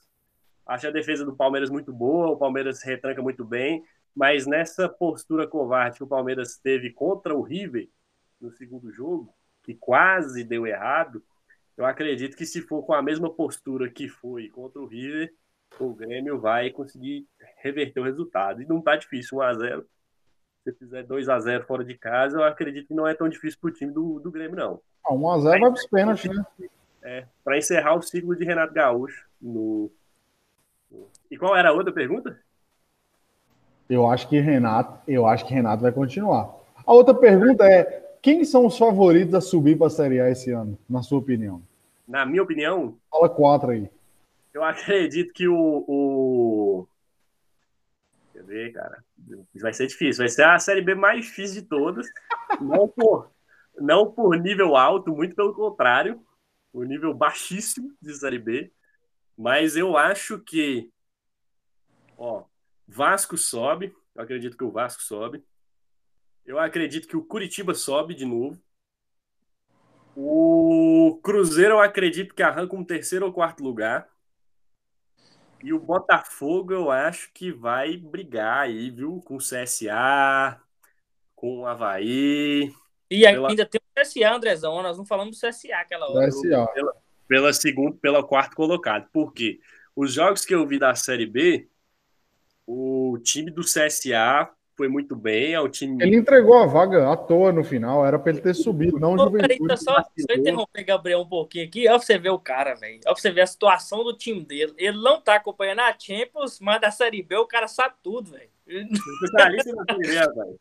Acho 0.65 0.87
a 0.87 0.91
defesa 0.91 1.23
do 1.23 1.35
Palmeiras 1.35 1.69
muito 1.69 1.93
boa, 1.93 2.27
o 2.27 2.37
Palmeiras 2.37 2.83
retranca 2.83 3.21
muito 3.21 3.45
bem, 3.45 3.81
mas 4.13 4.45
nessa 4.45 4.89
postura 4.89 5.47
covarde 5.47 5.97
que 5.97 6.03
o 6.03 6.07
Palmeiras 6.07 6.57
teve 6.57 6.91
contra 6.91 7.33
o 7.33 7.41
River 7.41 7.87
no 8.41 8.51
segundo 8.51 8.91
jogo, 8.91 9.33
que 9.63 9.73
quase 9.73 10.43
deu 10.43 10.67
errado, 10.67 11.23
eu 11.77 11.85
acredito 11.85 12.35
que 12.35 12.45
se 12.45 12.61
for 12.61 12.83
com 12.83 12.93
a 12.93 13.01
mesma 13.01 13.33
postura 13.33 13.89
que 13.89 14.09
foi 14.09 14.49
contra 14.49 14.81
o 14.81 14.85
River, 14.85 15.33
o 15.79 15.93
Grêmio 15.93 16.37
vai 16.37 16.71
conseguir 16.71 17.25
reverter 17.57 18.01
o 18.01 18.03
resultado. 18.03 18.61
E 18.61 18.65
não 18.65 18.81
tá 18.81 18.97
difícil, 18.97 19.37
1 19.37 19.41
a 19.41 19.53
0 19.53 19.89
Se 20.71 20.79
fizer 20.79 21.03
2 21.03 21.29
a 21.29 21.39
0 21.39 21.65
fora 21.65 21.83
de 21.83 21.95
casa, 21.95 22.37
eu 22.37 22.43
acredito 22.43 22.87
que 22.87 22.93
não 22.93 23.07
é 23.07 23.13
tão 23.13 23.27
difícil 23.27 23.59
pro 23.59 23.71
time 23.71 23.91
do, 23.91 24.19
do 24.19 24.31
Grêmio, 24.31 24.55
não. 24.55 24.79
1x0 25.07 25.43
vai 25.43 25.59
para 25.59 25.71
os 25.71 25.87
pênaltis, 25.87 26.35
né? 26.35 26.45
É, 27.01 27.25
para 27.43 27.57
encerrar 27.57 27.95
o 27.95 28.01
ciclo 28.01 28.35
de 28.35 28.45
Renato 28.45 28.73
Gaúcho. 28.73 29.25
No... 29.41 29.89
E 31.31 31.37
qual 31.37 31.55
era 31.55 31.69
a 31.69 31.73
outra 31.73 31.93
pergunta? 31.93 32.39
Eu 33.89 34.07
acho 34.07 34.27
que 34.29 34.39
Renato, 34.39 34.99
eu 35.07 35.25
acho 35.25 35.45
que 35.45 35.53
Renato 35.53 35.81
vai 35.81 35.91
continuar. 35.91 36.53
A 36.85 36.93
outra 36.93 37.13
pergunta 37.13 37.65
é: 37.65 38.17
quem 38.21 38.43
são 38.43 38.65
os 38.65 38.77
favoritos 38.77 39.33
a 39.33 39.41
subir 39.41 39.77
para 39.77 39.87
a 39.87 39.91
Série 39.91 40.19
A 40.19 40.29
esse 40.29 40.51
ano, 40.51 40.77
na 40.89 41.01
sua 41.01 41.19
opinião? 41.19 41.61
Na 42.07 42.25
minha 42.25 42.43
opinião? 42.43 42.95
Fala 43.09 43.29
quatro 43.29 43.71
aí. 43.71 43.89
Eu 44.53 44.63
acredito 44.63 45.33
que 45.33 45.47
o, 45.47 45.85
o... 45.87 46.87
Ver, 48.49 48.73
cara? 48.73 49.05
Vai 49.61 49.71
ser 49.73 49.85
difícil. 49.85 50.23
Vai 50.23 50.29
ser 50.29 50.43
a 50.43 50.57
Série 50.57 50.81
B 50.81 50.95
mais 50.95 51.23
difícil 51.23 51.61
de 51.61 51.67
todas. 51.67 52.07
Não 52.59 52.87
por, 52.87 53.31
não 53.77 54.11
por 54.11 54.35
nível 54.35 54.75
alto, 54.75 55.11
muito 55.11 55.35
pelo 55.35 55.53
contrário, 55.53 56.25
o 56.73 56.83
nível 56.83 57.13
baixíssimo 57.13 57.95
de 58.01 58.11
Série 58.15 58.39
B. 58.39 58.71
Mas 59.37 59.75
eu 59.75 59.95
acho 59.95 60.39
que, 60.39 60.91
ó, 62.17 62.43
Vasco 62.87 63.37
sobe, 63.37 63.95
eu 64.15 64.23
acredito 64.23 64.57
que 64.57 64.63
o 64.63 64.71
Vasco 64.71 65.03
sobe. 65.03 65.45
Eu 66.43 66.57
acredito 66.57 67.07
que 67.07 67.15
o 67.15 67.23
Curitiba 67.23 67.75
sobe 67.75 68.15
de 68.15 68.25
novo. 68.25 68.59
O 70.15 71.19
Cruzeiro 71.21 71.75
eu 71.75 71.79
acredito 71.79 72.33
que 72.33 72.41
arranca 72.41 72.75
um 72.75 72.83
terceiro 72.83 73.27
ou 73.27 73.31
quarto 73.31 73.63
lugar. 73.63 74.09
E 75.61 75.73
o 75.73 75.79
Botafogo 75.79 76.73
eu 76.73 76.89
acho 76.89 77.31
que 77.33 77.51
vai 77.51 77.97
brigar 77.97 78.59
aí, 78.59 78.89
viu? 78.89 79.21
Com 79.25 79.35
o 79.35 79.39
CSA, 79.39 80.61
com 81.35 81.59
o 81.59 81.65
Havaí. 81.65 82.73
E 83.09 83.21
pela... 83.21 83.49
ainda 83.49 83.65
tem 83.65 83.79
o 83.79 84.01
CSA, 84.01 84.33
Andrezão. 84.33 84.81
Nós 84.81 84.97
não 84.97 85.05
falamos 85.05 85.39
do 85.39 85.47
CSA 85.47 85.75
aquela 85.75 86.09
hora. 86.09 86.27
CSA. 86.27 86.67
Pela, 86.73 86.93
pela 87.27 87.53
segunda, 87.53 87.97
pela 88.01 88.23
quarto 88.23 88.55
colocado. 88.55 89.09
Por 89.11 89.33
quê? 89.33 89.59
Os 89.95 90.13
jogos 90.13 90.45
que 90.45 90.55
eu 90.55 90.65
vi 90.65 90.79
da 90.79 90.95
Série 90.95 91.25
B, 91.25 91.67
o 92.65 93.17
time 93.23 93.51
do 93.51 93.61
CSA 93.61 94.49
foi 94.79 94.87
muito 94.87 95.13
bem. 95.13 95.53
É 95.53 95.59
o 95.59 95.67
time... 95.67 96.01
Ele 96.01 96.15
entregou 96.15 96.57
a 96.57 96.65
vaga 96.65 97.11
à 97.11 97.17
toa 97.17 97.51
no 97.51 97.65
final, 97.65 98.05
era 98.05 98.17
para 98.17 98.31
ele 98.31 98.39
ter 98.39 98.53
subido, 98.53 98.97
não 98.97 99.17
Pô, 99.17 99.25
Juventude. 99.25 99.57
Peraí, 99.57 99.77
só, 99.77 100.01
só 100.01 100.33
interromper 100.37 100.83
Gabriel 100.85 101.19
um 101.19 101.27
pouquinho 101.27 101.65
aqui, 101.65 101.81
olha 101.81 101.97
pra 101.97 102.05
você 102.05 102.17
ver 102.17 102.29
o 102.29 102.39
cara, 102.39 102.75
velho. 102.75 103.01
Olha 103.05 103.13
pra 103.13 103.15
você 103.15 103.29
ver 103.29 103.41
a 103.41 103.47
situação 103.47 104.05
do 104.05 104.15
time 104.15 104.39
dele. 104.39 104.73
Ele 104.77 104.97
não 104.97 105.19
tá 105.19 105.35
acompanhando 105.35 105.81
a 105.81 105.93
Champions, 105.99 106.61
mas 106.61 106.79
da 106.79 106.91
Série 106.91 107.21
B 107.21 107.35
o 107.35 107.45
cara 107.45 107.67
sabe 107.67 107.95
tudo, 108.01 108.31
velho. 108.31 108.49
Especialista 108.65 109.73
na 109.75 109.83
Série 109.83 110.07
B, 110.07 110.13
velho. 110.33 110.59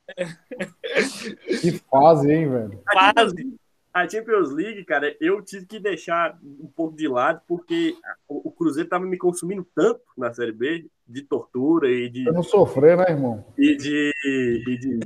Que 1.61 1.71
fase, 1.89 2.33
hein, 2.33 2.51
velho? 2.51 2.83
Fase 2.93 3.59
a 3.93 4.09
Champions 4.09 4.51
League, 4.51 4.85
cara, 4.85 5.15
eu 5.21 5.43
tive 5.43 5.67
que 5.67 5.79
deixar 5.79 6.39
um 6.43 6.69
pouco 6.69 6.97
de 6.97 7.09
lado, 7.09 7.41
porque 7.47 7.95
o 8.29 8.51
Cruzeiro 8.51 8.89
tava 8.89 9.05
me 9.05 9.17
consumindo 9.17 9.67
tanto 9.75 10.01
na 10.17 10.33
Série 10.33 10.53
B, 10.53 10.87
de 11.07 11.23
tortura 11.23 11.91
e 11.91 12.09
de. 12.09 12.27
Eu 12.27 12.33
não 12.33 12.43
sofrer, 12.43 12.97
né, 12.97 13.07
irmão? 13.09 13.45
E 13.57 13.77
de. 13.77 14.13
E 14.25 14.79
de... 14.79 15.01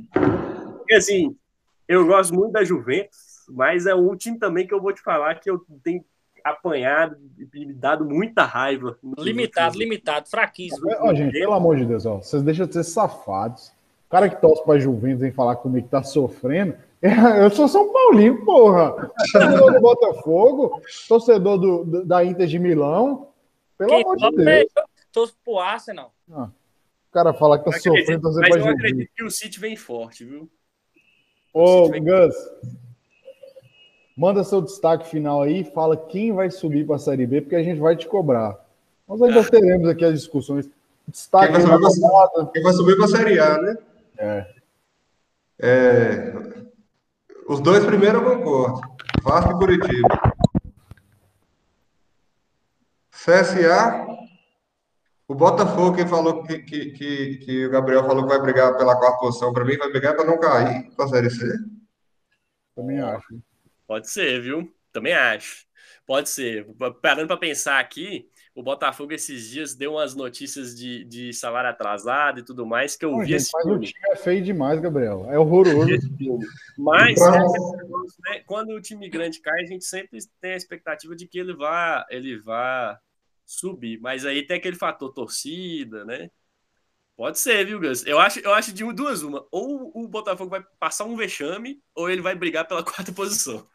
Porque, 0.77 0.93
assim, 0.95 1.35
eu 1.87 2.05
gosto 2.05 2.33
muito 2.33 2.51
da 2.51 2.63
Juventus, 2.63 3.45
mas 3.49 3.85
é 3.85 3.95
um 3.95 4.15
time 4.15 4.37
também 4.37 4.67
que 4.67 4.73
eu 4.73 4.81
vou 4.81 4.93
te 4.93 5.01
falar 5.01 5.35
que 5.35 5.49
eu 5.49 5.65
tenho 5.83 6.03
apanhado 6.43 7.15
e 7.53 7.65
me 7.65 7.73
dado 7.73 8.03
muita 8.03 8.43
raiva. 8.43 8.97
Limitado, 9.17 9.77
limitado, 9.77 10.29
fraquíssimo. 10.29 10.85
Ó, 10.99 11.13
gente, 11.13 11.31
pelo 11.31 11.53
amor 11.53 11.77
de 11.77 11.85
Deus, 11.85 12.05
ó, 12.05 12.17
vocês 12.17 12.43
deixam 12.43 12.67
de 12.67 12.73
ser 12.73 12.83
safados. 12.83 13.69
O 14.07 14.09
cara 14.09 14.29
que 14.29 14.39
torce 14.39 14.63
pra 14.63 14.77
Juventus 14.77 15.21
vem 15.21 15.31
falar 15.31 15.55
comigo 15.55 15.85
que 15.85 15.91
tá 15.91 16.03
sofrendo. 16.03 16.75
Eu 17.43 17.49
sou 17.49 17.67
São 17.67 17.91
Paulino, 17.91 18.45
porra. 18.45 19.11
Torcedor 19.33 19.73
do 19.73 19.81
Botafogo, 19.81 20.81
torcedor 21.07 21.57
do, 21.57 21.83
do- 21.83 22.05
da 22.05 22.23
Inter 22.23 22.47
de 22.47 22.57
Milão. 22.57 23.27
Pelo 23.77 23.89
Quem 23.89 24.01
amor 24.01 24.15
de 24.17 24.31
Deus. 24.37 24.47
é- 24.47 24.65
Torço 25.11 25.35
pro 25.43 25.59
Arsenal. 25.59 26.13
Ah, 26.31 26.45
o 26.45 27.13
cara 27.13 27.33
fala 27.33 27.59
que 27.59 27.65
tá 27.65 27.71
acredito- 27.71 27.97
sofrendo 27.99 28.21
torcer 28.21 28.49
mas 28.49 28.65
eu 28.65 28.71
acredito 28.71 29.11
que 29.15 29.23
o 29.23 29.29
City 29.29 29.59
vem 29.59 29.75
forte, 29.75 30.23
viu? 30.25 30.49
Ô, 31.53 31.85
City 31.85 31.99
Gus, 31.99 32.33
manda 34.17 34.43
seu 34.43 34.61
destaque 34.61 35.07
final 35.07 35.41
aí 35.43 35.61
e 35.61 35.63
fala 35.71 35.95
quem 35.97 36.31
vai 36.33 36.49
subir 36.49 36.85
para 36.87 36.95
a 36.95 36.99
Série 36.99 37.27
B, 37.27 37.41
porque 37.41 37.55
a 37.55 37.61
gente 37.63 37.79
vai 37.79 37.95
te 37.95 38.07
cobrar. 38.07 38.57
Nós 39.07 39.21
ainda 39.21 39.43
teremos 39.49 39.87
aqui 39.89 40.03
as 40.05 40.13
discussões. 40.13 40.69
Destaque 41.07 41.53
Quem 41.53 41.61
vai 41.61 41.77
na 41.77 41.89
subir 41.89 41.99
pra- 42.01 42.09
rodada. 42.09 42.51
Quem 42.53 42.63
vai 42.63 42.73
subir 42.73 42.95
para 42.95 43.05
a 43.05 43.09
Série 43.09 43.39
A, 43.39 43.61
né? 43.61 43.77
É. 44.17 44.53
É, 45.59 46.33
Os 47.47 47.59
dois 47.59 47.85
primeiros 47.85 48.21
eu 48.21 48.37
concordo. 48.37 48.81
Vasco 49.23 49.51
e 49.51 49.55
Curitiba. 49.55 50.33
CSA. 53.11 54.07
O 55.27 55.33
Botafogo, 55.35 55.95
que 55.95 56.05
falou 56.05 56.43
que, 56.43 56.59
que, 56.59 56.91
que, 56.91 57.37
que 57.37 57.65
o 57.65 57.69
Gabriel 57.69 58.03
falou 58.05 58.23
que 58.23 58.29
vai 58.29 58.41
brigar 58.41 58.77
pela 58.77 58.97
quarta 58.97 59.19
posição, 59.19 59.53
para 59.53 59.63
mim 59.63 59.77
vai 59.77 59.89
brigar 59.89 60.15
para 60.15 60.25
não 60.25 60.37
cair 60.37 60.91
para 60.95 61.05
a 61.05 61.07
Série 61.07 61.29
C. 61.29 61.45
Também 62.75 62.99
acho. 62.99 63.41
Pode 63.87 64.09
ser, 64.09 64.41
viu? 64.41 64.71
Também 64.91 65.13
acho. 65.13 65.65
Pode 66.05 66.29
ser. 66.29 66.65
Parando 67.01 67.27
para 67.27 67.37
pensar 67.37 67.79
aqui, 67.79 68.27
o 68.53 68.61
Botafogo 68.61 69.13
esses 69.13 69.49
dias 69.49 69.73
deu 69.73 69.93
umas 69.93 70.13
notícias 70.13 70.75
de, 70.75 71.03
de 71.05 71.33
salário 71.33 71.69
atrasado 71.69 72.39
e 72.39 72.43
tudo 72.43 72.65
mais 72.65 72.95
que 72.97 73.05
eu 73.05 73.11
Pô, 73.11 73.19
vi 73.19 73.27
gente, 73.27 73.35
esse 73.37 73.51
mas 73.53 73.65
o 73.65 73.69
filme. 73.69 73.85
time 73.87 74.09
é 74.11 74.15
feio 74.17 74.43
demais, 74.43 74.79
Gabriel. 74.81 75.25
É 75.31 75.39
horroroso. 75.39 75.89
Esse 75.91 76.09
filme. 76.17 76.45
Mas 76.77 77.11
Então- 77.19 77.35
é 77.35 78.31
né? 78.37 78.43
quando 78.45 78.71
o 78.73 78.81
time 78.81 79.09
grande 79.09 79.39
cai, 79.39 79.61
a 79.61 79.65
gente 79.65 79.85
sempre 79.85 80.19
tem 80.41 80.51
a 80.53 80.57
expectativa 80.57 81.15
de 81.15 81.25
que 81.27 81.39
ele 81.39 81.55
vá, 81.55 82.05
ele 82.09 82.37
vá 82.41 82.99
subir. 83.45 83.99
Mas 84.01 84.25
aí 84.25 84.45
tem 84.45 84.57
aquele 84.57 84.75
fator 84.75 85.11
torcida, 85.13 86.03
né? 86.03 86.29
Pode 87.15 87.39
ser, 87.39 87.63
viu, 87.65 87.79
Gus? 87.79 88.05
Eu 88.05 88.19
acho, 88.19 88.39
eu 88.39 88.53
acho 88.53 88.73
de 88.73 88.83
duas 88.91 89.21
uma. 89.21 89.45
Ou 89.51 89.91
o 89.95 90.07
Botafogo 90.07 90.49
vai 90.49 90.63
passar 90.79 91.05
um 91.05 91.15
vexame, 91.15 91.79
ou 91.95 92.09
ele 92.09 92.21
vai 92.21 92.35
brigar 92.35 92.67
pela 92.67 92.83
quarta 92.83 93.11
posição. 93.13 93.65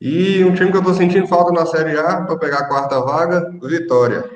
E 0.00 0.44
um 0.44 0.54
time 0.54 0.70
que 0.70 0.76
eu 0.76 0.84
tô 0.84 0.92
sentindo 0.92 1.26
falta 1.26 1.52
na 1.52 1.64
Série 1.66 1.98
A 1.98 2.22
para 2.22 2.38
pegar 2.38 2.58
a 2.58 2.68
quarta 2.68 3.00
vaga, 3.00 3.50
Vitória. 3.62 4.28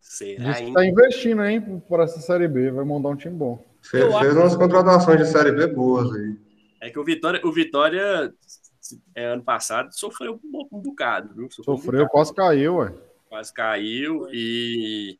Será, 0.00 0.44
Diz 0.50 0.60
que 0.60 0.66
hein? 0.66 0.74
tá 0.74 0.84
investindo, 0.84 1.44
hein, 1.44 1.82
por 1.88 2.00
essa 2.00 2.20
Série 2.20 2.48
B. 2.48 2.70
Vai 2.70 2.84
montar 2.84 3.08
um 3.10 3.16
time 3.16 3.34
bom. 3.34 3.62
Fez, 3.82 4.04
Eu 4.04 4.12
fez 4.12 4.36
umas 4.36 4.56
contratações 4.56 5.18
de 5.18 5.26
Série 5.26 5.52
B 5.52 5.66
boas 5.68 6.12
aí. 6.14 6.36
É 6.80 6.90
que 6.90 6.98
o 6.98 7.04
Vitória, 7.04 7.40
o 7.44 7.52
Vitória 7.52 8.32
é, 9.14 9.26
ano 9.26 9.42
passado 9.44 9.92
sofreu 9.92 10.34
um, 10.34 10.50
bo- 10.50 10.68
um 10.72 10.80
bocado, 10.80 11.34
viu? 11.34 11.50
Sofreu, 11.50 11.74
um 11.74 11.82
Sofreu, 11.82 12.08
quase 12.08 12.34
caiu, 12.34 12.76
ué. 12.76 12.92
quase 13.28 13.52
caiu 13.52 14.28
e 14.32 15.18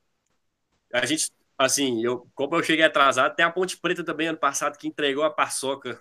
a 0.93 1.07
gente, 1.07 1.31
assim, 1.59 2.05
eu, 2.05 2.29
como 2.35 2.57
eu 2.57 2.63
cheguei 2.63 2.85
atrasado, 2.85 3.35
tem 3.37 3.45
a 3.45 3.51
Ponte 3.53 3.79
Preta 3.79 4.05
também 4.05 4.29
ano 4.29 4.39
passado 4.39 4.79
que 4.79 4.89
entregou 4.89 5.25
a 5.25 5.31
paçoca 5.31 6.01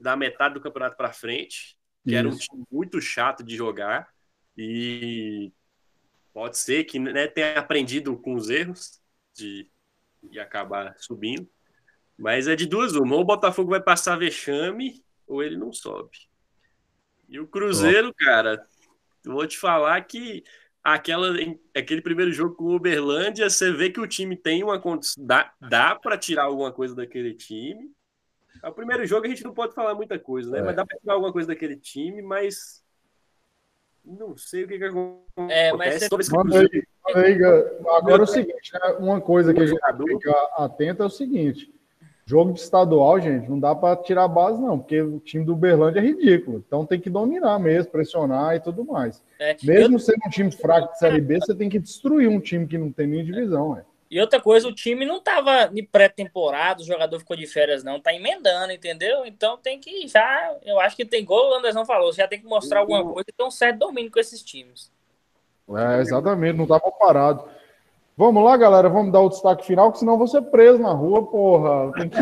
da 0.00 0.16
metade 0.16 0.54
do 0.54 0.62
campeonato 0.62 0.96
para 0.96 1.12
frente, 1.12 1.77
que 2.04 2.14
era 2.14 2.28
um 2.28 2.36
time 2.36 2.64
muito 2.70 3.00
chato 3.00 3.42
de 3.42 3.56
jogar 3.56 4.08
e 4.56 5.52
pode 6.32 6.58
ser 6.58 6.84
que 6.84 6.98
né, 6.98 7.26
tenha 7.26 7.58
aprendido 7.58 8.16
com 8.16 8.34
os 8.34 8.48
erros 8.48 9.00
de, 9.34 9.70
de 10.22 10.40
acabar 10.40 10.94
subindo, 10.98 11.48
mas 12.16 12.48
é 12.48 12.56
de 12.56 12.66
duas 12.66 12.94
uma, 12.94 13.14
ou 13.14 13.22
o 13.22 13.26
Botafogo 13.26 13.70
vai 13.70 13.80
passar 13.80 14.16
vexame 14.16 15.04
ou 15.26 15.42
ele 15.42 15.56
não 15.56 15.72
sobe. 15.72 16.28
E 17.28 17.38
o 17.38 17.46
Cruzeiro, 17.46 18.12
cara, 18.14 18.66
vou 19.24 19.46
te 19.46 19.58
falar 19.58 20.00
que 20.02 20.42
aquela, 20.82 21.36
aquele 21.76 22.00
primeiro 22.00 22.32
jogo 22.32 22.54
com 22.54 22.64
o 22.64 22.76
Uberlândia, 22.76 23.50
você 23.50 23.70
vê 23.70 23.90
que 23.90 24.00
o 24.00 24.06
time 24.06 24.36
tem 24.36 24.64
uma 24.64 24.80
condição. 24.80 25.24
Dá, 25.24 25.52
dá 25.60 25.94
para 25.94 26.16
tirar 26.16 26.44
alguma 26.44 26.72
coisa 26.72 26.94
daquele 26.94 27.34
time. 27.34 27.92
É 28.62 28.68
O 28.68 28.72
primeiro 28.72 29.06
jogo 29.06 29.26
a 29.26 29.28
gente 29.28 29.44
não 29.44 29.54
pode 29.54 29.74
falar 29.74 29.94
muita 29.94 30.18
coisa, 30.18 30.50
né? 30.50 30.58
É. 30.58 30.62
Mas 30.62 30.76
dá 30.76 30.84
para 30.84 30.98
tirar 30.98 31.14
alguma 31.14 31.32
coisa 31.32 31.48
daquele 31.48 31.76
time, 31.76 32.22
mas. 32.22 32.82
Não 34.04 34.36
sei 34.36 34.64
o 34.64 34.68
que, 34.68 34.78
que 34.78 34.84
acontece. 34.84 35.52
É, 35.52 35.72
mas 35.72 36.08
você- 36.08 36.38
aí, 37.14 37.24
aí, 37.24 37.44
Agora 37.96 38.22
é 38.22 38.24
o 38.24 38.26
seguinte, 38.26 38.72
né, 38.72 38.96
uma 38.98 39.20
coisa 39.20 39.52
que 39.52 39.60
a 39.60 39.66
gente 39.66 39.78
tem 39.78 39.96
que 39.96 40.02
Jogador. 40.02 40.18
ficar 40.18 40.64
atento 40.64 41.02
é 41.02 41.06
o 41.06 41.10
seguinte: 41.10 41.72
jogo 42.24 42.52
de 42.52 42.60
estadual, 42.60 43.20
gente, 43.20 43.48
não 43.48 43.60
dá 43.60 43.74
para 43.74 43.96
tirar 43.96 44.24
a 44.24 44.28
base, 44.28 44.60
não, 44.60 44.78
porque 44.78 45.00
o 45.00 45.20
time 45.20 45.44
do 45.44 45.52
Uberlândia 45.52 46.00
é 46.00 46.02
ridículo. 46.02 46.64
Então 46.66 46.86
tem 46.86 46.98
que 46.98 47.10
dominar 47.10 47.58
mesmo, 47.58 47.90
pressionar 47.92 48.56
e 48.56 48.60
tudo 48.60 48.84
mais. 48.84 49.22
É, 49.38 49.54
Mesmo 49.62 49.98
sendo 49.98 50.20
um 50.26 50.30
time 50.30 50.50
fraco 50.50 50.92
de 50.92 50.98
Série 50.98 51.20
B, 51.20 51.38
você 51.38 51.54
tem 51.54 51.68
que 51.68 51.78
destruir 51.78 52.28
um 52.28 52.40
time 52.40 52.66
que 52.66 52.78
não 52.78 52.90
tem 52.90 53.06
nem 53.06 53.24
divisão, 53.24 53.70
ué. 53.70 53.84
E 54.10 54.18
outra 54.20 54.40
coisa, 54.40 54.66
o 54.66 54.74
time 54.74 55.04
não 55.04 55.20
tava 55.20 55.66
de 55.66 55.82
pré-temporada, 55.82 56.80
o 56.80 56.86
jogador 56.86 57.18
ficou 57.18 57.36
de 57.36 57.46
férias, 57.46 57.84
não, 57.84 58.00
tá 58.00 58.14
emendando, 58.14 58.72
entendeu? 58.72 59.26
Então 59.26 59.58
tem 59.58 59.78
que 59.78 60.08
já, 60.08 60.56
eu 60.64 60.80
acho 60.80 60.96
que 60.96 61.04
tem 61.04 61.24
gol, 61.24 61.50
o 61.50 61.54
Anderson 61.54 61.84
falou, 61.84 62.10
já 62.12 62.26
tem 62.26 62.40
que 62.40 62.46
mostrar 62.46 62.80
alguma 62.80 63.04
coisa 63.04 63.26
e 63.28 63.32
ter 63.32 63.44
um 63.44 63.50
certo 63.50 63.78
domínio 63.80 64.10
com 64.10 64.18
esses 64.18 64.42
times. 64.42 64.90
É, 65.76 66.00
exatamente, 66.00 66.56
não 66.56 66.66
tava 66.66 66.90
parado. 66.90 67.44
Vamos 68.16 68.42
lá, 68.42 68.56
galera, 68.56 68.88
vamos 68.88 69.12
dar 69.12 69.20
o 69.20 69.28
destaque 69.28 69.66
final, 69.66 69.92
que 69.92 69.98
senão 69.98 70.14
eu 70.14 70.18
vou 70.18 70.26
ser 70.26 70.40
preso 70.42 70.78
na 70.78 70.92
rua, 70.92 71.26
porra. 71.26 71.92
Tem 71.92 72.08
que... 72.08 72.16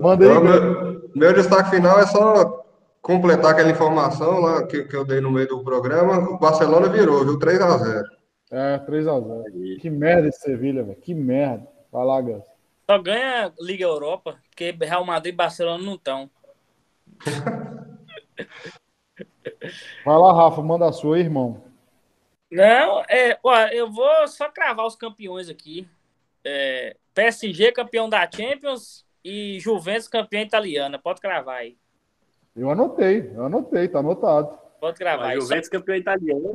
Manda 0.00 0.24
aí, 0.24 0.30
Então, 0.30 0.42
meu, 0.44 1.10
meu 1.14 1.32
destaque 1.34 1.70
final 1.70 1.98
é 2.00 2.06
só 2.06 2.64
completar 3.02 3.50
aquela 3.52 3.70
informação 3.70 4.40
lá 4.40 4.66
que, 4.66 4.84
que 4.84 4.96
eu 4.96 5.04
dei 5.04 5.20
no 5.20 5.30
meio 5.30 5.48
do 5.48 5.64
programa. 5.64 6.30
O 6.30 6.38
Barcelona 6.38 6.88
virou, 6.88 7.24
viu? 7.24 7.38
3 7.38 7.60
a 7.60 7.76
0 7.76 8.17
É, 8.50 8.78
3x0. 8.78 9.78
Que 9.80 9.90
merda 9.90 10.28
esse 10.28 10.40
Sevilha, 10.40 10.82
velho. 10.82 10.98
Que 10.98 11.14
merda. 11.14 11.66
Vai 11.92 12.04
lá, 12.04 12.20
Gus. 12.20 12.44
Só 12.90 12.98
ganha 12.98 13.52
Liga 13.60 13.84
Europa, 13.84 14.38
porque 14.48 14.70
Real 14.70 15.04
Madrid 15.04 15.34
e 15.34 15.36
Barcelona 15.36 15.84
não 15.84 15.94
estão. 15.94 16.30
Vai 20.04 20.16
lá, 20.16 20.32
Rafa, 20.32 20.62
manda 20.62 20.86
a 20.86 20.92
sua 20.92 21.16
aí, 21.16 21.22
irmão. 21.22 21.64
Não, 22.50 23.02
é, 23.10 23.38
ó, 23.42 23.66
eu 23.66 23.90
vou 23.90 24.26
só 24.26 24.48
cravar 24.50 24.86
os 24.86 24.96
campeões 24.96 25.50
aqui. 25.50 25.86
É, 26.44 26.96
PSG 27.12 27.72
campeão 27.72 28.08
da 28.08 28.28
Champions 28.30 29.04
e 29.22 29.58
Juventus 29.60 30.08
campeã 30.08 30.40
italiana. 30.40 30.98
Pode 30.98 31.20
cravar 31.20 31.56
aí. 31.58 31.76
Eu 32.56 32.70
anotei, 32.70 33.30
eu 33.34 33.44
anotei, 33.44 33.88
tá 33.88 33.98
anotado. 33.98 34.58
Pode 34.80 34.96
cravar 34.96 35.26
A 35.26 35.30
aí. 35.30 35.36
Só- 35.36 35.42
Juventus 35.48 35.68
campeão 35.68 35.96
italiano. 35.96 36.54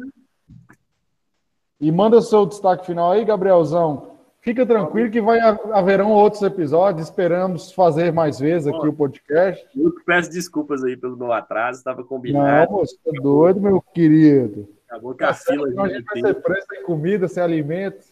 E 1.83 1.91
manda 1.91 2.21
seu 2.21 2.45
destaque 2.45 2.85
final 2.85 3.11
aí, 3.11 3.25
Gabrielzão. 3.25 4.17
Fica 4.39 4.65
tranquilo 4.65 5.11
que 5.11 5.19
vai 5.19 5.37
haverão 5.41 6.11
outros 6.11 6.41
episódios. 6.41 7.09
Esperamos 7.09 7.73
fazer 7.73 8.13
mais 8.13 8.39
vezes 8.39 8.69
aqui 8.69 8.87
o 8.87 8.93
podcast. 8.93 9.67
Eu 9.75 9.93
peço 10.05 10.31
desculpas 10.31 10.81
aí 10.81 10.95
pelo 10.95 11.17
meu 11.17 11.33
atraso, 11.33 11.79
estava 11.79 11.99
Não, 11.99 12.07
combinado. 12.07 12.71
você 12.71 12.95
é 13.05 13.11
doido, 13.21 13.59
meu 13.59 13.81
querido. 13.81 14.69
Acabou 14.87 15.13
que 15.13 15.25
a 15.25 15.33
fila 15.33 15.83
a 15.83 15.89
gente 15.89 16.05
vai 16.05 16.21
ser 16.21 16.33
preso 16.35 16.67
sem 16.69 16.83
comida, 16.83 17.27
sem 17.27 17.43
alimento. 17.43 18.07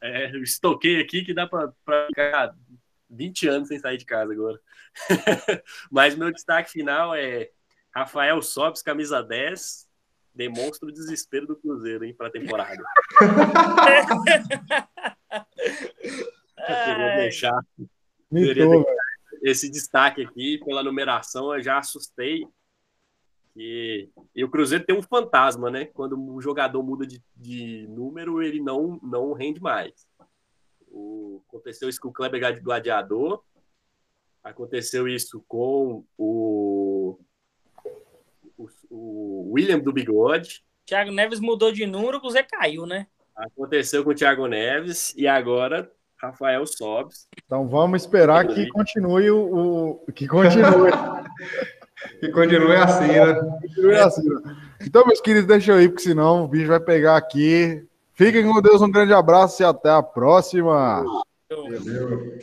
É, 0.00 0.34
eu 0.34 0.42
estoquei 0.42 1.00
aqui 1.00 1.24
que 1.24 1.32
dá 1.32 1.46
para 1.46 1.72
ficar 2.08 2.56
20 3.08 3.46
anos 3.46 3.68
sem 3.68 3.78
sair 3.78 3.98
de 3.98 4.04
casa 4.04 4.32
agora. 4.32 4.58
Mas 5.92 6.16
meu 6.16 6.32
destaque 6.32 6.72
final 6.72 7.14
é 7.14 7.50
Rafael 7.94 8.42
Sobes, 8.42 8.82
camisa 8.82 9.22
10, 9.22 9.86
demonstra 10.34 10.88
o 10.88 10.92
desespero 10.92 11.46
do 11.46 11.56
Cruzeiro 11.56 12.04
hein, 12.04 12.14
para 12.14 12.28
a 12.28 12.30
temporada. 12.30 12.82
Eu 18.32 18.54
deixar 18.54 18.84
velho. 18.84 18.86
esse 19.42 19.70
destaque 19.70 20.22
aqui 20.22 20.58
pela 20.64 20.82
numeração, 20.82 21.54
eu 21.54 21.62
já 21.62 21.78
assustei. 21.78 22.46
E, 23.54 24.08
e 24.34 24.42
o 24.44 24.50
Cruzeiro 24.50 24.84
tem 24.84 24.96
um 24.96 25.02
fantasma, 25.02 25.70
né? 25.70 25.84
Quando 25.86 26.18
o 26.18 26.40
jogador 26.40 26.82
muda 26.82 27.06
de, 27.06 27.22
de 27.36 27.86
número, 27.88 28.42
ele 28.42 28.60
não, 28.60 28.98
não 29.02 29.32
rende 29.34 29.60
mais. 29.60 29.92
O- 30.88 31.42
aconteceu 31.48 31.88
isso 31.88 32.00
com 32.00 32.08
o 32.08 32.12
Kleber 32.12 32.62
Gladiador, 32.62 33.42
aconteceu 34.42 35.06
isso 35.06 35.44
com 35.46 36.04
o, 36.16 36.24
o, 38.92 39.52
William 39.52 39.78
do 39.78 39.92
Bigode, 39.92 40.62
Thiago 40.86 41.10
Neves 41.10 41.40
mudou 41.40 41.72
de 41.72 41.86
número, 41.86 42.20
o 42.22 42.30
Zé 42.30 42.42
caiu, 42.42 42.86
né? 42.86 43.06
aconteceu 43.34 44.04
com 44.04 44.10
o 44.10 44.14
Thiago 44.14 44.46
Neves, 44.46 45.14
e 45.16 45.26
agora 45.26 45.90
Rafael 46.16 46.64
Sobes. 46.66 47.26
Então 47.44 47.66
vamos 47.66 48.02
esperar 48.02 48.46
que 48.46 48.68
continue 48.68 49.30
o, 49.30 50.02
o 50.06 50.12
que 50.12 50.28
continue. 50.28 50.92
que 52.20 52.30
continue 52.30 52.76
assim, 52.76 53.08
né? 53.08 53.34
Continue 53.60 53.94
assim, 53.96 54.28
né? 54.28 54.56
Então, 54.84 55.06
meus 55.06 55.20
queridos, 55.20 55.46
deixa 55.46 55.72
eu 55.72 55.80
ir, 55.80 55.88
porque 55.88 56.02
senão 56.02 56.44
o 56.44 56.48
bicho 56.48 56.68
vai 56.68 56.80
pegar 56.80 57.16
aqui. 57.16 57.84
Fiquem 58.12 58.44
com 58.44 58.60
Deus, 58.60 58.82
um 58.82 58.90
grande 58.90 59.12
abraço 59.12 59.62
e 59.62 59.64
até 59.64 59.90
a 59.90 60.02
próxima. 60.02 61.04
Eu- 61.48 61.64
Valeu. 61.64 62.38